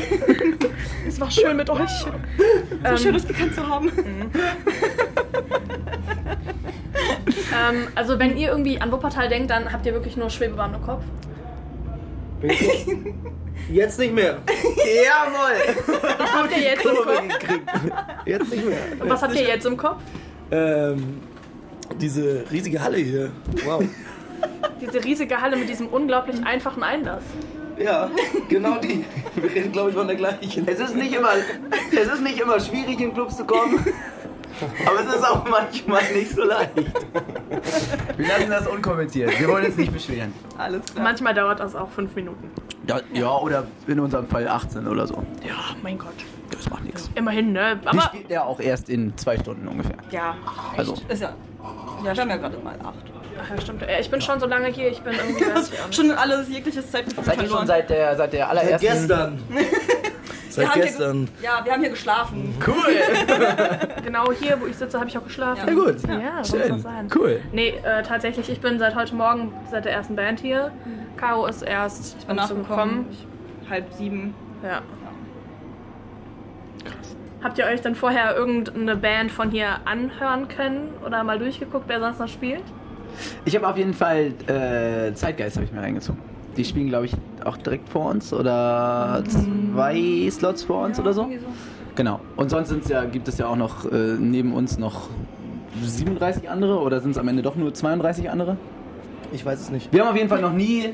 [1.07, 1.91] Es war schön mit euch.
[2.91, 3.91] So schön, das gekannt zu haben.
[7.51, 10.83] Ähm, also wenn ihr irgendwie an Wuppertal denkt, dann habt ihr wirklich nur Schwebebahn im
[10.83, 11.03] Kopf.
[13.71, 14.39] Jetzt nicht mehr.
[14.47, 15.95] Jawohl.
[16.19, 17.29] Was habt ihr jetzt im Kopf?
[17.29, 17.71] gekriegt.
[18.25, 18.79] Jetzt nicht mehr.
[19.01, 20.01] Und was habt ihr jetzt im Kopf?
[20.51, 21.21] Ähm,
[22.01, 23.31] diese riesige Halle hier.
[23.65, 23.85] Wow.
[24.81, 27.23] Diese riesige Halle mit diesem unglaublich einfachen Einlass.
[27.79, 28.11] Ja,
[28.49, 29.05] genau die.
[29.37, 30.67] Wir reden, glaube ich, von der gleichen.
[30.67, 31.31] Es ist nicht immer,
[31.93, 33.85] es ist nicht immer schwierig, in Clubs zu kommen.
[34.87, 36.71] Aber es ist auch manchmal nicht so leicht.
[38.17, 39.39] Wir lassen das unkommentiert.
[39.39, 40.33] Wir wollen uns nicht beschweren.
[40.57, 41.05] Alles klar.
[41.05, 42.51] Manchmal dauert das auch fünf Minuten.
[42.87, 45.23] Ja, ja, oder in unserem Fall 18 oder so.
[45.47, 46.15] Ja, mein Gott.
[46.51, 47.11] Das macht nichts.
[47.15, 47.79] Immerhin, ne?
[47.85, 49.97] Aber spielen ja auch erst in zwei Stunden ungefähr.
[50.11, 50.35] Ja,
[50.77, 51.35] Also, ist ja.
[52.05, 52.95] Ja, wir haben ja gerade mal acht.
[53.41, 53.83] Ach, ja, stimmt.
[53.83, 55.45] Äh, Ich bin schon so lange hier, ich bin irgendwie.
[55.55, 55.95] weiß ich auch nicht.
[55.97, 57.67] Schon alles jegliches Zeitgefühl seid ihr schon verloren.
[57.67, 58.87] seit der, seit der Seit allerersten...
[58.87, 59.39] gestern.
[60.51, 61.29] Seit gestern.
[61.43, 62.55] Ja, wir haben hier geschlafen.
[62.67, 62.75] Cool.
[64.05, 65.69] Genau hier, wo ich sitze, habe ich auch geschlafen.
[65.69, 65.97] Ja, gut.
[66.09, 66.73] Ja, so muss Schön.
[66.73, 67.09] das sein.
[67.15, 67.41] Cool.
[67.53, 70.73] Nee, äh, tatsächlich, ich bin seit heute Morgen, seit der ersten Band hier.
[71.17, 73.07] Caro ist erst Ich bin nachgekommen.
[73.11, 73.27] Ich,
[73.69, 74.35] halb sieben.
[74.63, 74.81] Ja.
[77.43, 82.01] Habt ihr euch dann vorher irgendeine Band von hier anhören können oder mal durchgeguckt, wer
[82.01, 82.65] sonst noch spielt?
[83.45, 86.21] Ich habe auf jeden Fall äh, Zeitgeist habe ich mir reingezogen.
[86.59, 87.13] Die spielen, glaube ich,
[87.45, 91.23] auch direkt vor uns oder zwei Slots vor uns oder so.
[91.23, 91.29] So.
[91.95, 92.21] Genau.
[92.37, 95.09] Und sonst sind's ja, gibt es ja auch noch äh, neben uns noch
[95.83, 98.57] 37 andere oder sind es am Ende doch nur 32 andere?
[99.33, 99.93] Ich weiß es nicht.
[99.93, 100.91] Wir haben auf jeden Fall noch nie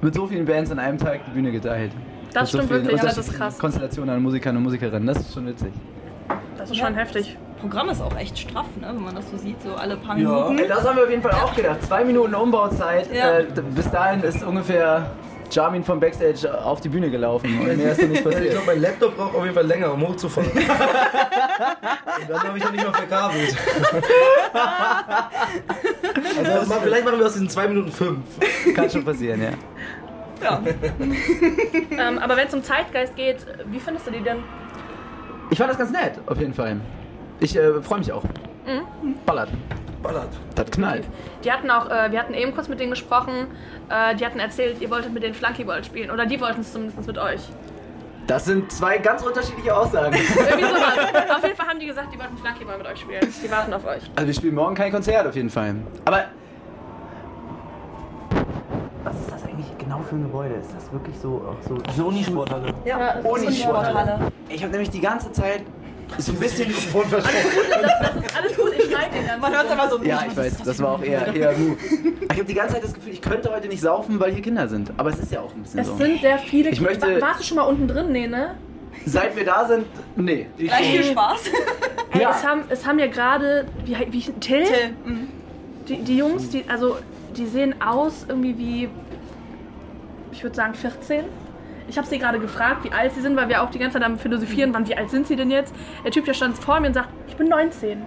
[0.00, 1.92] mit so vielen Bands an einem Tag die Bühne geteilt.
[1.94, 3.58] Mit so stimmt vielen wirklich, ja, das ist krass.
[3.58, 5.06] Konstellationen an Musikern und Musikerinnen.
[5.06, 5.72] Das ist schon witzig.
[6.56, 7.36] Das ist schon heftig.
[7.62, 8.88] Programm ist auch echt straff, ne?
[8.88, 10.28] wenn man das so sieht, so alle paar Ja.
[10.48, 10.68] Minuten.
[10.68, 11.80] Das haben wir auf jeden Fall auch gedacht.
[11.86, 13.08] Zwei Minuten Umbauzeit.
[13.14, 13.38] Ja.
[13.38, 13.44] Äh,
[13.74, 15.10] bis dahin ist ungefähr
[15.50, 17.60] Jarmin vom Backstage auf die Bühne gelaufen.
[17.60, 18.50] Und mehr ist nicht Ich passiert.
[18.50, 20.50] glaube, mein Laptop braucht auf jeden Fall länger, um hochzufahren.
[22.20, 23.56] Und dann habe ich noch nicht mal verkabelt.
[26.44, 28.18] also mal, vielleicht machen wir aus diesen 2 Minuten 5.
[28.74, 29.50] Kann schon passieren, ja.
[31.96, 34.38] Ähm, aber wenn es um Zeitgeist geht, wie findest du die denn?
[35.50, 36.80] Ich fand das ganz nett, auf jeden Fall.
[37.42, 38.22] Ich äh, freue mich auch.
[39.26, 39.48] Ballert.
[40.00, 40.28] Ballert.
[40.54, 41.04] Das knallt.
[41.44, 43.48] Die hatten auch, äh, wir hatten eben kurz mit denen gesprochen,
[43.88, 46.12] äh, die hatten erzählt, ihr wolltet mit den Flunkyball spielen.
[46.12, 47.40] Oder die wollten es zumindest mit euch.
[48.28, 50.14] Das sind zwei ganz unterschiedliche Aussagen.
[50.36, 51.36] Irgendwie sowas.
[51.36, 53.20] auf jeden Fall haben die gesagt, die wollten Flunkyball mit euch spielen.
[53.44, 54.02] Die warten auf euch.
[54.14, 55.74] Also wir spielen morgen kein Konzert auf jeden Fall.
[56.04, 56.26] Aber
[59.02, 60.54] was ist das eigentlich genau für ein Gebäude?
[60.54, 62.72] Ist das wirklich so auch so Sony-Sporthalle.
[62.84, 64.32] Ja, Ohne so eine Sporthalle.
[64.48, 65.62] Ich habe nämlich die ganze Zeit
[66.18, 67.46] so ein bisschen Mikrofon versteckt.
[67.70, 69.40] Das ist alles gut, ich schneide den ganzen.
[69.40, 70.02] Man hört es immer so.
[70.04, 71.52] Ja, ich weiß, das war auch eher eher.
[71.52, 74.68] Ich habe die ganze Zeit das Gefühl, ich könnte heute nicht saufen, weil hier Kinder
[74.68, 75.96] sind, aber es ist ja auch ein bisschen Es so.
[75.96, 78.12] sind sehr viele Ich möchte- Warst du schon mal unten drin?
[78.12, 78.54] Nee, ne?
[79.06, 79.86] Seit wir da sind,
[80.16, 80.46] nee.
[80.58, 81.40] Ich Gleich viel Spaß.
[82.12, 82.30] Ey, Ja.
[82.30, 84.64] es, haben, es haben ja gerade, wie, wie Till?
[84.64, 85.28] Till, mhm.
[85.88, 86.98] Die, die Jungs, die, also,
[87.36, 88.88] die sehen aus irgendwie wie,
[90.30, 91.24] ich würde sagen 14.
[91.88, 94.06] Ich habe sie gerade gefragt, wie alt sie sind, weil wir auch die ganze Zeit
[94.06, 95.74] am Philosophieren waren, wie alt sind sie denn jetzt?
[96.04, 97.98] Der Typ, der stand vor mir und sagt, ich bin 19.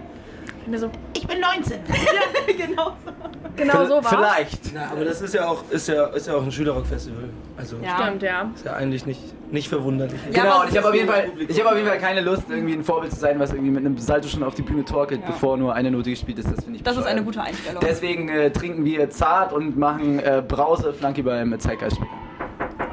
[0.64, 1.78] Und mir so, Ich bin 19.
[2.56, 3.12] genau so.
[3.56, 4.74] genau so war Vielleicht.
[4.74, 7.24] Na, aber das ist ja auch, ist ja, ist ja auch ein Schülerrock-Festival.
[7.56, 8.02] Also Ja.
[8.02, 8.50] Stimmt, ja.
[8.54, 9.20] ist ja eigentlich nicht,
[9.52, 10.18] nicht verwunderlich.
[10.32, 11.54] Ja, genau, und ich habe auf jeden so Fall, Publikum.
[11.54, 13.86] ich habe auf jeden Fall keine Lust, irgendwie ein Vorbild zu sein, was irgendwie mit
[13.86, 16.48] einem Salto schon auf die Bühne torkelt, bevor nur eine Note gespielt ist.
[16.50, 17.16] Das finde ich Das ist bescheuert.
[17.16, 17.82] eine gute Einstellung.
[17.86, 21.98] Deswegen äh, trinken wir zart und machen äh, Brause Flunkyball mit Zeitgeist.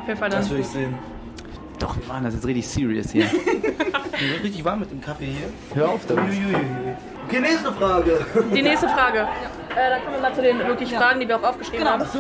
[0.04, 0.40] Auf jeden Fall dann.
[0.42, 0.98] Das will ich sehen.
[1.80, 3.26] Doch, wir machen das jetzt richtig serious hier.
[3.32, 5.50] Wird richtig warm mit dem Kaffee hier.
[5.74, 6.26] Hör auf damit.
[7.28, 8.26] Okay, nächste Frage.
[8.54, 9.20] Die nächste Frage.
[9.20, 11.92] Äh, da kommen wir mal zu den wirklich Fragen, die wir auch aufgeschrieben Genau.
[11.92, 12.04] haben.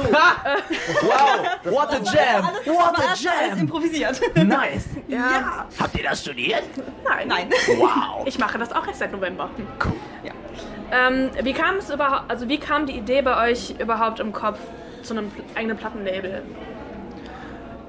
[1.03, 2.45] Wow, what a jam!
[2.65, 3.59] What a jam!
[3.59, 4.19] improvisiert.
[4.35, 4.85] Nice!
[5.09, 5.67] Ja.
[5.79, 6.63] Habt ihr das studiert?
[7.03, 7.27] Nein.
[7.27, 7.49] Nein.
[7.77, 8.25] Wow!
[8.25, 9.49] Ich mache das auch erst seit November.
[9.83, 9.91] Cool.
[10.23, 10.31] Ja.
[10.91, 14.57] Ähm, wie kam es überhaupt, also wie kam die Idee bei euch überhaupt im Kopf
[15.03, 16.41] zu einem eigenen Plattenlabel?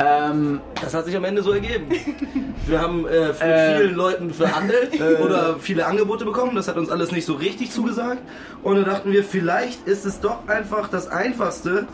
[0.00, 1.86] Ähm, Das hat sich am Ende so ergeben.
[2.66, 3.78] Wir haben äh, mit Äh.
[3.78, 4.90] vielen Leuten verhandelt
[5.24, 6.56] oder viele Angebote bekommen.
[6.56, 8.20] Das hat uns alles nicht so richtig zugesagt.
[8.62, 11.86] Und dann dachten wir, vielleicht ist es doch einfach das Einfachste.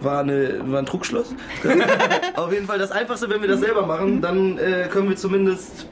[0.00, 1.34] War, eine, war ein Trugschluss.
[2.36, 5.86] Auf jeden Fall das Einfachste, wenn wir das selber machen, dann äh, können wir zumindest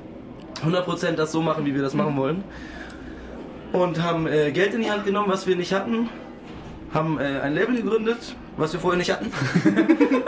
[0.67, 2.45] 100% das so machen, wie wir das machen wollen.
[3.73, 6.09] Und haben äh, Geld in die Hand genommen, was wir nicht hatten.
[6.93, 9.27] Haben äh, ein Label gegründet, was wir vorher nicht hatten.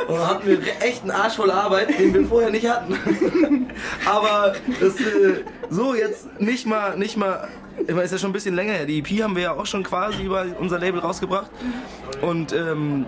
[0.09, 2.95] Und dann hatten wir echt einen Arsch voll Arbeit, den wir vorher nicht hatten.
[4.07, 7.49] Aber das äh, so jetzt nicht mal, nicht mal,
[7.81, 8.87] ich meine, ist ja schon ein bisschen länger her.
[8.87, 11.51] Die EP haben wir ja auch schon quasi über unser Label rausgebracht.
[12.23, 13.07] Und ähm,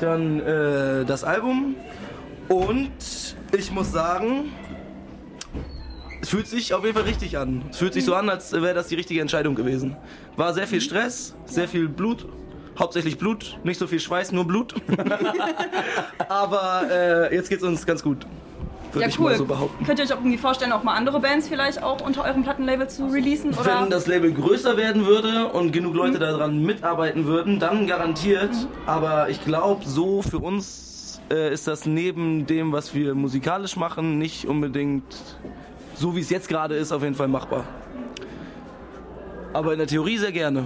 [0.00, 1.76] dann äh, das Album.
[2.48, 4.52] Und ich muss sagen,
[6.20, 7.62] es fühlt sich auf jeden Fall richtig an.
[7.70, 9.96] Es fühlt sich so an, als wäre das die richtige Entscheidung gewesen.
[10.36, 12.26] War sehr viel Stress, sehr viel Blut.
[12.78, 14.74] Hauptsächlich Blut, nicht so viel Schweiß, nur Blut.
[16.28, 18.26] Aber äh, jetzt geht's uns ganz gut.
[18.92, 19.34] Würde Ja, ich cool.
[19.36, 19.84] so behaupten.
[19.84, 22.88] Könnt ihr euch auch irgendwie vorstellen, auch mal andere Bands vielleicht auch unter eurem Plattenlabel
[22.88, 23.52] zu releasen?
[23.54, 23.82] Oder?
[23.82, 28.50] Wenn das Label größer werden würde und genug Leute daran mitarbeiten würden, dann garantiert.
[28.86, 34.18] Aber ich glaube, so für uns äh, ist das neben dem, was wir musikalisch machen,
[34.18, 35.04] nicht unbedingt
[35.96, 37.64] so wie es jetzt gerade ist, auf jeden Fall machbar.
[39.52, 40.64] Aber in der Theorie sehr gerne.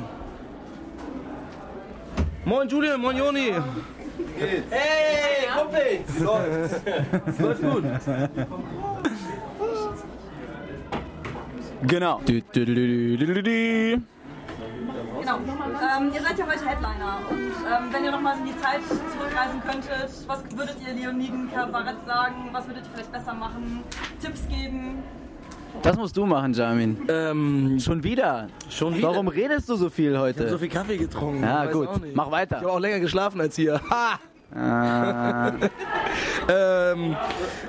[2.49, 3.53] Moin Julian, moin Joni.
[4.39, 6.19] Hey, Kumpels!
[7.39, 7.85] Läuft gut.
[11.83, 12.21] genau.
[12.25, 14.03] Du, du, du, du, du, du, du.
[15.21, 15.37] Genau.
[15.37, 19.61] Ähm, ihr seid ja heute Headliner und ähm, wenn ihr nochmal in die Zeit zurückreisen
[19.61, 22.49] könntet, was würdet ihr Leoniden Kabarett sagen?
[22.53, 23.85] Was würdet ihr vielleicht besser machen?
[24.23, 25.03] Tipps geben?
[25.83, 26.99] Das musst du machen, Jamin.
[27.09, 28.49] Ähm, Schon wieder.
[28.69, 29.09] schon wieder.
[29.09, 30.49] Warum redest du so viel Ich habe heute?
[30.49, 31.43] so viel Kaffee getrunken.
[31.43, 31.89] Ja, gut.
[32.15, 32.57] Mach Ich weiter.
[32.57, 33.81] habe auch länger geschlafen als hier.
[33.91, 34.19] Ha!
[34.55, 35.53] Ah,
[36.49, 37.15] Ähm,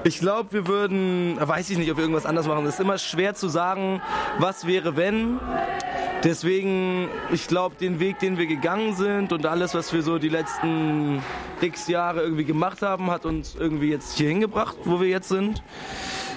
[0.06, 2.66] ich glaube, wir würden, weiß ich nicht, ob wir irgendwas anders machen.
[2.66, 4.02] Es ist immer schwer zu sagen,
[4.38, 5.40] was wäre, wenn.
[6.24, 10.30] Deswegen, ich glaube, den Weg, den wir gegangen sind und alles, was wir so die
[10.30, 11.22] letzten
[11.62, 15.62] x Jahre irgendwie gemacht haben, hat uns irgendwie jetzt hier hingebracht, wo wir jetzt sind.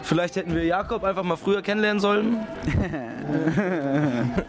[0.02, 2.46] Vielleicht hätten wir Jakob einfach mal früher kennenlernen sollen.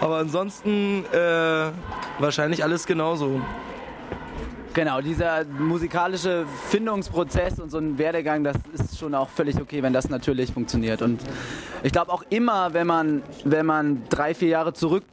[0.00, 1.70] Aber ansonsten äh,
[2.18, 3.40] wahrscheinlich alles genauso.
[4.74, 9.92] Genau, dieser musikalische Findungsprozess und so ein Werdegang, das ist schon auch völlig okay, wenn
[9.92, 11.02] das natürlich funktioniert.
[11.02, 11.20] Und
[11.82, 15.04] ich glaube auch immer, wenn man, wenn man drei, vier Jahre zurück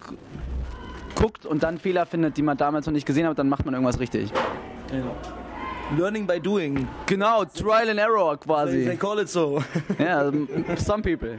[1.15, 3.73] guckt und dann Fehler findet, die man damals noch nicht gesehen hat, dann macht man
[3.73, 4.31] irgendwas richtig.
[5.98, 6.88] Learning by doing.
[7.07, 8.86] Genau, Trial and Error quasi.
[8.86, 9.64] they call it so.
[9.99, 10.48] Ja, also,
[10.78, 11.38] some people,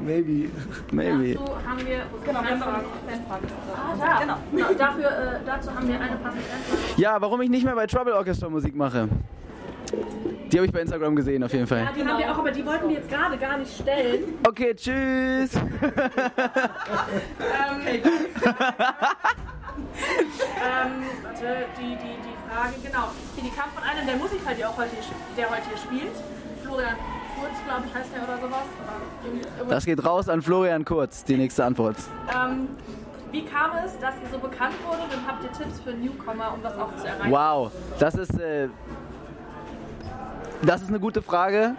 [0.00, 0.50] Maybe.
[0.90, 1.34] maybe.
[1.34, 2.38] Dazu haben wir Genau.
[2.40, 4.18] Ah, da.
[4.20, 4.36] Genau.
[4.50, 7.00] Genau, dafür, äh, dazu haben wir eine passende Fanfrage.
[7.00, 9.08] Ja, warum ich nicht mehr bei Trouble Orchestra Musik mache.
[10.50, 11.84] Die habe ich bei Instagram gesehen, auf jeden Fall.
[11.84, 14.24] Ja, die haben wir auch, aber die wollten wir jetzt gerade gar nicht stellen.
[14.46, 15.50] Okay, tschüss.
[20.62, 23.08] Ähm, warte, die, die, die Frage, genau.
[23.34, 24.90] Hier, die kam von einem der Musiker, der auch heute
[25.36, 26.12] der heute hier spielt.
[26.62, 26.96] Florian
[27.40, 28.66] Kurz, glaube ich, heißt der oder sowas.
[29.60, 29.70] Oder.
[29.70, 31.96] Das geht raus an Florian Kurz, die nächste Antwort.
[32.28, 32.68] Ähm,
[33.32, 36.62] wie kam es, dass ihr so bekannt wurdet und habt ihr Tipps für Newcomer, um
[36.62, 37.30] das auch zu erreichen?
[37.30, 38.68] Wow, das ist, äh,
[40.60, 41.74] das ist eine gute Frage.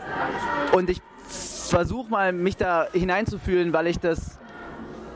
[0.71, 4.39] Und ich versuche mal, mich da hineinzufühlen, weil ich das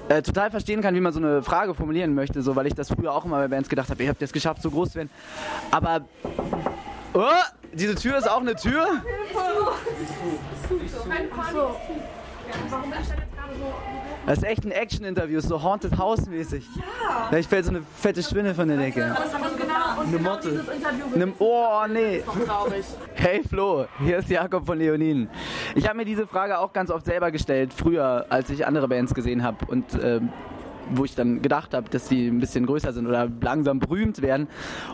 [0.09, 2.89] äh, total verstehen kann, wie man so eine Frage formulieren möchte, so, weil ich das
[2.89, 5.09] früher auch immer bei Bands gedacht habe, ihr habt es geschafft, so groß zu werden.
[5.71, 6.01] Aber,
[7.13, 7.23] oh,
[7.73, 8.85] diese Tür ist auch eine Tür?
[9.33, 9.39] So.
[12.69, 13.96] Warum ist denn jetzt gerade so?
[14.27, 16.67] Das ist echt ein Action-Interview, so Haunted House-mäßig.
[16.75, 17.27] Ja.
[17.29, 18.99] Vielleicht fällt so eine fette Spinne von der Decke.
[18.99, 20.65] Genau, und genau Motte.
[21.15, 22.21] Nimm, oh, nee.
[23.15, 25.29] Hey Flo, hier ist Jakob von Leonin.
[25.75, 29.13] Ich habe mir diese Frage auch ganz oft selber gestellt, früher, als ich andere Bands
[29.13, 30.27] gesehen habe und ähm,
[30.89, 34.49] wo ich dann gedacht habe, dass die ein bisschen größer sind oder langsam berühmt werden.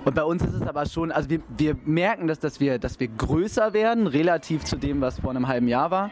[0.05, 2.99] Und bei uns ist es aber schon, also wir, wir merken, dass, dass, wir, dass
[2.99, 6.11] wir größer werden, relativ zu dem, was vor einem halben Jahr war.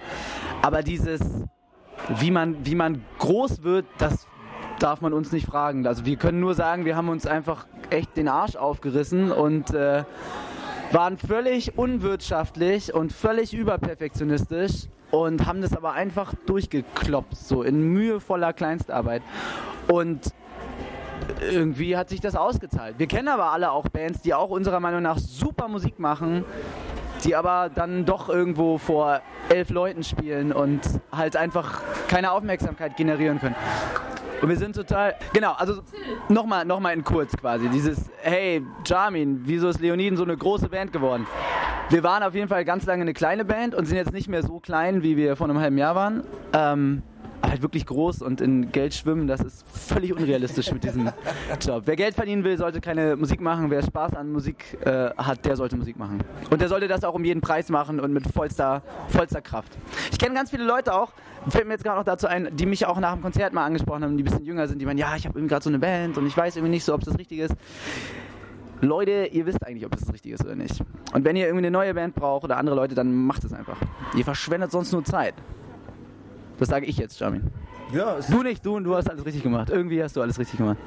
[0.63, 1.21] Aber dieses,
[2.09, 4.27] wie man, wie man groß wird, das
[4.79, 5.85] darf man uns nicht fragen.
[5.85, 10.03] Also wir können nur sagen, wir haben uns einfach echt den Arsch aufgerissen und äh,
[10.91, 18.53] waren völlig unwirtschaftlich und völlig überperfektionistisch und haben das aber einfach durchgekloppt, so in mühevoller
[18.53, 19.21] Kleinstarbeit.
[19.87, 20.33] Und
[21.51, 22.95] irgendwie hat sich das ausgezahlt.
[22.97, 26.45] Wir kennen aber alle auch Bands, die auch unserer Meinung nach super Musik machen,
[27.23, 30.81] die aber dann doch irgendwo vor elf Leuten spielen und
[31.11, 33.55] halt einfach keine Aufmerksamkeit generieren können.
[34.41, 35.15] Und wir sind total.
[35.33, 35.81] Genau, also
[36.27, 37.69] nochmal noch mal in kurz quasi.
[37.69, 41.27] Dieses, hey, Jarmin, wieso ist Leoniden so eine große Band geworden?
[41.89, 44.41] Wir waren auf jeden Fall ganz lange eine kleine Band und sind jetzt nicht mehr
[44.41, 46.23] so klein, wie wir vor einem halben Jahr waren.
[46.53, 47.03] Ähm,
[47.41, 51.09] halt wirklich groß und in Geld schwimmen, das ist völlig unrealistisch mit diesem
[51.61, 51.83] Job.
[51.85, 53.69] Wer Geld verdienen will, sollte keine Musik machen.
[53.69, 56.23] Wer Spaß an Musik äh, hat, der sollte Musik machen.
[56.49, 59.77] Und der sollte das auch um jeden Preis machen und mit vollster, vollster Kraft.
[60.11, 61.13] Ich kenne ganz viele Leute auch,
[61.49, 64.03] fällt mir jetzt gerade noch dazu ein, die mich auch nach dem Konzert mal angesprochen
[64.03, 65.79] haben, die ein bisschen jünger sind, die meinen, ja, ich habe irgendwie gerade so eine
[65.79, 67.55] Band und ich weiß irgendwie nicht so, ob es das Richtige ist.
[68.81, 70.83] Leute, ihr wisst eigentlich, ob es das Richtige ist oder nicht.
[71.13, 73.77] Und wenn ihr irgendwie eine neue Band braucht oder andere Leute, dann macht es einfach.
[74.15, 75.35] Ihr verschwendet sonst nur Zeit.
[76.61, 77.49] Das sage ich jetzt, Jamin.
[77.91, 79.71] Ja, es Du nicht, du und du hast alles richtig gemacht.
[79.71, 80.77] Irgendwie hast du alles richtig gemacht.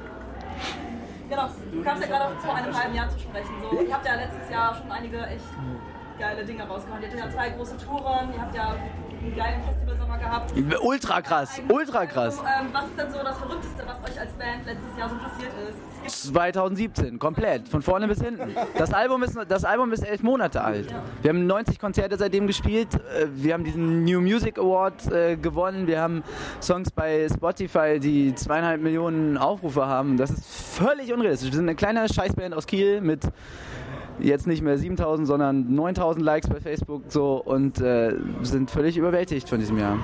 [1.29, 3.51] Genau, du kamst ja gerade auch vor einem halben Jahr zu sprechen.
[3.61, 3.81] So.
[3.81, 5.43] Ihr habt ja letztes Jahr schon einige echt
[6.17, 7.01] geile Dinge rausgehauen.
[7.01, 8.73] Ihr hattet ja zwei große Touren, ihr habt ja
[9.25, 10.53] einen geilen Festivalsommer gehabt.
[10.81, 12.37] Ultra krass, ultra krass.
[12.39, 15.51] Ähm, was ist denn so das Verrückteste, was euch als Band letztes Jahr so passiert
[15.69, 15.77] ist?
[16.31, 18.55] 2017, komplett, von vorne bis hinten.
[18.77, 20.93] Das Album ist, das Album ist elf Monate alt.
[21.23, 22.89] Wir haben 90 Konzerte seitdem gespielt.
[22.93, 25.87] Äh, Wir haben diesen New Music Award äh, gewonnen.
[25.87, 26.23] Wir haben
[26.61, 30.17] Songs bei Spotify, die zweieinhalb Millionen Aufrufe haben.
[30.17, 31.49] Das ist völlig unrealistisch.
[31.49, 33.21] Wir sind eine kleine Scheißband aus Kiel mit
[34.19, 39.49] jetzt nicht mehr 7000, sondern 9000 Likes bei Facebook so und äh, sind völlig überwältigt
[39.49, 39.97] von diesem Jahr.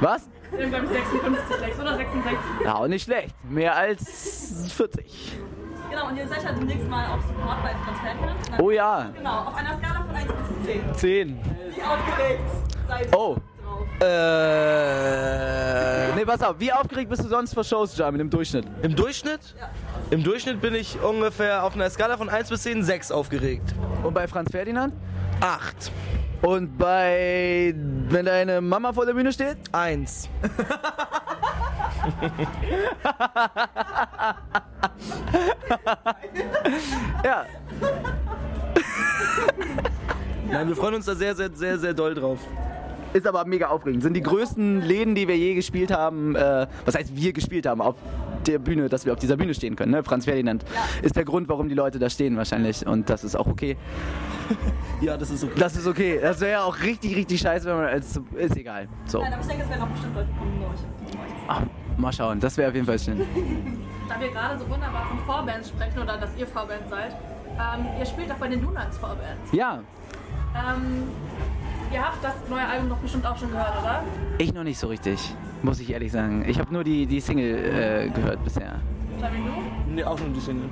[0.00, 0.28] Was?
[0.52, 2.38] Ich, 56 Likes oder 66.
[2.64, 3.34] Ja, auch nicht schlecht.
[3.48, 5.38] Mehr als 40.
[5.90, 8.60] Genau, und ihr seid ja demnächst mal auf Support bei Franz Ferdinand.
[8.62, 10.94] Oh ja, Genau, auf einer Skala von 1 bis 10.
[10.94, 11.40] 10.
[11.74, 12.42] Wie aufgeregt
[12.88, 13.36] seid ihr Oh.
[13.66, 13.86] Drauf?
[14.00, 15.46] Äh.
[16.14, 18.64] Nee, pass auf, wie aufgeregt bist du sonst vor Shows, Jamin, im Durchschnitt?
[18.82, 19.40] Im Durchschnitt?
[20.10, 23.74] Im Durchschnitt bin ich ungefähr auf einer Skala von 1 bis 10 6 aufgeregt.
[24.02, 24.94] Und bei Franz Ferdinand?
[25.40, 25.92] 8.
[26.42, 27.74] Und bei.
[28.08, 29.58] wenn deine Mama vor der Bühne steht?
[29.72, 30.28] 1.
[37.24, 37.44] Ja.
[40.48, 42.38] Nein, wir freuen uns da sehr, sehr, sehr, sehr doll drauf.
[43.16, 44.02] Ist aber mega aufregend.
[44.02, 47.80] Sind die größten Läden, die wir je gespielt haben, äh, was heißt wir gespielt haben,
[47.80, 47.94] auf
[48.46, 49.92] der Bühne, dass wir auf dieser Bühne stehen können.
[49.92, 50.02] Ne?
[50.02, 50.64] Franz Ferdinand
[51.02, 52.86] ist der Grund, warum die Leute da stehen wahrscheinlich.
[52.86, 53.76] Und das ist auch okay.
[55.00, 55.52] Ja, das ist okay.
[55.58, 56.18] Das ist okay.
[56.22, 58.18] Das wäre ja auch richtig, richtig scheiße, wenn man als.
[58.36, 58.88] Ist egal.
[59.06, 59.20] So.
[59.20, 62.56] Nein, aber ich denke, es werden auch bestimmt Leute kommen, die euch- Mal schauen, das
[62.58, 63.20] wäre auf jeden Fall schön.
[64.08, 67.10] Da wir gerade so wunderbar von Vorbands sprechen oder dass ihr Vorband seid,
[67.58, 69.50] ähm, ihr spielt auch bei den Donuts Vorbands.
[69.52, 69.80] Ja,
[70.54, 71.02] Ähm,
[71.96, 74.02] ihr habt das neue Album doch bestimmt auch schon gehört, oder?
[74.36, 76.44] ich noch nicht so richtig, muss ich ehrlich sagen.
[76.46, 78.80] Ich habe nur die, die Single äh, gehört bisher.
[79.18, 79.92] Jamie, du?
[79.92, 80.68] Nee, auch nur die Single.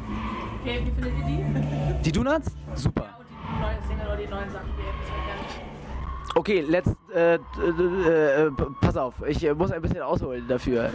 [0.60, 2.02] Okay, wie findet ihr die?
[2.02, 2.55] Die Donuts?
[2.74, 3.09] Super.
[3.18, 6.36] Und die neue Single oder die neuen Sachen, die ihr bisher kennt.
[6.36, 10.90] Okay, let's, äh, äh, äh, pass auf, ich äh, muss ein bisschen ausholen dafür.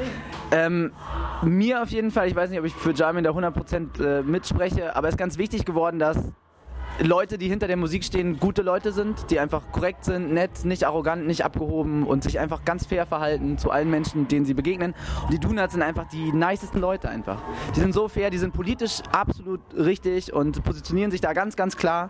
[0.51, 0.91] Ähm,
[1.41, 4.95] mir auf jeden Fall, ich weiß nicht, ob ich für Jamin da 100% äh, mitspreche,
[4.95, 6.17] aber es ist ganz wichtig geworden, dass
[7.01, 10.85] Leute, die hinter der Musik stehen, gute Leute sind, die einfach korrekt sind, nett, nicht
[10.85, 14.93] arrogant, nicht abgehoben und sich einfach ganz fair verhalten zu allen Menschen, denen sie begegnen.
[15.23, 17.41] Und die Donuts sind einfach die nicesten Leute einfach.
[17.73, 21.77] Die sind so fair, die sind politisch absolut richtig und positionieren sich da ganz, ganz
[21.77, 22.09] klar.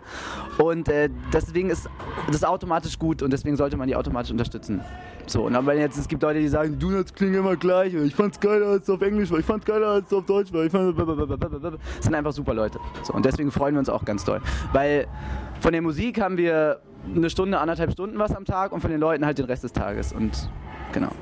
[0.58, 1.88] Und äh, deswegen ist
[2.32, 4.80] das automatisch gut und deswegen sollte man die automatisch unterstützen.
[5.30, 8.40] So, und aber jetzt, es gibt Leute, die sagen, Donuts klingen immer gleich, ich fand's
[8.40, 10.98] geiler als auf Englisch, weil ich fand's geiler als auf Deutsch, weil ich fand...
[10.98, 12.80] Das sind einfach super Leute.
[13.04, 14.40] So, und deswegen freuen wir uns auch ganz doll.
[14.72, 15.06] Weil
[15.60, 16.80] von der Musik haben wir
[17.14, 19.72] eine Stunde, anderthalb Stunden was am Tag und von den Leuten halt den Rest des
[19.72, 20.12] Tages.
[20.12, 20.50] Und
[20.90, 21.12] genau.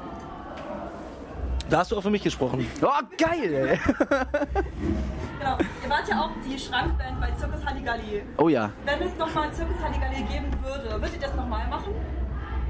[1.69, 2.67] Da hast du auch für mich gesprochen.
[2.81, 3.79] Oh, geil, ey.
[5.39, 5.59] Genau.
[5.85, 8.23] Ihr wart ja auch die Schrankband bei Zirkus Halligalli.
[8.39, 11.93] Oh ja, Wenn es nochmal Zirkus Halligalli geben würde, würdet ihr das nochmal machen?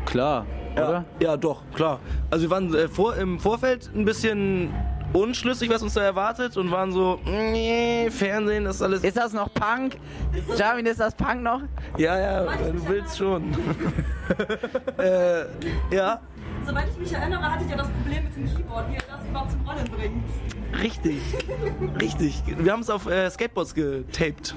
[0.08, 1.04] Klar, oder?
[1.20, 2.00] Ja, doch, klar.
[2.30, 4.72] Also wir waren äh, vor, im Vorfeld ein bisschen
[5.12, 9.04] unschlüssig, was uns da erwartet und waren so, nee, Fernsehen, das ist alles...
[9.04, 9.96] Ist das noch Punk?
[10.56, 11.62] Jamin, ist das Punk noch?
[11.96, 13.44] Ja, ja, wenn du willst schon.
[14.98, 15.44] äh,
[15.94, 16.20] ja,
[16.66, 19.50] Soweit ich mich erinnere, hattet ihr das Problem mit dem Keyboard, wie ihr das überhaupt
[19.52, 20.24] zum Rollen bringt.
[20.80, 21.20] Richtig.
[22.00, 22.42] Richtig.
[22.58, 24.54] Wir haben es auf äh, Skateboards getaped.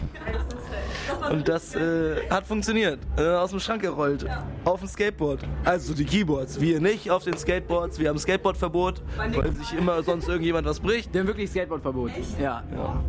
[1.29, 2.99] Und das äh, hat funktioniert.
[3.17, 4.25] Äh, aus dem Schrank gerollt.
[4.65, 5.41] Auf dem Skateboard.
[5.65, 6.59] Also die Keyboards.
[6.59, 7.99] Wir nicht auf den Skateboards.
[7.99, 11.13] Wir haben Skateboardverbot, weil sich immer sonst irgendjemand was bricht.
[11.13, 12.11] Wir haben wirklich Skateboardverbot.
[12.39, 12.63] Ja,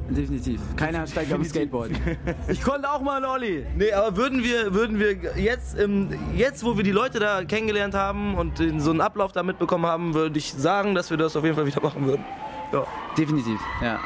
[0.09, 0.61] definitiv.
[0.77, 1.91] Keiner steigt auf dem Skateboard.
[2.49, 3.67] Ich konnte auch mal einen Olli.
[3.77, 7.95] Nee, aber würden wir, würden wir jetzt, ähm, jetzt, wo wir die Leute da kennengelernt
[7.95, 11.45] haben und so einen Ablauf da mitbekommen haben, würde ich sagen, dass wir das auf
[11.45, 12.25] jeden Fall wieder machen würden.
[12.73, 12.85] Ja.
[13.17, 14.01] Definitiv, ja.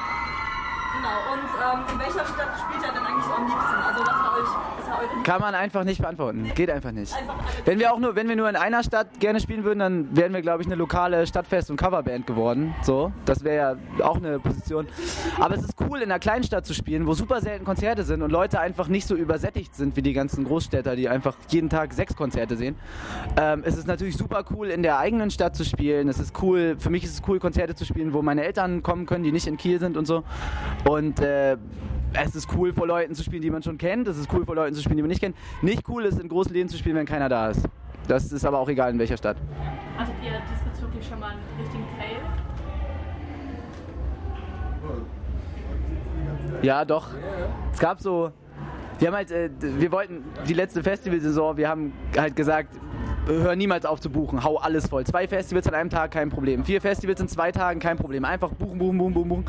[0.96, 1.16] Genau.
[1.32, 3.78] Und ähm, in welcher Stadt spielt ihr denn eigentlich so am liebsten?
[3.86, 4.52] Also was war euch,
[5.24, 6.50] Kann man einfach nicht beantworten.
[6.54, 7.14] Geht einfach nicht.
[7.64, 10.32] Wenn wir auch nur, wenn wir nur in einer Stadt gerne spielen würden, dann wären
[10.32, 12.74] wir, glaube ich, eine lokale Stadtfest- und Coverband geworden.
[12.82, 14.86] So, das wäre ja auch eine Position.
[15.40, 18.22] Aber es ist cool, in einer kleinen Stadt zu spielen, wo super selten Konzerte sind
[18.22, 21.92] und Leute einfach nicht so übersättigt sind wie die ganzen Großstädter, die einfach jeden Tag
[21.92, 22.76] sechs Konzerte sehen.
[23.36, 26.08] Ähm, es ist natürlich super cool, in der eigenen Stadt zu spielen.
[26.08, 29.06] Es ist cool, für mich ist es cool, Konzerte zu spielen, wo meine Eltern kommen
[29.06, 30.24] können, die nicht in Kiel sind und so.
[30.88, 31.56] Und äh,
[32.12, 34.08] es ist cool, vor Leuten zu spielen, die man schon kennt.
[34.08, 35.36] Es ist cool, vor Leuten zu spielen, die man nicht kennt.
[35.62, 37.68] Nicht cool ist, in großen Läden zu spielen, wenn keiner da ist.
[38.06, 39.36] Das ist aber auch egal, in welcher Stadt.
[39.98, 42.20] Hattet ihr diesbezüglich schon mal einen richtigen Fail?
[46.62, 47.08] Ja, doch.
[47.72, 48.30] Es gab so.
[48.98, 52.70] Wir haben halt, äh, wir wollten die letzte Festivalsaison, wir haben halt gesagt,
[53.26, 55.04] hör niemals auf zu buchen, hau alles voll.
[55.04, 56.64] Zwei Festivals an einem Tag, kein Problem.
[56.64, 58.24] Vier Festivals in zwei Tagen, kein Problem.
[58.24, 59.44] Einfach buchen, buchen, buchen, buchen, buchen.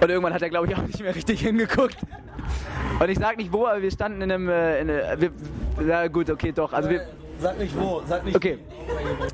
[0.00, 1.96] Und irgendwann hat er, glaube ich, auch nicht mehr richtig hingeguckt.
[3.00, 4.48] Und ich sag nicht wo, aber wir standen in einem.
[4.48, 5.30] Äh, in, äh, wir,
[5.80, 6.72] na gut, okay, doch.
[6.72, 7.06] Also wir,
[7.42, 8.58] Sag nicht wo, sag nicht okay.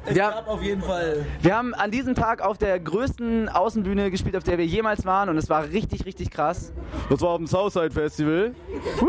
[0.06, 1.26] Es Wir, gab auf jeden Fall.
[1.42, 5.28] wir haben an diesem Tag auf der größten Außenbühne gespielt, auf der wir jemals waren.
[5.28, 6.72] Und es war richtig, richtig krass.
[7.10, 8.54] Das war auf dem Southside Festival.
[8.98, 9.08] Woo!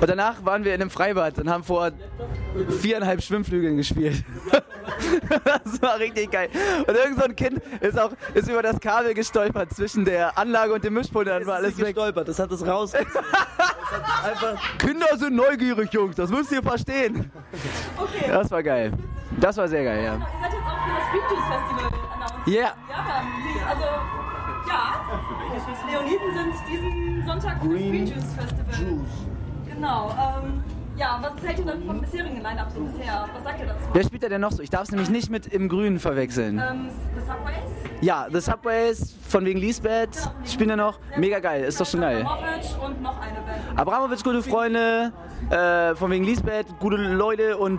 [0.00, 1.90] Und danach waren wir in einem Freibad und haben vor
[2.80, 4.24] viereinhalb Schwimmflügeln gespielt.
[5.44, 6.48] das war richtig geil.
[6.86, 10.72] Und irgend so ein Kind ist auch ist über das Kabel gestolpert zwischen der Anlage
[10.74, 11.26] und dem Mischpult.
[11.28, 11.86] Dann war alles weg.
[11.94, 12.92] gestolpert, das hat es raus.
[14.78, 16.16] Kinder sind neugierig, Jungs.
[16.16, 17.30] Das müsst ihr verstehen.
[17.96, 18.24] Okay.
[18.28, 18.92] Das war geil.
[19.38, 20.14] Das war sehr geil, ja.
[20.14, 22.48] Ihr seid jetzt auch für das Juice Festival announced.
[22.48, 22.74] Yeah.
[22.88, 23.22] Ja.
[23.36, 23.84] Wie- also,
[24.68, 25.02] ja.
[25.90, 27.80] Leoniden sind diesen Sonntag für das
[28.10, 29.00] Juice Festival.
[29.76, 30.10] Genau.
[30.10, 30.64] Ähm,
[30.96, 33.28] ja, was hält ihr denn vom bisherigen Line-Up so bisher?
[33.34, 33.84] Was sagt ihr dazu?
[33.92, 34.62] Wer spielt da denn noch so?
[34.62, 36.58] Ich darf es nämlich nicht mit im Grünen verwechseln.
[36.58, 38.00] Ähm, The Subways?
[38.00, 40.98] Ja, The Subways von wegen Lisbeth spielen da noch.
[41.18, 42.24] Mega geil, ist doch schon geil.
[42.24, 43.78] Abramovic und noch eine Band.
[43.78, 45.12] Abramowitsch, gute Freunde,
[45.50, 47.78] äh, von wegen Lisbeth, gute Leute und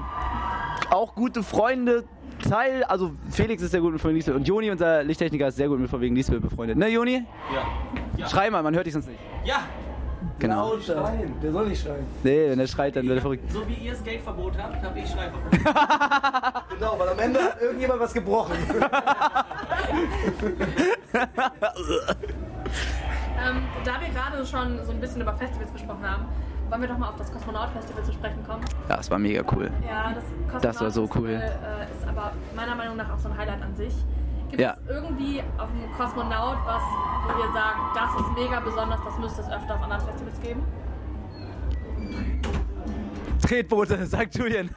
[0.91, 2.03] auch gute Freunde.
[2.47, 5.57] Teil, also Felix ist sehr gut mit von wegen Lisbeth und Joni, unser Lichttechniker, ist
[5.57, 6.77] sehr gut mit von wegen Lisbeth befreundet.
[6.77, 7.25] Ne, Joni?
[8.15, 8.27] Ja.
[8.27, 9.19] Schrei mal, man hört dich sonst nicht.
[9.43, 9.63] Ja,
[10.39, 10.73] Genau.
[10.75, 11.13] Lauter.
[11.41, 12.05] Der soll nicht schreien.
[12.23, 13.51] Nee, wenn er schreit, dann wird er verrückt.
[13.51, 15.51] so wie ihr Skateverbot habt, habe ich Schreibverbot.
[16.77, 18.55] Genau, weil am Ende hat irgendjemand was gebrochen.
[23.39, 26.25] Ähm, da wir gerade schon so ein bisschen über Festivals gesprochen haben,
[26.69, 28.63] wollen wir doch mal auf das Kosmonaut-Festival zu sprechen kommen.
[28.89, 29.69] Ja, es war mega cool.
[29.87, 31.29] Ja, das Kosmonaut Das war so cool.
[31.29, 33.93] Äh, ist aber meiner Meinung nach auch so ein Highlight an sich.
[34.49, 34.75] Gibt Ja.
[34.83, 36.81] es irgendwie auf dem Kosmonaut was,
[37.25, 40.63] wo wir sagen, das ist mega besonders, das müsste es öfter auf anderen Festivals geben?
[43.41, 44.69] Tretboote, sagt Julian.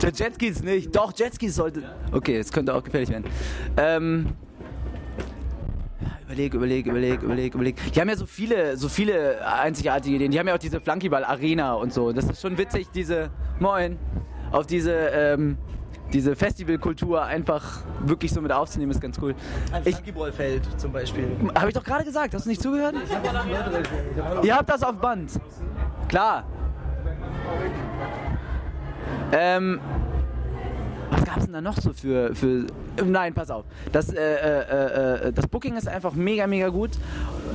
[0.00, 0.94] Der Jetskis nicht.
[0.94, 1.82] Doch, Jetskis sollte.
[2.12, 3.24] Okay, es könnte auch gefährlich werden.
[3.76, 4.28] Ähm.
[6.24, 7.92] Überleg, überleg, überleg, überleg, überleg.
[7.92, 10.30] Die haben ja so viele, so viele einzigartige Ideen.
[10.30, 12.10] Die haben ja auch diese Flunkyball-Arena und so.
[12.12, 13.28] Das ist schon witzig, diese,
[13.60, 13.98] moin,
[14.50, 15.58] auf diese, ähm,
[16.12, 19.34] diese Festivalkultur einfach wirklich so mit aufzunehmen, ist ganz cool.
[19.72, 21.28] Ein Flunkyballfeld zum Beispiel.
[21.54, 22.94] Habe ich doch gerade gesagt, hast du nicht zugehört?
[24.42, 25.32] Ihr habt das auf Band.
[26.08, 26.44] Klar.
[29.32, 29.80] Ähm,
[31.12, 32.66] was gab es denn da noch so für, für.
[33.04, 33.64] Nein, pass auf.
[33.92, 36.90] Das, äh, äh, äh, das Booking ist einfach mega, mega gut.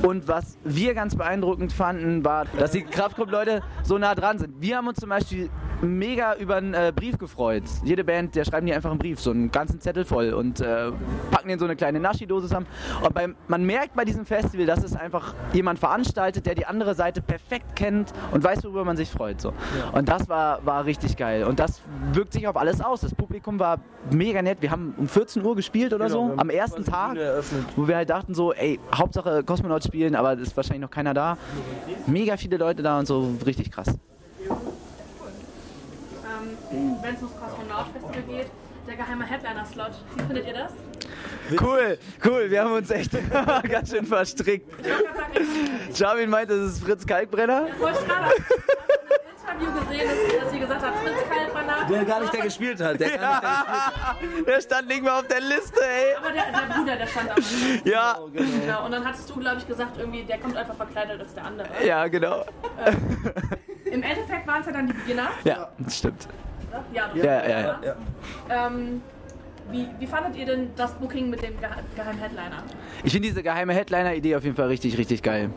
[0.02, 4.60] Und was wir ganz beeindruckend fanden, war, dass die Kraftclub-Leute so nah dran sind.
[4.60, 5.50] Wir haben uns zum Beispiel
[5.82, 7.64] mega über einen äh, Brief gefreut.
[7.84, 10.90] Jede Band, der schreiben die einfach einen Brief, so einen ganzen Zettel voll und äh,
[11.30, 12.66] packen den in so eine kleine Naschi-Dose zusammen.
[13.02, 16.94] Und beim, man merkt bei diesem Festival, dass es einfach jemand veranstaltet, der die andere
[16.94, 19.40] Seite perfekt kennt und weiß, worüber man sich freut.
[19.40, 19.52] So.
[19.92, 21.44] Und das war, war richtig geil.
[21.44, 21.80] Und das
[22.12, 23.00] wirkt sich auf alles aus.
[23.00, 23.78] Das Publikum war
[24.10, 24.58] mega nett.
[24.60, 27.16] Wir haben um 14 Uhr gespielt oder Genau, so, am ersten Tag
[27.76, 31.14] wo wir halt dachten so, ey, Hauptsache Kosmonaut spielen, aber es ist wahrscheinlich noch keiner
[31.14, 31.38] da.
[32.06, 33.88] Mega viele Leute da und so, richtig krass.
[33.88, 33.96] Ähm,
[37.02, 38.46] Wenn es ums Kosmonaut-Festival geht,
[38.86, 40.72] der geheime Headliner-Slot, wie findet ihr das?
[41.60, 43.12] Cool, cool, wir haben uns echt
[43.70, 44.70] ganz schön verstrickt.
[45.94, 47.66] Charmin meint, das ist Fritz Kalkbrenner.
[47.80, 47.98] das
[49.48, 51.88] Interview gesehen, dass, dass sie gesagt hat, Fritz Kaltbrenner.
[51.90, 53.00] Der gar nicht der gespielt hat.
[53.00, 56.16] Der gar nicht der gespielt Der stand nicht mal auf der Liste, ey.
[56.16, 57.36] Aber der, der Bruder, der stand am
[57.84, 58.20] Ja, hat.
[58.32, 58.60] Genau.
[58.60, 61.44] Genau, und dann hattest du, glaube ich, gesagt, irgendwie, der kommt einfach verkleidet als der
[61.44, 61.68] andere.
[61.84, 62.44] ja, genau.
[63.84, 65.28] Im Endeffekt waren es ja dann die Beginner.
[65.44, 66.28] Ja, das stimmt.
[66.92, 67.16] Ja, doch.
[67.16, 67.80] Ja, ja, ja.
[67.82, 68.66] Ja.
[68.66, 69.02] Ähm,
[69.70, 72.62] wie, wie fandet ihr denn das Booking mit dem Ge geheimen Headliner?
[73.04, 75.50] Ich finde diese geheime Headliner-Idee auf jeden Fall richtig, richtig geil.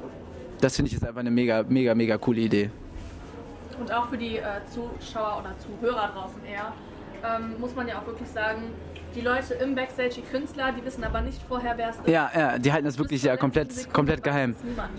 [0.60, 2.70] Das finde ich ist einfach eine mega, mega, mega coole Idee.
[3.82, 6.72] Und auch für die äh, Zuschauer oder Zuhörer draußen eher,
[7.26, 8.72] ähm, muss man ja auch wirklich sagen,
[9.16, 12.08] die Leute im Backstage, die Künstler, die wissen aber nicht vorher, wer es ist.
[12.08, 14.56] Ja, ja, die halten das wirklich ja komplett, Sekunde komplett geheim.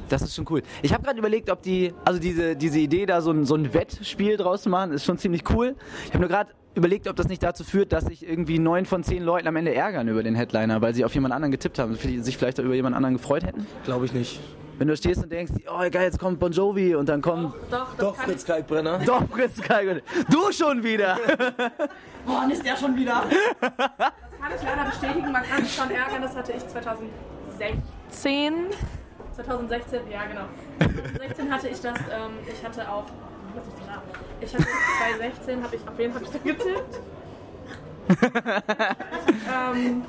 [0.08, 0.62] Das ist schon cool.
[0.82, 3.72] Ich habe gerade überlegt, ob die, also diese, diese Idee da so ein, so ein
[3.72, 5.76] Wettspiel draus zu machen, ist schon ziemlich cool.
[6.04, 9.04] Ich habe nur gerade überlegt, ob das nicht dazu führt, dass sich irgendwie neun von
[9.04, 11.94] zehn Leuten am Ende ärgern über den Headliner, weil sie auf jemand anderen getippt haben,
[11.94, 13.64] sich vielleicht auch über jemand anderen gefreut hätten.
[13.84, 14.40] Glaube ich nicht.
[14.78, 17.88] Wenn du stehst und denkst, oh geil, jetzt kommt Bon Jovi und dann kommt Doch,
[17.88, 18.98] das Doch, kann Fritz Kalkbrenner.
[19.06, 20.00] doch Fritz Kalkbrenner.
[20.30, 21.18] Du schon wieder!
[22.26, 23.24] Boah, ist der schon wieder.
[24.42, 28.64] Das kann ich leider bestätigen, man kann sich schon ärgern, das hatte ich 2016.
[29.36, 30.46] 2016, ja genau.
[30.80, 33.04] 2016 hatte ich das, ähm, ich hatte auf,
[33.54, 34.02] was ist da?
[34.40, 34.66] Ich hatte
[35.18, 37.00] 2016, habe ich, auf wen habe ich da getippt?
[39.48, 40.04] ähm,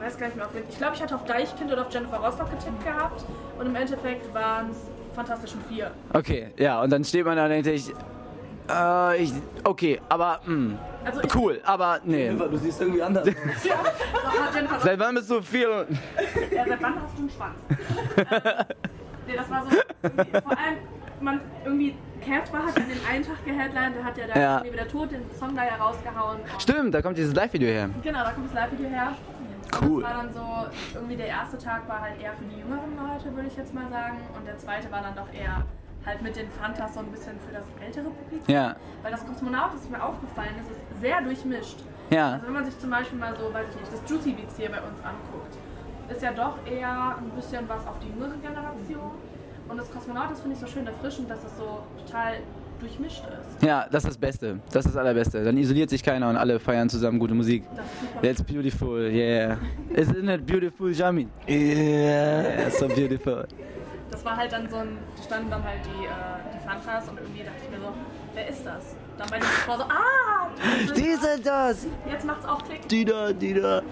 [0.00, 0.62] weiß gar nicht mehr auf wen.
[0.68, 3.24] Ich glaube, ich hatte auf Deichkind oder auf Jennifer Rostock getippt gehabt
[3.58, 4.76] und im Endeffekt waren es
[5.14, 5.90] Fantastischen Vier.
[6.12, 7.90] Okay, ja, und dann steht man da und denkt sich,
[8.68, 9.32] äh, ich,
[9.64, 10.74] okay, aber, mh,
[11.04, 12.30] Also ich, cool, aber nee.
[12.30, 13.26] Du siehst irgendwie anders.
[13.64, 13.76] Ja,
[14.78, 15.68] so Seit wann bist du viel?
[16.50, 17.54] Ja, seit wann hast du einen Schwanz?
[17.70, 18.66] ähm,
[19.26, 19.70] nee, das war so.
[20.40, 20.76] Vor allem,
[21.20, 21.94] man irgendwie.
[22.24, 24.56] Casper hat an den einen Tag geheadlined, der hat ja da Ja.
[24.58, 26.38] irgendwie wieder tot den Song da ja rausgehauen.
[26.58, 27.88] Stimmt, da kommt dieses Live-Video her.
[28.02, 29.12] Genau, da kommt das Live-Video her.
[29.80, 29.96] Cool.
[29.96, 32.96] Und das war dann so, irgendwie der erste Tag war halt eher für die jüngeren
[32.96, 34.18] Leute, würde ich jetzt mal sagen.
[34.36, 35.62] Und der zweite war dann doch eher
[36.04, 38.46] halt mit den Fantas so ein bisschen für das ältere Publikum.
[38.54, 41.80] Ja, Weil das Kosmonaut ist mir aufgefallen, das ist sehr durchmischt.
[42.10, 42.32] ja.
[42.34, 44.70] Also wenn man sich zum Beispiel mal so, weiß ich nicht, das Juicy Beats hier
[44.70, 45.58] bei uns anguckt,
[46.08, 49.10] ist ja doch eher ein bisschen was auf die jüngere Generation.
[49.68, 52.34] Und das Kosmonaut, das finde ich so schön erfrischend, dass es so total
[52.80, 53.66] durchmischt ist.
[53.66, 54.60] Ja, das ist das Beste.
[54.72, 55.44] Das ist das Allerbeste.
[55.44, 57.64] Dann isoliert sich keiner und alle feiern zusammen gute Musik.
[57.74, 58.22] Das ist super.
[58.22, 59.58] That's beautiful, yeah.
[59.94, 61.30] Isn't it beautiful, Jamin?
[61.48, 62.70] Yeah.
[62.70, 63.46] So beautiful.
[64.10, 66.08] Das war halt dann so ein, da standen dann halt die, äh,
[66.54, 67.92] die Fantas und irgendwie dachte ich mir so,
[68.34, 68.96] wer ist das?
[69.18, 70.48] Dann bei dem Vor so, ah!
[70.94, 71.86] die sind das.
[72.08, 72.88] Jetzt macht's auch Klick.
[72.88, 73.82] Die da, die da.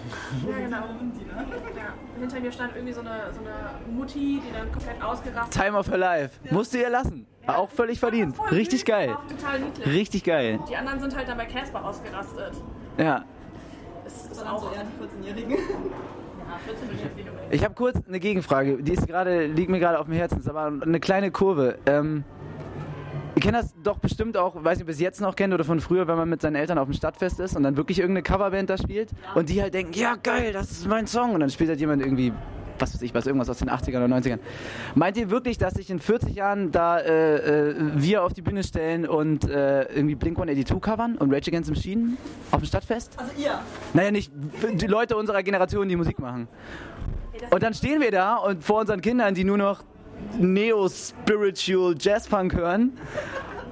[0.48, 0.76] Ja, genau.
[0.76, 1.94] Ja.
[2.18, 5.88] Hinter mir stand irgendwie so eine, so eine Mutti, die dann komplett ausgerastet Time of
[5.88, 6.38] her life.
[6.50, 7.26] Musste ihr lassen.
[7.46, 8.36] Auch völlig verdient.
[8.36, 9.16] Voll Richtig süß, geil.
[9.16, 9.86] Auch total niedlich.
[9.86, 10.58] Richtig geil.
[10.68, 12.52] Die anderen sind halt dann bei Casper ausgerastet.
[12.98, 13.24] Ja.
[14.04, 15.50] Das ist auch so eher die 14-Jährigen.
[15.50, 16.98] Ja, 14 bin
[17.50, 18.82] ich habe kurz eine Gegenfrage.
[18.82, 20.40] Die ist gerade, liegt mir gerade auf dem Herzen.
[20.40, 21.78] Ist aber eine kleine Kurve.
[21.86, 22.24] Ähm,
[23.34, 25.64] ihr kennt das doch bestimmt auch, weiß nicht, ob ihr es jetzt noch kennt oder
[25.64, 28.22] von früher, wenn man mit seinen Eltern auf dem Stadtfest ist und dann wirklich irgendeine
[28.22, 31.50] Coverband da spielt und die halt denken, ja geil, das ist mein Song und dann
[31.50, 32.32] spielt halt jemand irgendwie
[32.78, 34.38] was weiß ich was, irgendwas aus den 80ern oder 90ern.
[34.94, 38.62] Meint ihr wirklich, dass sich in 40 Jahren da äh, äh, wir auf die Bühne
[38.64, 42.16] stellen und äh, irgendwie Blink-182 covern und Rage Against the Machine
[42.50, 43.12] auf dem Stadtfest?
[43.18, 43.58] Also ihr.
[43.92, 44.32] Naja, nicht
[44.72, 46.48] die Leute unserer Generation, die Musik machen.
[47.50, 49.82] Und dann stehen wir da und vor unseren Kindern, die nur noch
[50.38, 52.92] Neo-Spiritual Jazz-Funk hören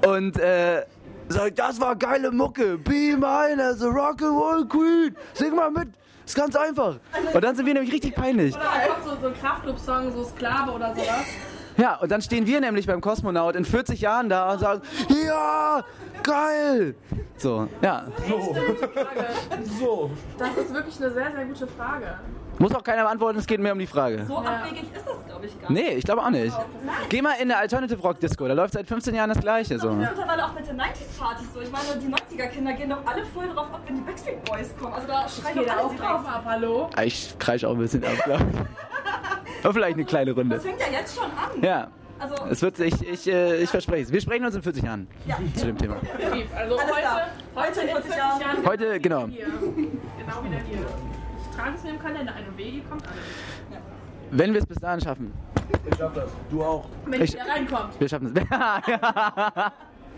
[0.06, 0.84] und äh,
[1.28, 5.88] sagen, das war geile Mucke, be mine as a rock'n'roll queen, sing mal mit,
[6.24, 6.96] ist ganz einfach.
[7.32, 8.54] Und dann sind wir nämlich richtig peinlich.
[8.54, 11.24] Oder da kommt so, so ein Kraftclub-Song, so Sklave oder sowas.
[11.76, 14.82] Ja, und dann stehen wir nämlich beim Kosmonaut in 40 Jahren da und sagen,
[15.26, 15.82] ja,
[16.22, 16.94] geil.
[17.38, 18.04] So, ja.
[19.78, 20.10] So.
[20.38, 22.18] Das ist wirklich eine sehr, sehr gute Frage.
[22.58, 24.24] Muss auch keiner beantworten, es geht mehr um die Frage.
[24.26, 25.41] So abwegig ist das, glaube ich.
[25.68, 26.56] Nee, ich glaube auch nicht.
[27.08, 29.78] Geh mal in eine Alternative Rock Disco, da läuft seit 15 Jahren das Gleiche.
[29.78, 29.88] So.
[29.88, 31.60] Das ist mittlerweile auch mit den 90s-Partys so.
[31.60, 34.94] Ich meine, die 90er-Kinder gehen doch alle voll drauf ab, wenn die Backstreet Boys kommen.
[34.94, 36.90] Also da schreien doch alle auch drauf ab, hallo?
[36.96, 38.58] Ah, Ich kreisch auch ein bisschen ab, glaube ich.
[39.64, 40.56] Aber vielleicht eine kleine Runde.
[40.56, 41.62] Das fängt ja jetzt schon an.
[41.62, 44.12] Ja, Also, es wird, ich, ich, äh, ich verspreche es.
[44.12, 45.36] Wir sprechen uns in 40 Jahren ja.
[45.56, 45.96] zu dem Thema.
[46.56, 46.96] Also heute,
[47.54, 48.66] heute in 40 Jahren.
[48.66, 49.26] Heute, genau.
[49.26, 49.46] Hier.
[49.46, 50.78] Genau wieder hier.
[51.50, 53.82] Ich trage es mir im Kalender ein und Wege kommt alles.
[54.32, 55.32] Wenn wir es bis dahin schaffen.
[55.90, 56.30] Ich schaff das.
[56.50, 56.86] Du auch.
[57.06, 58.00] Wenn Ich- ihr reinkommt.
[58.00, 58.42] Wir schaffen es.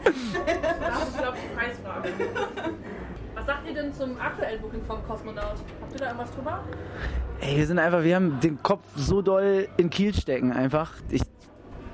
[0.05, 2.09] Das ist, glaube ich, die Preisfrage.
[3.35, 5.55] Was sagt ihr denn zum aktuellen Booking vom Kosmonaut?
[5.81, 6.61] Habt ihr da irgendwas drüber?
[7.41, 10.93] Ey, wir sind einfach, wir haben den Kopf so doll in Kiel stecken einfach.
[11.09, 11.23] Ich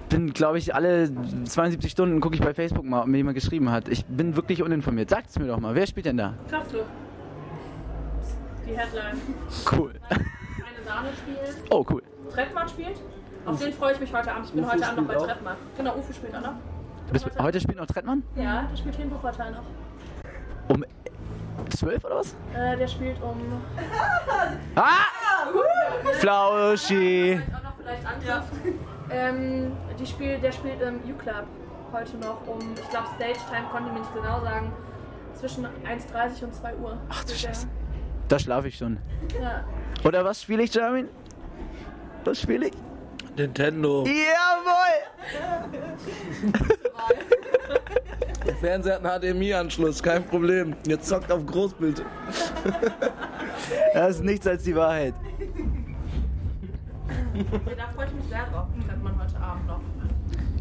[0.08, 1.08] bin, glaube ich, alle
[1.44, 3.88] 72 Stunden gucke ich bei Facebook mal, ob mir jemand geschrieben hat.
[3.88, 5.08] Ich bin wirklich uninformiert.
[5.08, 6.34] Sagt es mir doch mal, wer spielt denn da?
[6.48, 6.86] Kraftclub.
[8.66, 9.20] Die Headline.
[9.70, 9.92] Cool.
[10.90, 11.70] Sahne spielt.
[11.70, 12.02] Oh, cool.
[12.32, 13.00] Trettmann spielt.
[13.46, 14.46] Auf den freue ich mich heute Abend.
[14.46, 15.26] Ich bin Ufo heute Abend noch bei auch?
[15.26, 15.56] Trettmann.
[15.76, 16.54] Genau, Ufu spielt auch noch.
[17.06, 18.22] Du bist, heute spielt noch Trettmann?
[18.36, 19.62] Ja, der spielt hier in Wuppertal noch.
[20.68, 20.84] Um
[21.70, 22.34] 12 oder was?
[22.54, 23.62] Äh, der spielt um.
[24.74, 25.06] Ah!
[26.18, 27.40] Flauschi.
[27.40, 28.52] Vielleicht auch noch vielleicht antrifft.
[29.10, 31.46] Ähm, die spielt, der spielt im U-Club
[31.92, 34.72] heute noch um, ich glaube, Stage Time konnte ich mir nicht genau sagen,
[35.34, 36.96] zwischen 1.30 und 2 Uhr.
[37.08, 37.32] Ach du.
[37.32, 37.66] Scheiße.
[38.28, 38.98] Da schlafe ich schon.
[39.42, 39.64] Ja.
[40.04, 41.04] Oder was spiele ich, Jeremy?
[42.24, 42.72] Was spiele ich?
[43.36, 44.04] Nintendo.
[44.04, 45.00] Jawohl!
[48.46, 50.74] Der Fernseher hat einen HDMI-Anschluss, kein Problem.
[50.86, 52.04] Jetzt zockt auf Großbild.
[53.94, 55.14] Das ist nichts als die Wahrheit.
[57.34, 58.66] Ja, da freue ich mich sehr drauf.
[58.86, 59.80] Trettmann heute Abend noch.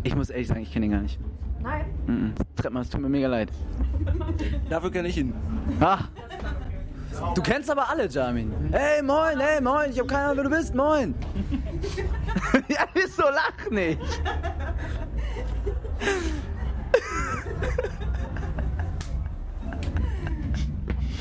[0.03, 1.19] Ich muss ehrlich sagen, ich kenne ihn gar nicht.
[1.61, 1.85] Nein?
[2.07, 2.33] Mhm.
[2.55, 3.51] Trettmann, es tut mir mega leid.
[4.69, 5.33] Dafür kenne ich ihn.
[5.79, 5.99] Ah.
[7.36, 8.52] Du kennst aber alle, Jamin.
[8.72, 11.15] Hey, moin, hey, moin, ich hab keine Ahnung, wer du bist, moin.
[12.68, 13.99] ja, wieso lach nicht?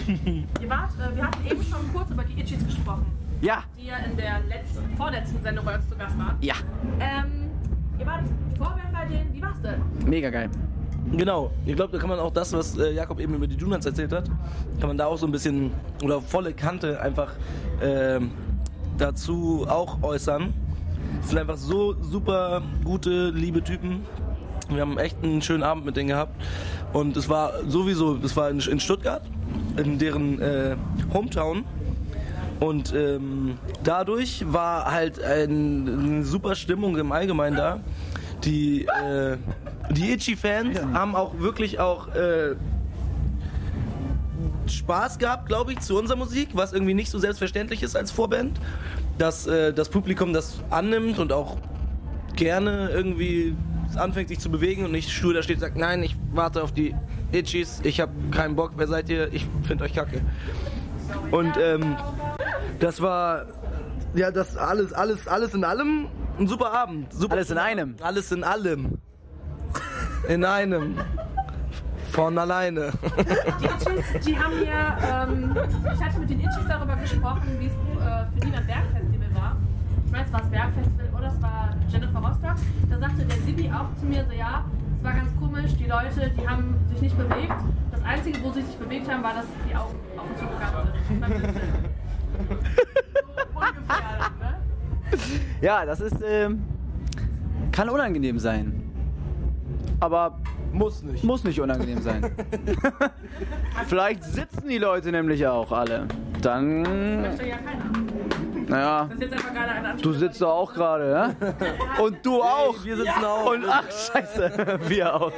[0.07, 3.07] Ihr wart, äh, wir hatten eben schon kurz über die Itchies gesprochen,
[3.43, 6.37] Ja, die ja in der letzten, vorletzten Sendung bei uns zu Gast waren.
[6.41, 6.55] ja,
[6.99, 7.51] Ähm,
[7.99, 8.23] ihr wart
[8.57, 9.83] Vorband bei denen, wie war's denn?
[10.07, 10.49] mega geil.
[11.13, 13.87] Genau, ich glaube, da kann man auch das, was äh, Jakob eben über die Donuts
[13.87, 14.29] erzählt hat,
[14.79, 15.73] kann man da auch so ein bisschen
[16.03, 17.33] oder volle Kante einfach
[17.83, 18.31] ähm,
[18.99, 20.53] dazu auch äußern.
[21.23, 24.03] Es sind einfach so super gute, liebe Typen.
[24.69, 26.35] Wir haben echt einen schönen Abend mit denen gehabt.
[26.93, 29.23] Und es war sowieso, es war in, in Stuttgart,
[29.77, 30.77] in deren äh,
[31.13, 31.65] Hometown.
[32.61, 37.81] Und ähm, dadurch war halt ein, eine super Stimmung im Allgemeinen da.
[38.45, 39.37] Die, äh,
[39.91, 42.55] die Itchy-Fans haben auch wirklich auch äh,
[44.67, 48.61] Spaß gehabt, glaube ich, zu unserer Musik, was irgendwie nicht so selbstverständlich ist als Vorband.
[49.19, 51.57] Dass äh, das Publikum das annimmt und auch
[52.37, 53.57] gerne irgendwie
[53.97, 56.73] anfängt sich zu bewegen und nicht stur da steht und sagt, nein, ich warte auf
[56.73, 56.95] die
[57.33, 60.21] Itchies, ich habe keinen Bock, wer seid ihr, ich finde euch kacke.
[61.31, 61.97] Und ähm,
[62.81, 63.47] das war
[64.15, 66.07] ja das alles, alles, alles in allem
[66.39, 67.13] ein super Abend.
[67.13, 67.97] Super Alles in einem.
[68.01, 68.99] Alles in allem.
[70.29, 70.97] In einem.
[72.13, 72.91] Von alleine.
[73.61, 75.57] Die Itchies, die haben ja, ähm,
[75.95, 79.57] ich hatte mit den Itchies darüber gesprochen, wie es äh, für die beim Bergfestival war.
[80.07, 82.57] Ich weiß, es war das Bergfestival oder es war Jennifer Rostock.
[82.91, 84.65] Da sagte der Sibi auch zu mir so, ja,
[84.97, 87.53] es war ganz komisch, die Leute, die haben sich nicht bewegt.
[87.93, 91.21] Das Einzige, wo sie sich bewegt haben, war, dass die Augen auf und zugegangen sind.
[91.21, 91.85] Beim Blinzeln.
[93.53, 94.28] so ungefähr?
[95.61, 96.63] Ja, das ist, ähm,
[97.73, 98.83] kann unangenehm sein.
[100.01, 100.39] Aber
[100.73, 101.25] Muss nicht.
[101.25, 102.31] muss nicht unangenehm sein.
[103.89, 106.07] Vielleicht sitzen die Leute nämlich auch alle.
[106.41, 107.85] Dann, Möchte ja keiner.
[108.69, 111.35] naja, Das du sitzt da auch gerade, ja?
[112.03, 112.77] Und du auch.
[112.85, 113.51] Wir sitzen auch.
[113.53, 115.33] Und ach, scheiße, wir auch.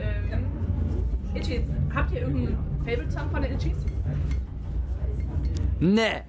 [0.00, 0.44] Ähm,
[1.34, 1.62] Itchies,
[1.94, 3.76] habt ihr irgendeinen Favorite-Song von den Itchies?
[5.80, 6.22] Nee.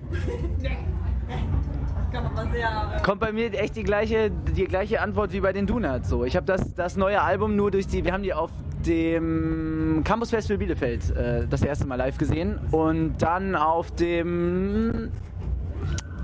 [2.12, 2.94] Kann man mal sehr.
[2.96, 6.10] Äh, Kommt bei mir echt die gleiche, die gleiche Antwort wie bei den Donuts.
[6.10, 6.24] So.
[6.24, 8.04] Ich habe das, das neue Album nur durch die.
[8.04, 8.52] Wir haben die auf
[8.86, 15.12] dem Campus Festival Bielefeld äh, das erste Mal live gesehen und dann auf dem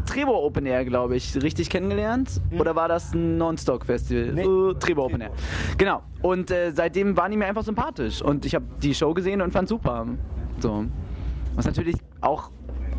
[0.06, 2.42] Trebo Open Air, glaube ich, richtig kennengelernt.
[2.58, 4.34] Oder war das ein Non-Stock-Festival?
[4.34, 4.44] Nee.
[4.44, 5.32] Äh, Trebo Open Air.
[5.78, 6.04] Genau.
[6.22, 8.22] Und äh, seitdem waren die mir einfach sympathisch.
[8.22, 10.06] Und ich habe die Show gesehen und fand super.
[10.60, 10.86] So.
[11.56, 12.52] Was natürlich auch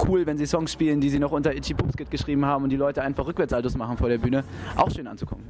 [0.07, 2.77] cool, wenn sie Songs spielen, die sie noch unter Itchy Poopskit geschrieben haben und die
[2.77, 4.45] Leute einfach Rückwärtsaltos machen vor der Bühne.
[4.77, 5.45] Auch schön anzugucken.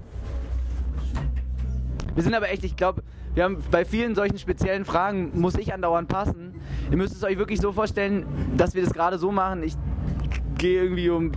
[2.15, 3.03] Wir sind aber echt, ich glaube,
[3.35, 6.55] wir haben bei vielen solchen speziellen Fragen, muss ich andauernd passen.
[6.91, 8.25] Ihr müsst es euch wirklich so vorstellen,
[8.57, 9.65] dass wir das gerade so machen.
[9.65, 9.75] Ich
[10.57, 11.33] gehe irgendwie um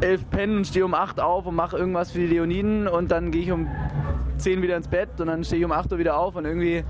[0.00, 3.30] elf pennen und stehe um acht auf und mache irgendwas für die Leoniden und dann
[3.30, 3.68] gehe ich um
[4.38, 6.82] zehn wieder ins Bett und dann stehe ich um acht Uhr wieder auf und irgendwie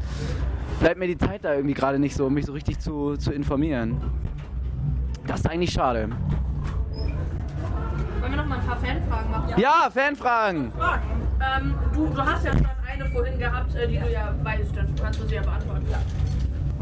[0.80, 3.32] bleibt mir die Zeit da irgendwie gerade nicht so, um mich so richtig zu, zu
[3.32, 4.00] informieren.
[5.26, 6.08] Das ist eigentlich schade.
[8.20, 9.54] Wollen wir noch mal ein paar Fanfragen machen?
[9.56, 10.72] Ja, Fanfragen!
[11.56, 14.94] Ähm, du, du hast ja schon eine vorhin gehabt, äh, die du ja weißt, dann
[15.00, 15.86] kannst du sie ja beantworten.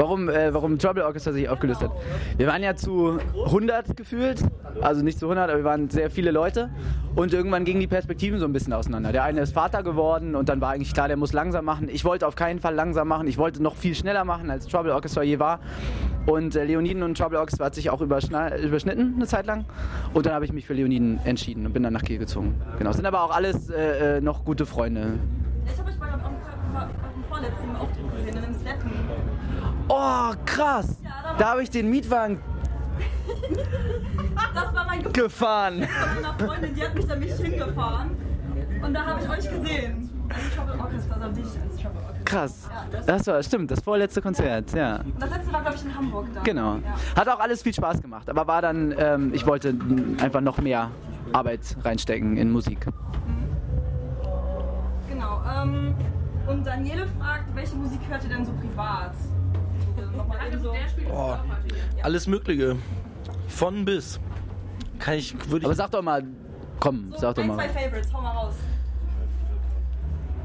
[0.01, 1.90] Warum, äh, warum Trouble Orchestra sich aufgelöst hat.
[2.39, 4.43] Wir waren ja zu 100 gefühlt,
[4.81, 6.70] also nicht zu 100, aber wir waren sehr viele Leute
[7.16, 9.12] und irgendwann gingen die Perspektiven so ein bisschen auseinander.
[9.12, 11.90] Der eine ist Vater geworden und dann war eigentlich klar, der muss langsam machen.
[11.90, 14.94] Ich wollte auf keinen Fall langsam machen, ich wollte noch viel schneller machen, als Trouble
[14.94, 15.60] Orchestra je war.
[16.24, 19.66] Und äh, Leoniden und Trouble Orchestra hat sich auch überschnitten eine Zeit lang
[20.14, 22.55] und dann habe ich mich für Leoniden entschieden und bin dann nach Kiel gezogen.
[22.78, 25.18] Genau, sind aber auch alles äh, äh, noch gute Freunde.
[25.66, 26.20] ich habe euch eurem,
[26.74, 28.90] eurem vorletzten Auftritt gesehen, in dem Steppen.
[29.93, 30.97] Oh, krass!
[31.37, 32.39] Da habe ich den Mietwagen
[34.55, 35.89] Das war mein gefahren.
[36.39, 38.11] von Freundin, die hat mich da mich hingefahren.
[38.83, 40.09] Und da habe ich euch gesehen.
[40.29, 42.25] Als Trouble Orchestra, also dich als Trouble Orchestra.
[42.25, 42.71] Krass.
[43.05, 45.01] Das war, stimmt, das vorletzte Konzert, ja.
[45.19, 46.45] Das letzte war, glaube ich, in Hamburg dann.
[46.45, 46.75] Genau.
[46.77, 47.21] Ja.
[47.21, 49.75] Hat auch alles viel Spaß gemacht, aber war dann, ähm, ich wollte
[50.23, 50.93] einfach noch mehr
[51.33, 52.87] Arbeit reinstecken in Musik.
[55.09, 55.43] Genau.
[55.53, 55.95] Ähm,
[56.47, 59.15] und Daniele fragt, welche Musik hört ihr denn so privat?
[61.12, 61.35] Oh.
[62.03, 62.77] Alles Mögliche.
[63.49, 64.20] Von bis.
[64.99, 65.78] Kann ich, würde Aber ich.
[65.78, 66.23] sag doch mal,
[66.78, 67.57] komm, So, sag doch ein, mal.
[67.59, 68.55] zwei Favorites, hau mal raus.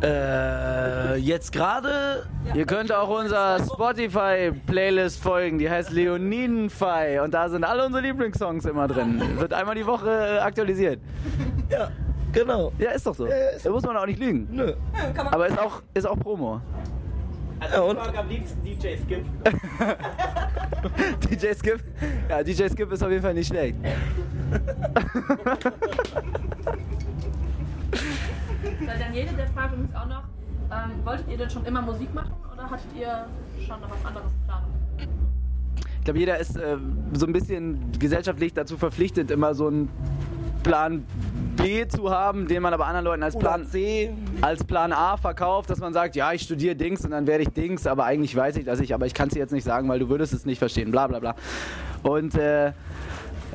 [0.04, 2.26] Äh, jetzt gerade.
[2.54, 8.66] Ihr könnt auch unserer Spotify-Playlist folgen, die heißt Leonidenfei und da sind alle unsere Lieblingssongs
[8.66, 9.22] immer drin.
[9.40, 11.00] Wird einmal die Woche äh, aktualisiert.
[11.70, 11.90] Ja,
[12.34, 12.72] genau.
[12.78, 13.26] Ja, ist doch so.
[13.26, 14.48] Ja, ist Da muss man auch nicht lügen.
[14.52, 14.74] Nö.
[15.14, 16.62] Kann man Aber ist auch, ist auch Promo.
[17.60, 17.96] Also Ja, ich und?
[17.98, 19.26] mag am liebsten DJ Skip.
[21.30, 21.84] DJ Skip?
[22.30, 23.76] Ja, DJ Skip ist auf jeden Fall nicht schlecht.
[28.86, 30.24] Weil Daniele, der fragt übrigens auch noch,
[30.72, 33.26] ähm, wolltet ihr denn schon immer Musik machen oder hattet ihr
[33.66, 34.70] schon noch was anderes Planung?
[36.00, 36.78] Ich glaube, jeder ist äh,
[37.14, 39.90] so ein bisschen gesellschaftlich dazu verpflichtet, immer so einen
[40.64, 41.04] Plan
[41.66, 44.14] B zu haben, den man aber anderen Leuten als Plan, C.
[44.42, 47.50] als Plan A verkauft, dass man sagt, ja, ich studiere Dings und dann werde ich
[47.50, 49.90] Dings, aber eigentlich weiß ich, dass ich, aber ich kann es dir jetzt nicht sagen,
[49.90, 51.36] weil du würdest es nicht verstehen, bla bla bla.
[52.04, 52.72] Und äh,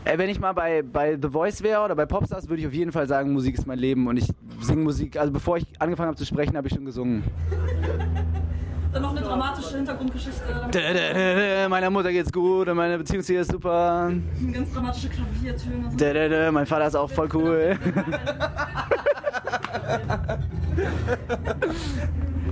[0.03, 2.73] Ey, wenn ich mal bei, bei The Voice wäre oder bei Popstars, würde ich auf
[2.73, 4.27] jeden Fall sagen, Musik ist mein Leben und ich
[4.63, 5.19] singe Musik.
[5.19, 7.23] Also bevor ich angefangen habe zu sprechen, habe ich schon gesungen.
[8.93, 10.43] Dann noch eine dramatische Hintergrundgeschichte.
[10.49, 13.53] damit- Dä, dä, dä, dä, Meiner Mutter geht's gut und meine Beziehung zu ihr ist
[13.53, 14.11] super.
[14.53, 16.53] Ganz dramatische Klaviertöne.
[16.53, 17.77] Mein Vater ist auch voll cool.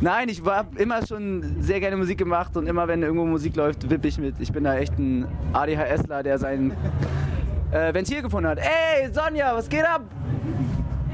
[0.01, 3.91] Nein, ich habe immer schon sehr gerne Musik gemacht und immer wenn irgendwo Musik läuft,
[3.91, 4.37] wippe ich mit.
[4.39, 6.73] Ich bin da echt ein ADHSler, der sein
[7.73, 8.59] äh, Ventil gefunden hat.
[8.59, 10.03] Ey, Sonja, was geht ab?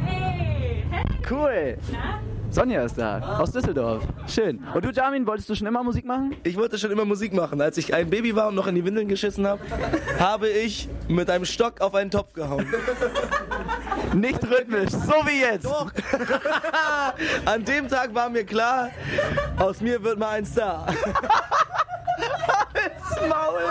[0.04, 1.04] Hey, hey!
[1.28, 1.76] Cool.
[2.54, 4.04] Sonja ist da, aus Düsseldorf.
[4.28, 4.62] Schön.
[4.72, 6.36] Und du, Jamin, wolltest du schon immer Musik machen?
[6.44, 7.60] Ich wollte schon immer Musik machen.
[7.60, 9.60] Als ich ein Baby war und noch in die Windeln geschissen habe,
[10.20, 12.64] habe ich mit einem Stock auf einen Topf gehauen.
[14.14, 15.64] Nicht rhythmisch, so wie jetzt.
[15.64, 15.90] Doch.
[17.44, 18.90] An dem Tag war mir klar,
[19.58, 20.86] aus mir wird mal ein Star.
[22.72, 23.62] Als Maul,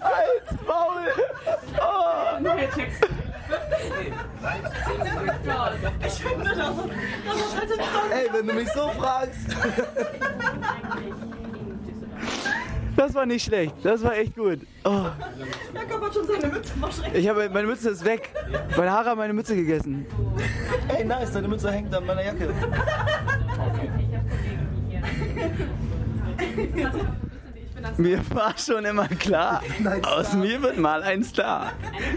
[0.00, 1.06] als Maul.
[1.80, 2.06] Oh.
[6.06, 7.74] Ich finde das, das ist halt so.
[8.14, 9.56] Ey, wenn du mich so fragst.
[12.96, 14.60] Das war nicht schlecht, das war echt gut.
[14.84, 15.06] Oh.
[15.74, 17.14] Jakob hat schon seine Mütze verschreckt.
[17.14, 18.30] Ich habe, meine Mütze ist weg.
[18.76, 20.06] Mein Haare haben meine Mütze gegessen.
[20.88, 22.54] Ey, nice, deine Mütze hängt an meiner Jacke.
[27.96, 29.62] Mir war schon immer klar,
[30.02, 31.72] aus mir wird mal ein Star.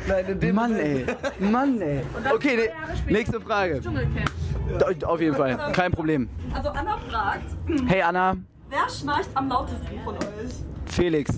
[0.08, 1.06] Nein, in dem Mann, ey.
[1.40, 2.02] Mann, ey.
[2.34, 2.70] Okay, ne,
[3.12, 3.82] nächste Frage.
[3.82, 5.04] Dschungelcamp.
[5.06, 6.30] Auf jeden Fall, kein Problem.
[6.54, 7.46] Also Anna fragt,
[7.88, 8.36] Hey Anna,
[8.70, 10.54] Wer schnarcht am lautesten von euch?
[10.86, 11.32] Felix.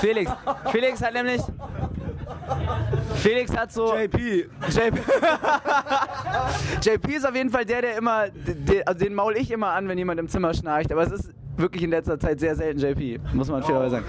[0.00, 0.32] Felix.
[0.72, 1.42] Felix hat nämlich.
[3.16, 3.94] Felix hat so.
[3.96, 4.48] JP.
[4.68, 4.98] JP.
[6.82, 8.28] JP ist auf jeden Fall der, der immer.
[8.30, 10.90] Den, also den maul ich immer an, wenn jemand im Zimmer schnarcht.
[10.90, 14.04] Aber es ist wirklich in letzter Zeit sehr selten JP, muss man fairerweise sagen.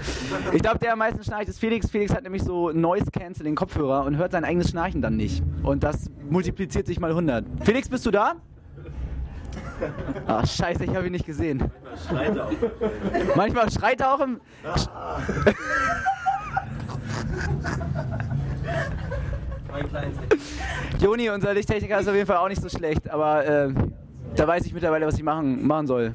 [0.52, 1.90] Ich glaube, der am meisten schnarcht ist Felix.
[1.90, 5.42] Felix hat nämlich so Noise Canceling Kopfhörer und hört sein eigenes Schnarchen dann nicht.
[5.62, 7.44] Und das multipliziert sich mal 100.
[7.64, 8.34] Felix, bist du da?
[10.26, 11.70] Ach, scheiße, ich habe ihn nicht gesehen.
[13.34, 14.40] Manchmal schreit er auch im.
[20.98, 23.74] Joni, unser Lichttechniker, ist auf jeden Fall auch nicht so schlecht, aber äh,
[24.36, 26.12] da weiß ich mittlerweile, was ich machen, machen soll.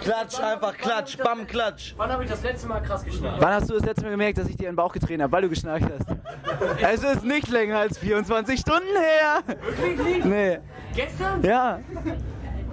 [0.00, 1.94] Klatsch, einfach Klatsch, Bam, Klatsch.
[1.96, 3.40] Wann habe ich das letzte Mal krass geschnarcht?
[3.40, 5.32] Wann hast du das letzte Mal gemerkt, dass ich dir in den Bauch getreten habe,
[5.32, 6.08] weil du geschnarcht hast?
[6.80, 9.56] Es ist nicht länger als 24 Stunden her.
[9.64, 10.24] Wirklich nicht?
[10.24, 10.58] Nee.
[10.94, 11.42] Gestern?
[11.42, 11.78] Ja.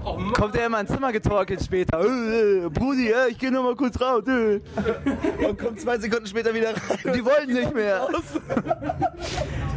[0.04, 0.18] Oh.
[0.34, 2.00] Kommt er immer ins Zimmer getorkelt später.
[2.00, 4.24] Äh, äh, Brudi, äh, ich geh noch mal kurz raus.
[4.28, 4.62] Äh.
[5.48, 7.14] Und kommt zwei Sekunden später wieder rein.
[7.14, 8.08] Die wollten nicht mehr.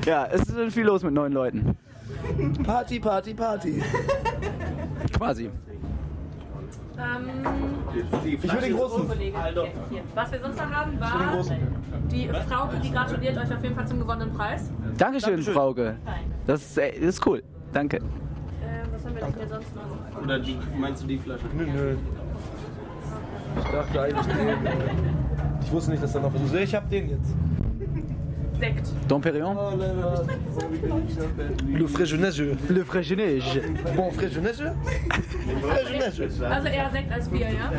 [0.06, 1.76] Ja, es ist viel los mit neuen Leuten.
[2.64, 3.82] Party, Party, Party.
[5.14, 5.50] Quasi.
[6.98, 7.28] Ähm,
[8.42, 9.08] Ich will den großen.
[10.14, 11.44] was wir sonst noch haben, war
[12.10, 14.70] die Frau, die gratuliert euch auf jeden Fall zum gewonnenen Preis.
[14.96, 15.54] Dankeschön, Dankeschön.
[15.54, 15.96] Frauke.
[16.46, 17.42] Das ist, äh, das ist cool.
[17.72, 17.98] Danke.
[17.98, 18.00] Äh,
[18.92, 20.22] was haben wir denn hier sonst noch?
[20.22, 21.44] Oder die, meinst du die Flasche?
[21.54, 21.96] Nö, nö.
[23.58, 24.48] Ich dachte eigentlich den.
[25.60, 26.54] Ich wusste nicht, dass da noch was ist.
[26.54, 27.34] Ich hab den jetzt.
[28.58, 28.92] Sekt.
[29.08, 29.56] Dom Perignon?
[31.72, 32.56] Le Fréjeuneige.
[32.68, 33.62] Le Fraisinage.
[33.96, 34.74] Bon, Fréjeuneige?
[35.62, 36.46] Fréjeuneige.
[36.50, 37.72] Also eher Sekt als Bier, ja?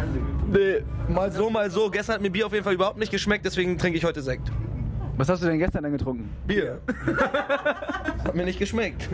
[0.52, 0.84] Nee,
[1.14, 1.90] mal so, mal so.
[1.90, 4.52] Gestern hat mir Bier auf jeden Fall überhaupt nicht geschmeckt, deswegen trinke ich heute Sekt.
[5.18, 6.30] Was hast du denn gestern dann getrunken?
[6.48, 6.80] Bier.
[8.24, 9.10] hat mir nicht geschmeckt.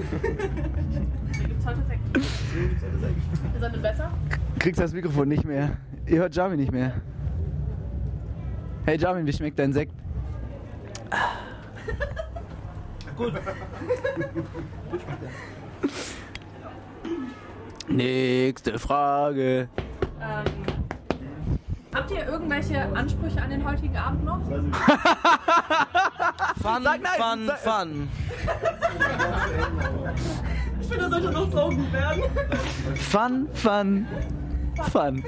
[1.47, 2.17] Gibt's heute Sekt.
[2.17, 4.11] Ist das besser?
[4.59, 5.77] Kriegst das Mikrofon nicht mehr.
[6.05, 6.93] Ihr hört Jamin nicht mehr.
[8.85, 9.93] Hey Jamin, wie schmeckt dein Sekt?
[13.17, 13.33] Gut.
[17.87, 19.69] Nächste Frage.
[20.19, 20.45] Ähm,
[21.93, 24.39] habt ihr irgendwelche Ansprüche an den heutigen Abend noch?
[26.61, 28.09] Fun, Sag nein, fun, sag- fun.
[30.81, 32.23] Ich finde, das sollte noch Slogan werden.
[32.95, 34.07] Fun, fun,
[34.91, 35.23] fun.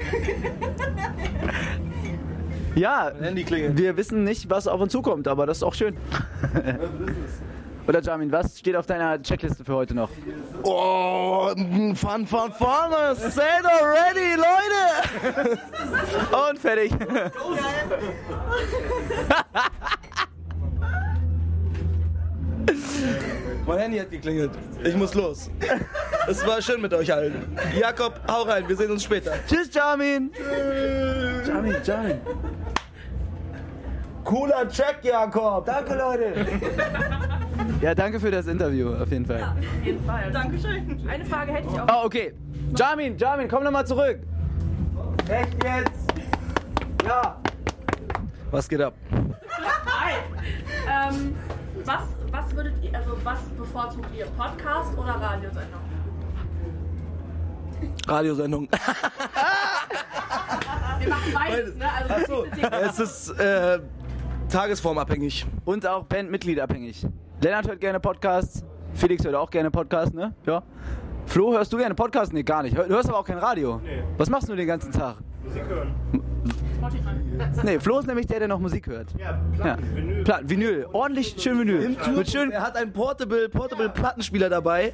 [2.78, 5.96] Ja, wir wissen nicht, was auf uns zukommt, aber das ist auch schön.
[7.88, 10.10] Oder Jamin, was steht auf deiner Checkliste für heute noch?
[10.62, 12.92] Oh, fun, fun, fun.
[13.16, 15.58] Say it already, Leute.
[16.50, 16.92] Und fertig.
[23.68, 24.50] Mein Handy hat geklingelt.
[24.82, 25.50] Ich muss los.
[26.26, 27.54] Es war schön mit euch allen.
[27.78, 28.66] Jakob, hau rein.
[28.66, 29.32] Wir sehen uns später.
[29.46, 30.30] Tschüss, Jamin.
[31.46, 32.18] Jamin, Jamin.
[34.24, 35.66] Cooler Check, Jakob.
[35.66, 36.32] Danke, Leute.
[37.82, 39.42] Ja, danke für das Interview, auf jeden Fall.
[39.42, 40.32] Auf jeden Fall.
[40.32, 41.00] Dankeschön.
[41.08, 42.02] Eine Frage hätte ich auch.
[42.02, 42.32] Oh, okay.
[42.74, 44.18] Jamin, Jamin, komm nochmal zurück.
[45.28, 46.24] Echt jetzt?
[47.04, 47.40] Ja.
[48.50, 48.94] Was geht ab?
[50.86, 51.34] Ähm,
[51.84, 54.26] was, was würdet ihr, also was bevorzugt ihr?
[54.26, 55.80] Podcast oder Radiosendung?
[58.06, 58.68] Radiosendung.
[60.98, 61.84] Wir machen beides, ne?
[61.92, 62.44] Also
[62.90, 63.78] es ist äh,
[64.48, 65.46] tagesformabhängig.
[65.64, 67.06] Und auch Bandmitglied abhängig.
[67.40, 68.64] Lennart hört gerne Podcasts.
[68.94, 70.34] Felix hört auch gerne Podcasts, ne?
[70.46, 70.62] Ja.
[71.26, 72.32] Flo, hörst du gerne Podcasts?
[72.32, 72.74] Nee, gar nicht.
[72.76, 73.80] Hör- Du hörst aber auch kein Radio.
[73.84, 74.02] Nee.
[74.16, 75.16] Was machst du den ganzen Tag?
[75.44, 76.20] Spotify.
[77.62, 79.08] Nee, Flo ist nämlich der, der noch Musik hört.
[79.18, 80.24] Ja, Platten, Vinyl.
[80.24, 80.86] Platten, Vinyl.
[80.92, 81.96] Ordentlich schön Vinyl.
[82.16, 82.50] Mit schön.
[82.50, 84.92] Er hat einen Portable, Portable Plattenspieler dabei.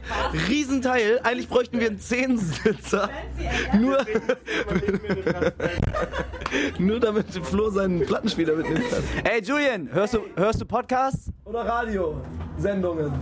[0.49, 1.21] Riesenteil.
[1.23, 3.09] Eigentlich bräuchten wir einen Zehnsitzer.
[3.79, 3.99] Nur,
[6.79, 9.03] nur damit Flo seinen Plattenspieler mitnehmen kann.
[9.25, 11.31] Ey, Julian, hörst du, hörst du Podcasts?
[11.45, 13.13] Oder Radiosendungen.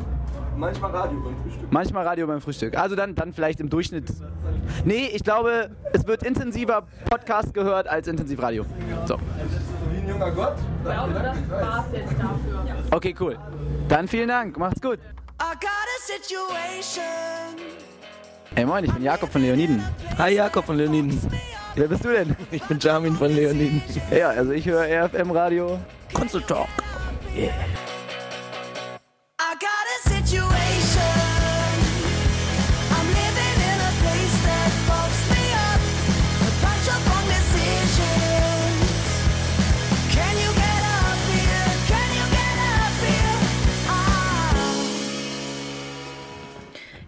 [0.57, 1.73] Manchmal Radio beim Frühstück.
[1.73, 2.79] Manchmal Radio beim Frühstück.
[2.79, 4.13] Also dann, dann vielleicht im Durchschnitt.
[4.85, 8.65] Nee, ich glaube, es wird intensiver Podcast gehört als intensiv Radio.
[9.07, 9.19] So.
[9.91, 10.57] Wie ein junger Gott.
[10.59, 12.65] Ich glaube, das war's jetzt dafür.
[12.91, 13.39] Okay, cool.
[13.89, 14.59] Dann vielen Dank.
[14.59, 14.99] Macht's gut.
[15.41, 17.03] I got a situation.
[18.55, 19.83] Ey, moin, ich bin Jakob von Leoniden.
[20.19, 21.19] Hi Jakob von Leoniden.
[21.75, 22.37] Wer bist du denn?
[22.51, 23.83] Ich bin Jamin von Leoniden.
[24.11, 25.79] Ja, also ich höre RFM Radio.
[26.13, 26.69] Console Talk.
[27.35, 27.51] I
[29.63, 30.52] got a situation.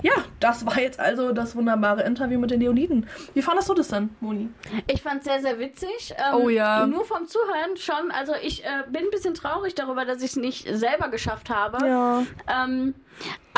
[0.05, 3.09] Ja, das war jetzt also das wunderbare Interview mit den Leoniden.
[3.33, 4.51] Wie fandest du das denn, Moni?
[4.87, 6.13] Ich fand es sehr, sehr witzig.
[6.19, 6.87] Ähm, Oh ja.
[6.87, 8.11] Nur vom Zuhören schon.
[8.11, 11.87] Also ich äh, bin ein bisschen traurig darüber, dass ich es nicht selber geschafft habe.
[11.87, 12.23] Ja.
[12.47, 12.95] Ähm,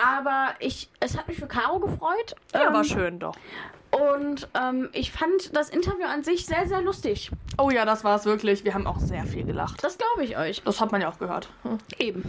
[0.00, 2.36] aber ich, es hat mich für Caro gefreut.
[2.54, 3.34] Ja, ähm, war schön doch.
[3.90, 7.32] Und ähm, ich fand das Interview an sich sehr, sehr lustig.
[7.58, 8.64] Oh ja, das war es wirklich.
[8.64, 9.82] Wir haben auch sehr viel gelacht.
[9.82, 10.62] Das glaube ich euch.
[10.62, 11.48] Das hat man ja auch gehört.
[11.64, 11.78] Hm.
[11.98, 12.22] Eben.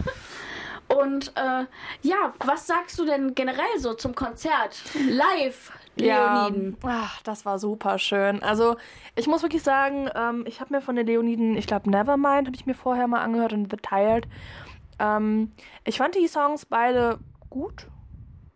[0.88, 1.66] Und äh,
[2.02, 4.82] ja, was sagst du denn generell so zum Konzert?
[5.08, 6.76] Live, Leoniden.
[6.82, 8.42] Ja, ach, das war super schön.
[8.42, 8.76] Also,
[9.14, 12.56] ich muss wirklich sagen, ähm, ich habe mir von den Leoniden, ich glaube, Nevermind habe
[12.56, 14.26] ich mir vorher mal angehört und The Tired.
[14.98, 15.52] Ähm,
[15.84, 17.18] ich fand die Songs beide
[17.50, 17.86] gut.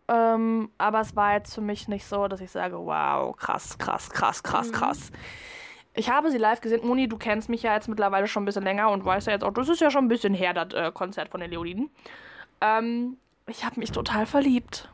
[0.07, 4.09] Ähm, aber es war jetzt für mich nicht so, dass ich sage, wow, krass, krass,
[4.09, 5.11] krass, krass, krass.
[5.95, 6.85] Ich habe sie live gesehen.
[6.85, 9.43] Moni, du kennst mich ja jetzt mittlerweile schon ein bisschen länger und weißt ja jetzt
[9.43, 11.89] auch, das ist ja schon ein bisschen her, das äh, Konzert von den Leoniden.
[12.61, 13.17] Ähm,
[13.47, 14.89] ich habe mich total verliebt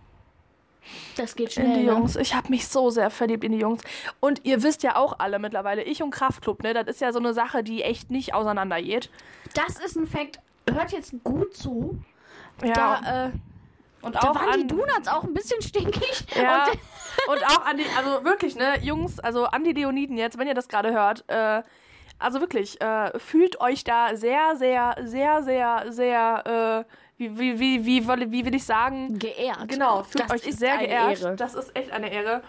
[1.15, 1.77] Das geht in schnell.
[1.77, 1.91] die ne?
[1.91, 2.15] Jungs.
[2.15, 3.81] Ich habe mich so sehr verliebt in die Jungs.
[4.19, 7.19] Und ihr wisst ja auch alle mittlerweile, ich und Kraftklub, ne, das ist ja so
[7.19, 9.09] eine Sache, die echt nicht auseinandergeht.
[9.53, 10.39] Das ist ein Fact.
[10.69, 11.97] Hört jetzt gut zu.
[12.63, 12.73] Ja.
[12.73, 13.31] Da, äh,
[14.01, 16.25] und da auch waren die an, Donuts auch ein bisschen stinkig.
[16.35, 16.79] ja, Und,
[17.27, 20.53] und auch an die, also wirklich, ne, Jungs, also an die Leoniden jetzt, wenn ihr
[20.53, 21.61] das gerade hört, äh,
[22.17, 27.85] also wirklich, äh, fühlt euch da sehr, sehr, sehr, sehr, sehr, äh, wie, wie, wie,
[27.85, 29.67] wie, wolle- wie will ich sagen, geehrt.
[29.69, 31.21] Genau, fühlt Das euch ist sehr eine geehrt.
[31.21, 31.35] Ehre.
[31.35, 32.41] Das ist echt eine Ehre.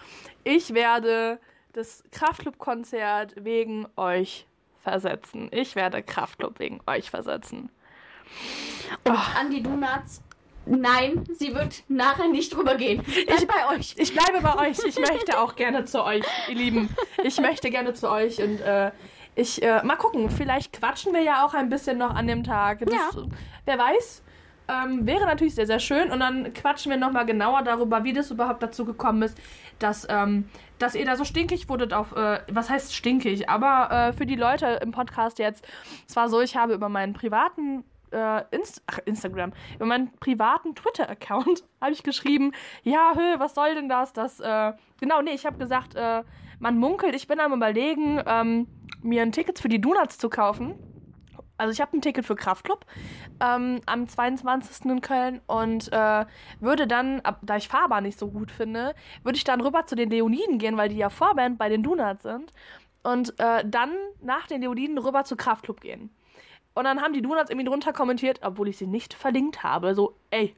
[0.44, 1.38] Ich werde
[1.72, 4.47] das Kraftclub-Konzert wegen euch
[4.82, 5.48] versetzen.
[5.52, 7.70] Ich werde Kraftclub wegen euch versetzen.
[9.05, 10.22] Und an die Donuts.
[10.70, 13.02] Nein, sie wird nachher nicht drüber gehen.
[13.06, 13.94] Ich bei euch.
[13.98, 14.78] Ich bleibe bei euch.
[14.86, 16.88] Ich möchte auch gerne zu euch, ihr Lieben.
[17.24, 18.92] Ich möchte gerne zu euch und äh,
[19.34, 20.30] ich äh, mal gucken.
[20.30, 22.80] Vielleicht quatschen wir ja auch ein bisschen noch an dem Tag.
[22.80, 23.10] Das, Ja.
[23.64, 24.22] Wer weiß.
[24.68, 26.12] Ähm, wäre natürlich sehr, sehr schön.
[26.12, 29.36] Und dann quatschen wir nochmal genauer darüber, wie das überhaupt dazu gekommen ist,
[29.80, 30.48] dass, ähm,
[30.78, 33.48] dass ihr da so stinkig wurdet auf, äh, was heißt stinkig?
[33.48, 35.66] Aber äh, für die Leute im Podcast jetzt,
[36.09, 40.74] es war so, ich habe über meinen privaten äh, Inst ach, Instagram, über meinen privaten
[40.74, 44.12] Twitter-Account habe ich geschrieben, ja, hö, was soll denn das?
[44.12, 46.22] Das, äh, genau, nee, ich habe gesagt, äh,
[46.58, 48.66] man munkelt, ich bin am überlegen, ähm,
[49.02, 50.74] mir ein Ticket für die Donuts zu kaufen.
[51.56, 52.86] Also ich habe ein Ticket für Kraftclub
[53.38, 54.86] ähm, am 22.
[54.86, 56.24] in Köln und äh,
[56.58, 59.94] würde dann, ab, da ich Fahrbar nicht so gut finde, würde ich dann rüber zu
[59.94, 62.54] den Leoniden gehen, weil die ja Vorband bei den Donuts sind
[63.02, 63.92] und äh, dann
[64.22, 66.10] nach den Leoniden rüber zu Kraftclub gehen.
[66.81, 69.94] Und dann haben die Donuts irgendwie drunter kommentiert, obwohl ich sie nicht verlinkt habe.
[69.94, 70.57] So, ey.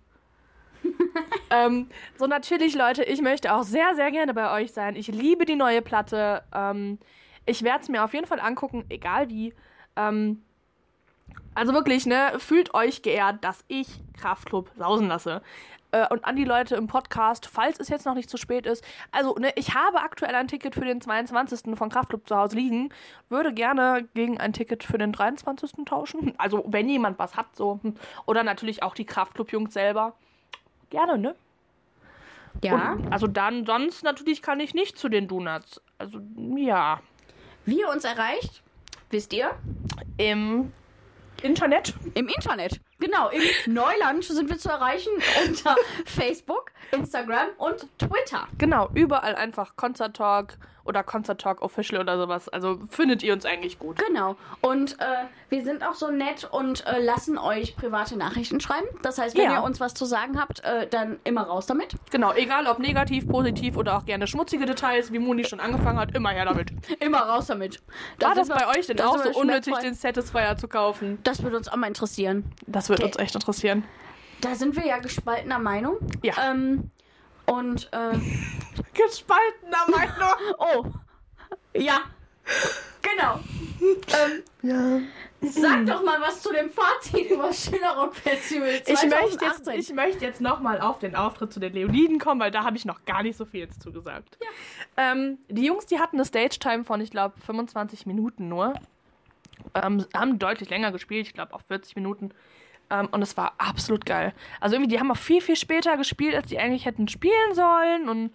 [1.50, 4.94] ähm, so natürlich, Leute, ich möchte auch sehr, sehr gerne bei euch sein.
[4.94, 6.44] Ich liebe die neue Platte.
[6.54, 7.00] Ähm,
[7.44, 9.52] ich werde es mir auf jeden Fall angucken, egal wie.
[9.96, 10.44] Ähm,
[11.56, 15.42] also wirklich, ne, fühlt euch geehrt, dass ich Kraftclub sausen lasse.
[15.92, 18.82] Äh, und an die Leute im Podcast, falls es jetzt noch nicht zu spät ist.
[19.12, 21.76] Also, ne, ich habe aktuell ein Ticket für den 22.
[21.76, 22.88] von Kraftclub zu Hause liegen.
[23.28, 25.84] Würde gerne gegen ein Ticket für den 23.
[25.84, 26.34] tauschen.
[26.38, 27.78] Also, wenn jemand was hat, so.
[28.26, 30.14] Oder natürlich auch die Kraftclub-Jungs selber.
[30.90, 31.34] Gerne, ne?
[32.62, 32.92] Ja.
[32.92, 35.80] Und, also dann, sonst natürlich kann ich nicht zu den Donuts.
[35.98, 36.20] Also,
[36.56, 37.00] ja.
[37.66, 38.62] Wie ihr uns erreicht,
[39.10, 39.50] wisst ihr?
[40.16, 40.72] Im
[41.42, 41.94] Internet.
[42.14, 42.80] Im Internet.
[43.02, 45.10] Genau, im Neuland sind wir zu erreichen
[45.48, 45.74] unter
[46.06, 48.46] Facebook, Instagram und Twitter.
[48.58, 50.54] Genau, überall einfach Concert Talk
[50.84, 52.48] oder Concert Talk Official oder sowas.
[52.48, 54.02] Also findet ihr uns eigentlich gut.
[54.04, 54.34] Genau.
[54.62, 55.04] Und äh,
[55.48, 58.88] wir sind auch so nett und äh, lassen euch private Nachrichten schreiben.
[59.00, 59.58] Das heißt, wenn Ja.
[59.60, 61.94] ihr uns was zu sagen habt, äh, dann immer raus damit.
[62.10, 66.16] Genau, egal ob negativ, positiv oder auch gerne schmutzige Details, wie Moni schon angefangen hat,
[66.16, 66.72] immer her damit.
[66.98, 67.76] Immer raus damit.
[68.18, 71.20] War Da das sind wir- bei euch denn auch so unnötig, den Satisfier zu kaufen?
[71.22, 72.50] Das würde uns auch mal interessieren.
[72.66, 73.08] Das wird Okay.
[73.08, 73.84] uns echt interessieren.
[74.40, 75.96] Da sind wir ja gespaltener Meinung.
[76.22, 76.34] Ja.
[76.50, 76.90] Ähm,
[77.46, 78.12] und, äh,
[78.94, 80.36] Gespaltener Meinung.
[80.58, 80.84] oh.
[81.74, 82.00] Ja.
[83.02, 83.40] Genau.
[83.80, 85.00] ähm, Ja.
[85.48, 88.84] sag doch mal was zu dem Fazit über Schillerrock Festival 2018.
[88.84, 92.50] Ich möchte, jetzt, ich möchte jetzt nochmal auf den Auftritt zu den Leoniden kommen, weil
[92.50, 94.38] da habe ich noch gar nicht so viel jetzt zugesagt.
[94.96, 98.74] Ähm, die Jungs, die hatten eine Stage-Time von, ich glaube, 25 Minuten nur.
[99.74, 102.30] Ähm, haben deutlich länger gespielt, ich glaube auf 40 Minuten.
[102.92, 104.34] Ähm, und es war absolut geil.
[104.60, 108.08] Also irgendwie, die haben auch viel, viel später gespielt, als die eigentlich hätten spielen sollen.
[108.08, 108.34] Und,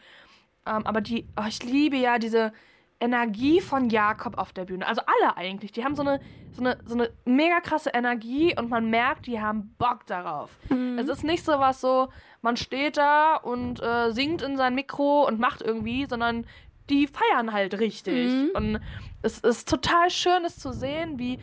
[0.66, 2.52] ähm, aber die, oh, ich liebe ja diese
[3.00, 4.88] Energie von Jakob auf der Bühne.
[4.88, 5.72] Also alle eigentlich.
[5.72, 6.20] Die haben so eine,
[6.52, 10.58] so eine, so eine mega krasse Energie und man merkt, die haben Bock darauf.
[10.98, 12.10] Es ist nicht so was so,
[12.42, 16.48] man steht da und äh, singt in sein Mikro und macht irgendwie, sondern
[16.90, 18.56] die feiern halt richtig.
[18.56, 18.80] Und
[19.22, 21.38] es ist total schön, es zu sehen, wie,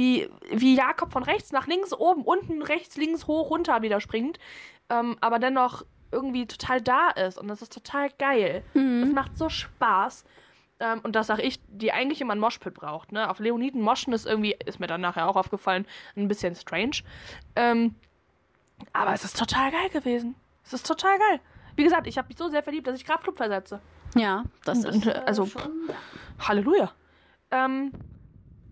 [0.00, 4.38] wie, wie Jakob von rechts nach links, oben, unten, rechts, links, hoch, runter wieder springt.
[4.88, 8.64] Ähm, aber dennoch irgendwie total da ist und das ist total geil.
[8.74, 10.24] Es macht so Spaß.
[10.80, 13.12] Ähm, und das sage ich, die eigentlich immer einen Moshpit braucht.
[13.12, 13.28] Ne?
[13.28, 15.86] Auf Leoniden moschen ist irgendwie, ist mir dann nachher auch aufgefallen,
[16.16, 17.02] ein bisschen strange.
[17.54, 17.94] Ähm,
[18.94, 20.34] aber es ist total geil gewesen.
[20.64, 21.40] Es ist total geil.
[21.76, 23.80] Wie gesagt, ich habe mich so sehr verliebt, dass ich Kraftclub versetze.
[24.16, 25.90] Ja, das Und, ist äh, äh, also- schon.
[26.38, 26.90] Halleluja.
[27.50, 27.92] Ähm,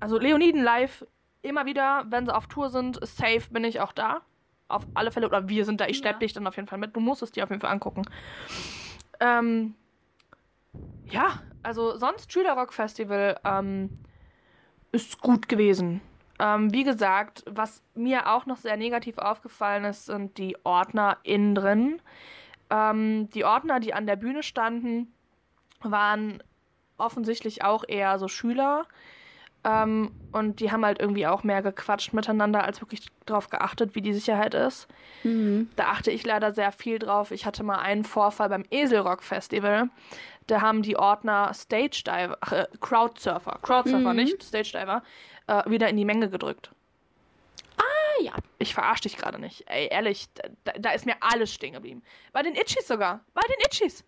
[0.00, 1.04] also Leoniden live,
[1.42, 4.22] immer wieder, wenn sie auf Tour sind, safe bin ich auch da.
[4.68, 6.18] Auf alle Fälle, oder wir sind da, ich schlepp Ja.
[6.20, 6.94] dich dann auf jeden Fall mit.
[6.94, 8.02] Du musst es dir auf jeden Fall angucken.
[9.20, 9.74] Ähm,
[11.06, 11.28] ja,
[11.62, 13.90] also sonst Schülerrock Festival ähm,
[14.92, 16.00] ist gut gewesen.
[16.38, 21.54] Ähm, wie gesagt, was mir auch noch sehr negativ aufgefallen ist, sind die Ordner innen
[21.54, 22.00] drin.
[22.70, 25.12] Ähm, die Ordner, die an der Bühne standen,
[25.80, 26.42] waren
[26.96, 28.86] offensichtlich auch eher so Schüler.
[29.64, 34.00] Ähm, und die haben halt irgendwie auch mehr gequatscht miteinander, als wirklich darauf geachtet, wie
[34.02, 34.86] die Sicherheit ist.
[35.24, 35.68] Mhm.
[35.76, 37.30] Da achte ich leider sehr viel drauf.
[37.32, 39.88] Ich hatte mal einen Vorfall beim Eselrock Festival.
[40.46, 44.16] Da haben die Ordner Stage Diver, ach, äh, Crowdsurfer, Crowdsurfer Mhm.
[44.16, 45.02] nicht, Stage Diver,
[45.48, 46.70] äh, wieder in die Menge gedrückt.
[47.76, 48.32] Ah, ja.
[48.58, 49.64] Ich verarsche dich gerade nicht.
[49.66, 50.26] Ey, ehrlich,
[50.64, 52.02] da, da ist mir alles stehen geblieben.
[52.32, 53.20] Bei den Itchies sogar.
[53.34, 54.04] Bei den Itchies.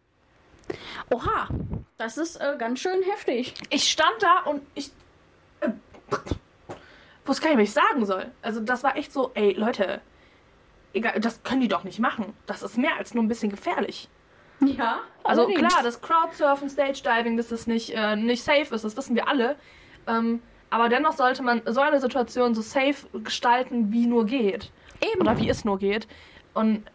[1.11, 1.49] Oha,
[1.99, 3.55] das ist äh, ganz schön heftig.
[3.71, 4.91] Ich stand da und ich.
[6.11, 6.75] Äh,
[7.25, 8.31] wusste gar nicht, was ich sagen soll.
[8.43, 10.01] Also, das war echt so, ey, Leute,
[10.93, 12.35] egal, das können die doch nicht machen.
[12.47, 14.09] Das ist mehr als nur ein bisschen gefährlich.
[14.61, 15.01] Ja.
[15.25, 15.73] Also allerdings.
[15.73, 19.29] klar, das Crowdsurfen, Stage Diving, dass das nicht, äh, nicht safe ist, das wissen wir
[19.29, 19.57] alle.
[20.07, 24.71] Ähm, aber dennoch sollte man so eine Situation so safe gestalten, wie nur geht.
[25.01, 25.23] Eben.
[25.23, 26.07] Oder wie es nur geht.
[26.55, 26.87] Und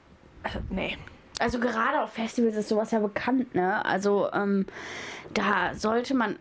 [0.43, 0.97] äh, nee.
[1.39, 3.83] Also gerade auf Festivals ist sowas ja bekannt, ne?
[3.83, 4.65] Also ähm,
[5.33, 6.37] da sollte man.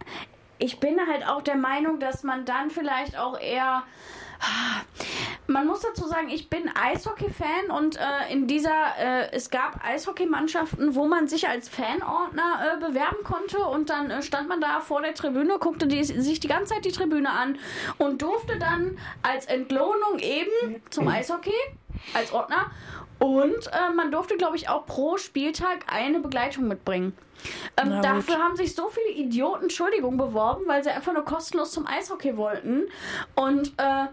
[0.58, 3.82] Ich bin halt auch der Meinung, dass man dann vielleicht auch eher.
[5.46, 10.94] Man muss dazu sagen, ich bin Eishockey-Fan und äh, in dieser, äh, es gab Eishockeymannschaften,
[10.94, 15.02] wo man sich als Fanordner äh, bewerben konnte und dann äh, stand man da vor
[15.02, 17.58] der Tribüne, guckte die, sich die ganze Zeit die Tribüne an
[17.98, 21.54] und durfte dann als Entlohnung eben zum Eishockey
[22.12, 22.70] als Ordner
[23.24, 27.16] und äh, man durfte, glaube ich, auch pro Spieltag eine Begleitung mitbringen.
[27.76, 31.86] Ähm, dafür haben sich so viele Idioten, Entschuldigung, beworben, weil sie einfach nur kostenlos zum
[31.86, 32.84] Eishockey wollten
[33.34, 34.06] und äh,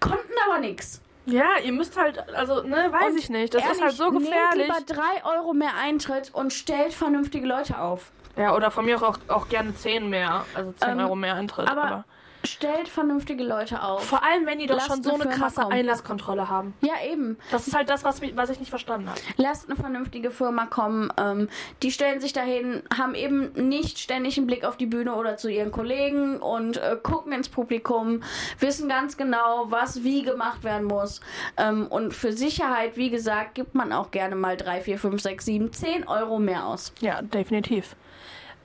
[0.00, 1.00] konnten aber nichts.
[1.24, 3.52] Ja, ihr müsst halt, also, ne, weiß Und ich nicht.
[3.54, 4.68] Das ist ehrlich, halt so gefährlich.
[4.68, 8.12] Nehmt lieber drei Euro mehr Eintritt und stellt vernünftige Leute auf.
[8.36, 10.44] Ja, oder von mir auch, auch gerne 10 mehr.
[10.54, 11.68] Also 10 Ähm, Euro mehr Eintritt.
[11.68, 12.04] aber, Aber,
[12.46, 14.04] stellt vernünftige Leute auf.
[14.04, 15.72] vor allem, wenn die doch Lasst schon so eine Firma krasse kommen.
[15.72, 16.74] Einlasskontrolle haben.
[16.80, 17.36] ja, eben.
[17.50, 19.20] Das ist halt das, was, mich- was ich nicht verstanden habe.
[19.36, 21.12] Lasst eine vernünftige Firma kommen.
[21.18, 21.48] Ähm,
[21.82, 25.48] die stellen sich dahin, haben eben nicht ständig einen Blick auf die Bühne oder zu
[25.48, 28.22] ihren Kollegen und äh, gucken ins Publikum,
[28.60, 31.20] wissen ganz genau, was wie gemacht werden muss.
[31.56, 35.44] Ähm, und für Sicherheit, wie gesagt, gibt man auch gerne mal 3, 4, 5, 6,
[35.44, 36.92] 7, 10 Euro mehr aus.
[37.00, 37.96] Ja, definitiv.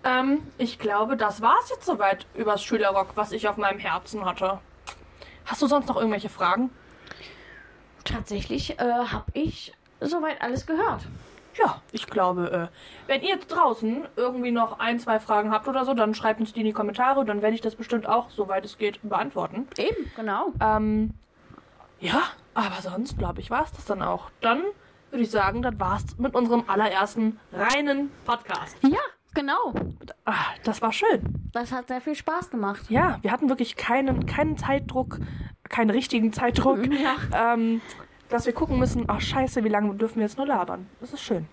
[0.03, 4.60] Ähm, ich glaube, das war's jetzt soweit übers Schülerrock, was ich auf meinem Herzen hatte.
[5.45, 6.69] Hast du sonst noch irgendwelche Fragen?
[8.03, 11.02] Tatsächlich äh, habe ich soweit alles gehört.
[11.56, 15.86] Ja, ich glaube, äh, wenn ihr jetzt draußen irgendwie noch ein, zwei Fragen habt oder
[15.86, 18.65] so, dann schreibt uns die in die Kommentare, dann werde ich das bestimmt auch, soweit
[18.65, 19.68] es geht, beantworten.
[19.78, 20.53] Eben, genau.
[20.61, 21.14] Ähm,
[21.99, 22.22] ja,
[22.53, 24.30] aber sonst, glaube ich, war es das dann auch.
[24.40, 24.64] Dann
[25.11, 28.78] würde ich sagen, das war's mit unserem allerersten reinen Podcast.
[28.82, 28.99] Ja,
[29.34, 29.74] genau.
[30.26, 30.34] Ah,
[30.64, 31.49] das war schön.
[31.53, 32.90] Das hat sehr viel Spaß gemacht.
[32.90, 35.20] Ja, wir hatten wirklich keinen, keinen Zeitdruck,
[35.70, 37.53] keinen richtigen Zeitdruck, Ja.
[37.53, 37.82] ähm,
[38.30, 40.88] dass wir gucken müssen, ach scheiße, wie lange dürfen wir jetzt nur labern.
[41.02, 41.48] Das ist schön.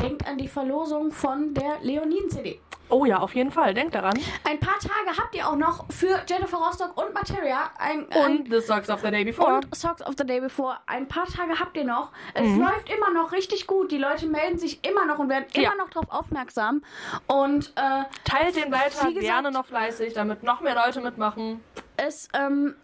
[0.00, 2.60] Denkt an die Verlosung von der Leoniden-CD.
[2.88, 4.16] Oh ja, auf jeden Fall, denkt daran.
[4.44, 8.50] Ein paar Tage habt ihr auch noch für Jennifer Rostock und Materia ein, ein Und
[8.52, 9.54] The Socks of the Day Before.
[9.56, 10.76] und Socks of the Day Before.
[10.86, 12.12] Ein paar Tage habt ihr noch.
[12.34, 12.60] Es Mhm.
[12.60, 13.90] läuft immer noch richtig gut.
[13.90, 15.72] Die Leute melden sich immer noch und werden Ja.
[15.72, 16.82] immer noch darauf aufmerksam.
[17.26, 21.60] Und äh, Teilt den Beitrag Wie gesagt- gerne noch fleißig, damit noch mehr Leute mitmachen.
[21.96, 22.74] es, ähm,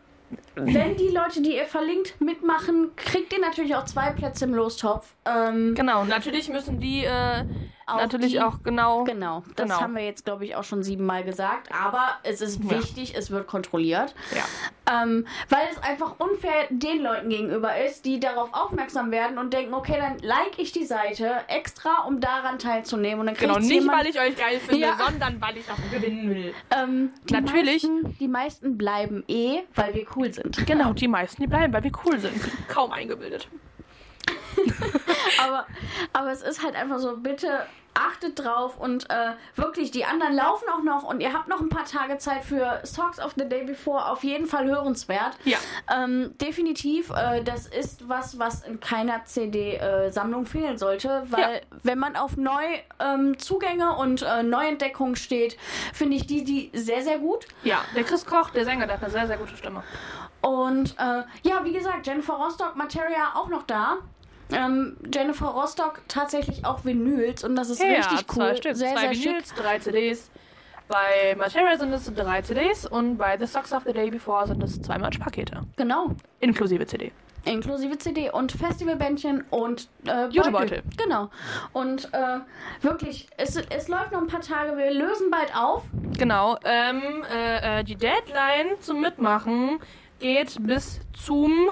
[0.57, 5.15] wenn die Leute, die ihr verlinkt, mitmachen, kriegt ihr natürlich auch zwei Plätze im Lostopf.
[5.27, 7.45] Ähm, Genau, natürlich müssen die äh,
[7.87, 9.05] Auch natürlich die- auch genau.
[9.05, 9.81] Genau, das Genau.
[9.81, 11.69] haben wir jetzt, glaube ich, auch schon siebenmal gesagt.
[11.73, 12.71] Aber es ist Ja.
[12.79, 14.15] wichtig, es wird kontrolliert.
[14.35, 15.03] Ja.
[15.03, 19.75] Ähm, weil es einfach unfair den Leuten gegenüber ist, die darauf aufmerksam werden und denken,
[19.75, 23.21] okay, dann like ich die Seite extra, um daran teilzunehmen.
[23.21, 24.97] Und dann Genau, nicht jemand, weil ich euch geil finde, Ja.
[24.99, 26.55] sondern weil ich davon gewinnen will.
[26.71, 27.83] ähm, die Natürlich.
[27.85, 30.67] Meisten, die meisten bleiben eh, weil wir cool sind.
[30.67, 32.35] Genau, die meisten, die bleiben, weil wir cool sind.
[32.69, 33.49] Kaum eingebildet.
[35.39, 35.67] aber,
[36.13, 40.67] aber es ist halt einfach so, bitte achtet drauf und äh, wirklich, die anderen laufen
[40.73, 43.65] auch noch und ihr habt noch ein paar Tage Zeit für Songs of the Day
[43.65, 44.07] Before.
[44.07, 45.37] Auf jeden Fall hörenswert.
[45.45, 45.59] Ja.
[45.93, 52.17] Ähm, definitiv, äh, das ist was, was in keiner CD-Sammlung fehlen sollte, weil wenn man
[52.17, 55.59] auf Neuzugänge ähm, Zugänge und äh, Neuentdeckungen steht,
[55.93, 57.47] finde ich die, die sehr, sehr gut.
[57.63, 59.83] Ja, der Chris Koch, der Sänger, der hat eine sehr, sehr gute Stimme.
[60.41, 63.99] Und äh, ja, wie gesagt, Jennifer Rostock, Materia auch noch da.
[64.53, 68.57] Ähm, Jennifer Rostock tatsächlich auch Vinyls und das ist richtig zwei cool.
[68.57, 69.25] Stück, Sehr, zwei sehr schick.
[69.27, 70.31] Vinyls, drei CDs.
[70.89, 74.63] Bei Material sind es drei CDs und bei The Socks of the Day Before sind
[74.63, 75.63] es zwei Matchpakete.
[75.77, 76.11] Genau.
[76.41, 77.13] Inklusive CD.
[77.45, 80.83] Inklusive CD und Festivalbändchen und äh, Jutebeutel.
[80.97, 81.29] Genau.
[81.73, 82.39] Und äh,
[82.83, 84.77] wirklich, es, es läuft noch ein paar Tage.
[84.77, 85.83] Wir lösen bald auf.
[86.19, 86.57] Genau.
[86.65, 89.81] Ähm, äh, äh, die Deadline zum Mitmachen
[90.21, 91.71] geht bis zum.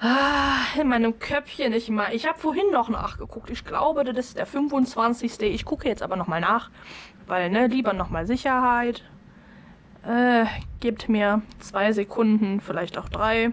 [0.00, 2.14] Ah, in meinem Köpfchen nicht mal.
[2.14, 3.50] Ich habe vorhin noch nachgeguckt.
[3.50, 5.40] Ich glaube, das ist der 25.
[5.40, 6.70] Ich gucke jetzt aber nochmal nach.
[7.26, 9.02] Weil, ne, lieber nochmal Sicherheit.
[10.06, 10.46] Äh,
[10.80, 13.50] gebt mir zwei Sekunden, vielleicht auch drei.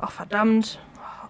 [0.00, 0.80] Ach, verdammt.
[0.96, 1.28] Oh.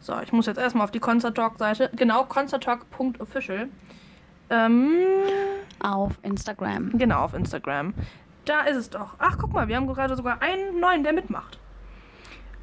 [0.00, 1.90] So, ich muss jetzt erstmal auf die Concert Talk-Seite.
[1.94, 3.68] Genau, concerttalk.official.
[4.50, 4.90] Ähm.
[5.80, 6.96] Auf Instagram.
[6.96, 7.94] Genau, auf Instagram.
[8.44, 9.14] Da ist es doch.
[9.18, 11.58] Ach, guck mal, wir haben gerade sogar einen neuen, der mitmacht.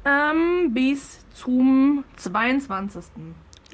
[0.06, 3.04] Ähm, bis zum 22.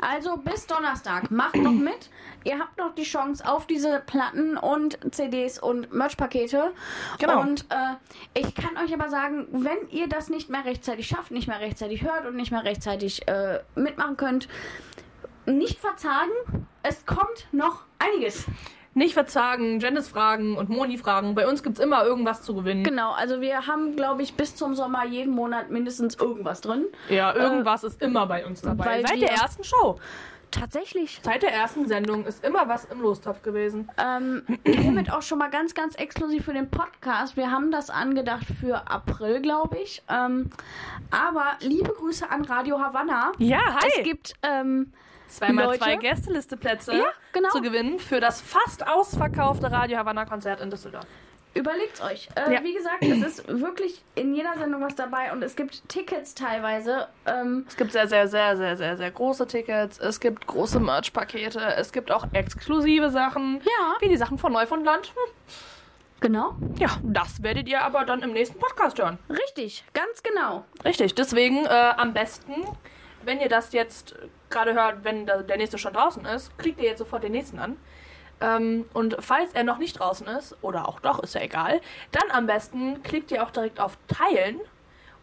[0.00, 1.30] Also bis Donnerstag.
[1.30, 2.08] Macht noch mit.
[2.44, 6.72] Ihr habt noch die Chance auf diese Platten und CDs und Merch-Pakete.
[7.18, 7.40] Genau.
[7.40, 11.48] Und äh, ich kann euch aber sagen, wenn ihr das nicht mehr rechtzeitig schafft, nicht
[11.48, 14.48] mehr rechtzeitig hört und nicht mehr rechtzeitig äh, mitmachen könnt,
[15.44, 16.32] nicht verzagen.
[16.82, 18.46] Es kommt noch einiges.
[18.94, 21.34] Nicht verzagen, Janice fragen und Moni fragen.
[21.34, 22.84] Bei uns gibt's immer irgendwas zu gewinnen.
[22.84, 26.84] Genau, also wir haben, glaube ich, bis zum Sommer jeden Monat mindestens irgendwas drin.
[27.08, 29.02] Ja, irgendwas ist immer bei uns dabei.
[29.06, 29.98] Seit der ersten Show.
[30.50, 31.18] Tatsächlich.
[31.22, 33.88] Seit der ersten Sendung ist immer was im Lostopf gewesen.
[33.96, 37.38] Ähm, hiermit auch schon mal ganz, ganz exklusiv für den Podcast.
[37.38, 40.02] Wir haben das angedacht für April, glaube ich.
[40.10, 40.50] Ähm,
[41.10, 43.32] aber liebe Grüße an Radio Havanna.
[43.38, 43.88] Ja, hi.
[43.96, 44.92] Es gibt ähm,
[45.38, 45.78] Zweimal Leute.
[45.80, 47.48] zwei Gästelisteplätze Ja, genau.
[47.50, 51.06] zu gewinnen für das fast ausverkaufte Radio Havanna Konzert in Düsseldorf.
[51.54, 52.28] Überlegt's euch.
[52.34, 52.62] Äh, Ja.
[52.64, 57.08] Wie gesagt, es ist wirklich in jeder Sendung was dabei und es gibt Tickets teilweise.
[57.26, 59.98] Ähm, Es gibt sehr, sehr, sehr, sehr, sehr, sehr große Tickets.
[59.98, 61.60] Es gibt große Merch-Pakete.
[61.76, 63.60] Es gibt auch exklusive Sachen.
[63.64, 63.96] Ja.
[64.00, 65.08] Wie die Sachen von Neufundland.
[65.08, 65.32] Hm.
[66.20, 66.54] genau.
[66.76, 69.18] Ja, das werdet ihr aber dann im nächsten Podcast hören.
[69.28, 70.64] Richtig, ganz genau.
[70.86, 71.14] Richtig.
[71.14, 72.54] Deswegen äh, am besten,
[73.24, 74.14] wenn ihr das jetzt
[74.50, 77.76] gerade hört, wenn der nächste schon draußen ist, klickt ihr jetzt sofort den nächsten an.
[78.40, 81.80] Ähm, und falls er noch nicht draußen ist, oder auch doch, ist ja egal,
[82.10, 84.60] dann am besten klickt ihr auch direkt auf Teilen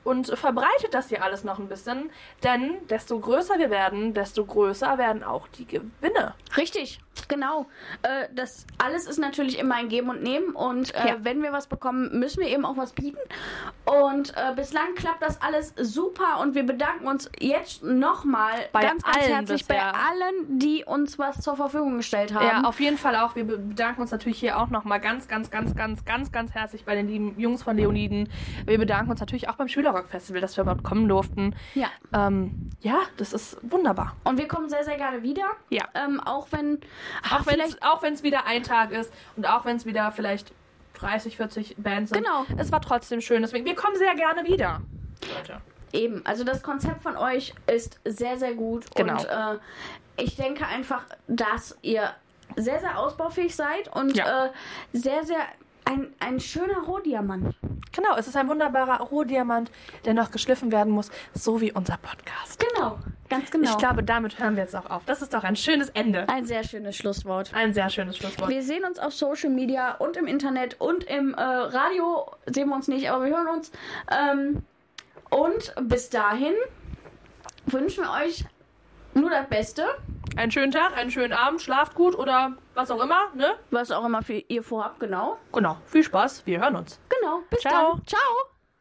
[0.03, 2.09] und verbreitet das hier alles noch ein bisschen.
[2.43, 6.33] Denn desto größer wir werden, desto größer werden auch die Gewinne.
[6.55, 7.65] Richtig, genau.
[8.03, 11.15] Äh, das alles ist natürlich immer ein Geben und Nehmen und äh, Ja.
[11.21, 13.17] wenn wir was bekommen, müssen wir eben auch was bieten.
[13.85, 19.03] Und äh, bislang klappt das alles super und wir bedanken uns jetzt nochmal Bei ganz,
[19.03, 19.93] ganz allen herzlich bei bisher.
[19.95, 22.45] allen, die uns was zur Verfügung gestellt haben.
[22.45, 23.35] Ja, auf jeden Fall auch.
[23.35, 26.95] Wir bedanken uns natürlich hier auch nochmal ganz, ganz, ganz, ganz, ganz, ganz herzlich bei
[26.95, 28.29] den lieben Jungs von Leoniden.
[28.65, 31.55] Wir bedanken uns natürlich auch beim Schülerrock-Festival, dass wir überhaupt kommen durften.
[31.73, 31.87] Ja.
[32.13, 34.15] Ähm, ja, das ist wunderbar.
[34.23, 35.45] Und wir kommen sehr, sehr gerne wieder.
[35.69, 35.85] Ja.
[35.95, 36.79] Ähm, auch wenn.
[37.31, 40.51] Auch wenn es wieder ein Tag ist und auch wenn es wieder vielleicht
[40.95, 42.23] 30, 40 Bands sind.
[42.23, 42.45] Genau.
[42.57, 43.41] Es war trotzdem schön.
[43.41, 44.81] Deswegen, wir kommen sehr gerne wieder.
[45.35, 45.61] Leute.
[45.93, 48.85] Eben, also das Konzept von euch ist sehr, sehr gut.
[48.95, 49.13] Genau.
[49.13, 49.57] Und äh,
[50.23, 52.13] ich denke einfach, dass ihr
[52.55, 54.45] sehr, sehr ausbaufähig seid und Ja.
[54.45, 54.49] äh,
[54.93, 55.39] sehr, sehr
[55.89, 57.55] ein, ein schöner Rohdiamant.
[57.91, 59.71] Genau, es ist ein wunderbarer Rohdiamant,
[60.05, 62.59] der noch geschliffen werden muss, so wie unser Podcast.
[62.59, 63.71] Genau, ganz genau.
[63.71, 65.03] Ich glaube, damit hören wir jetzt auch auf.
[65.05, 66.29] Das ist doch ein schönes Ende.
[66.29, 67.51] ein sehr schönes Schlusswort.
[67.55, 68.49] Ein sehr schönes Schlusswort.
[68.49, 72.75] Wir sehen uns auf Social Media und im Internet und im äh, Radio sehen wir
[72.75, 73.71] uns nicht, aber wir hören uns.
[74.11, 74.63] Ähm,
[75.31, 76.53] und bis dahin
[77.65, 78.45] wünschen wir euch
[79.13, 79.85] nur das Beste,
[80.35, 83.55] Einen schönen Tag, einen schönen Abend, schlaft gut oder was auch immer, ne?
[83.71, 85.37] was auch immer für ihr vorhabt, genau.
[85.51, 85.77] Genau.
[85.85, 86.99] Viel Spaß, wir hören uns.
[87.09, 87.93] Genau, bis Ciao.
[87.95, 88.07] dann.
[88.07, 88.58] Ciao.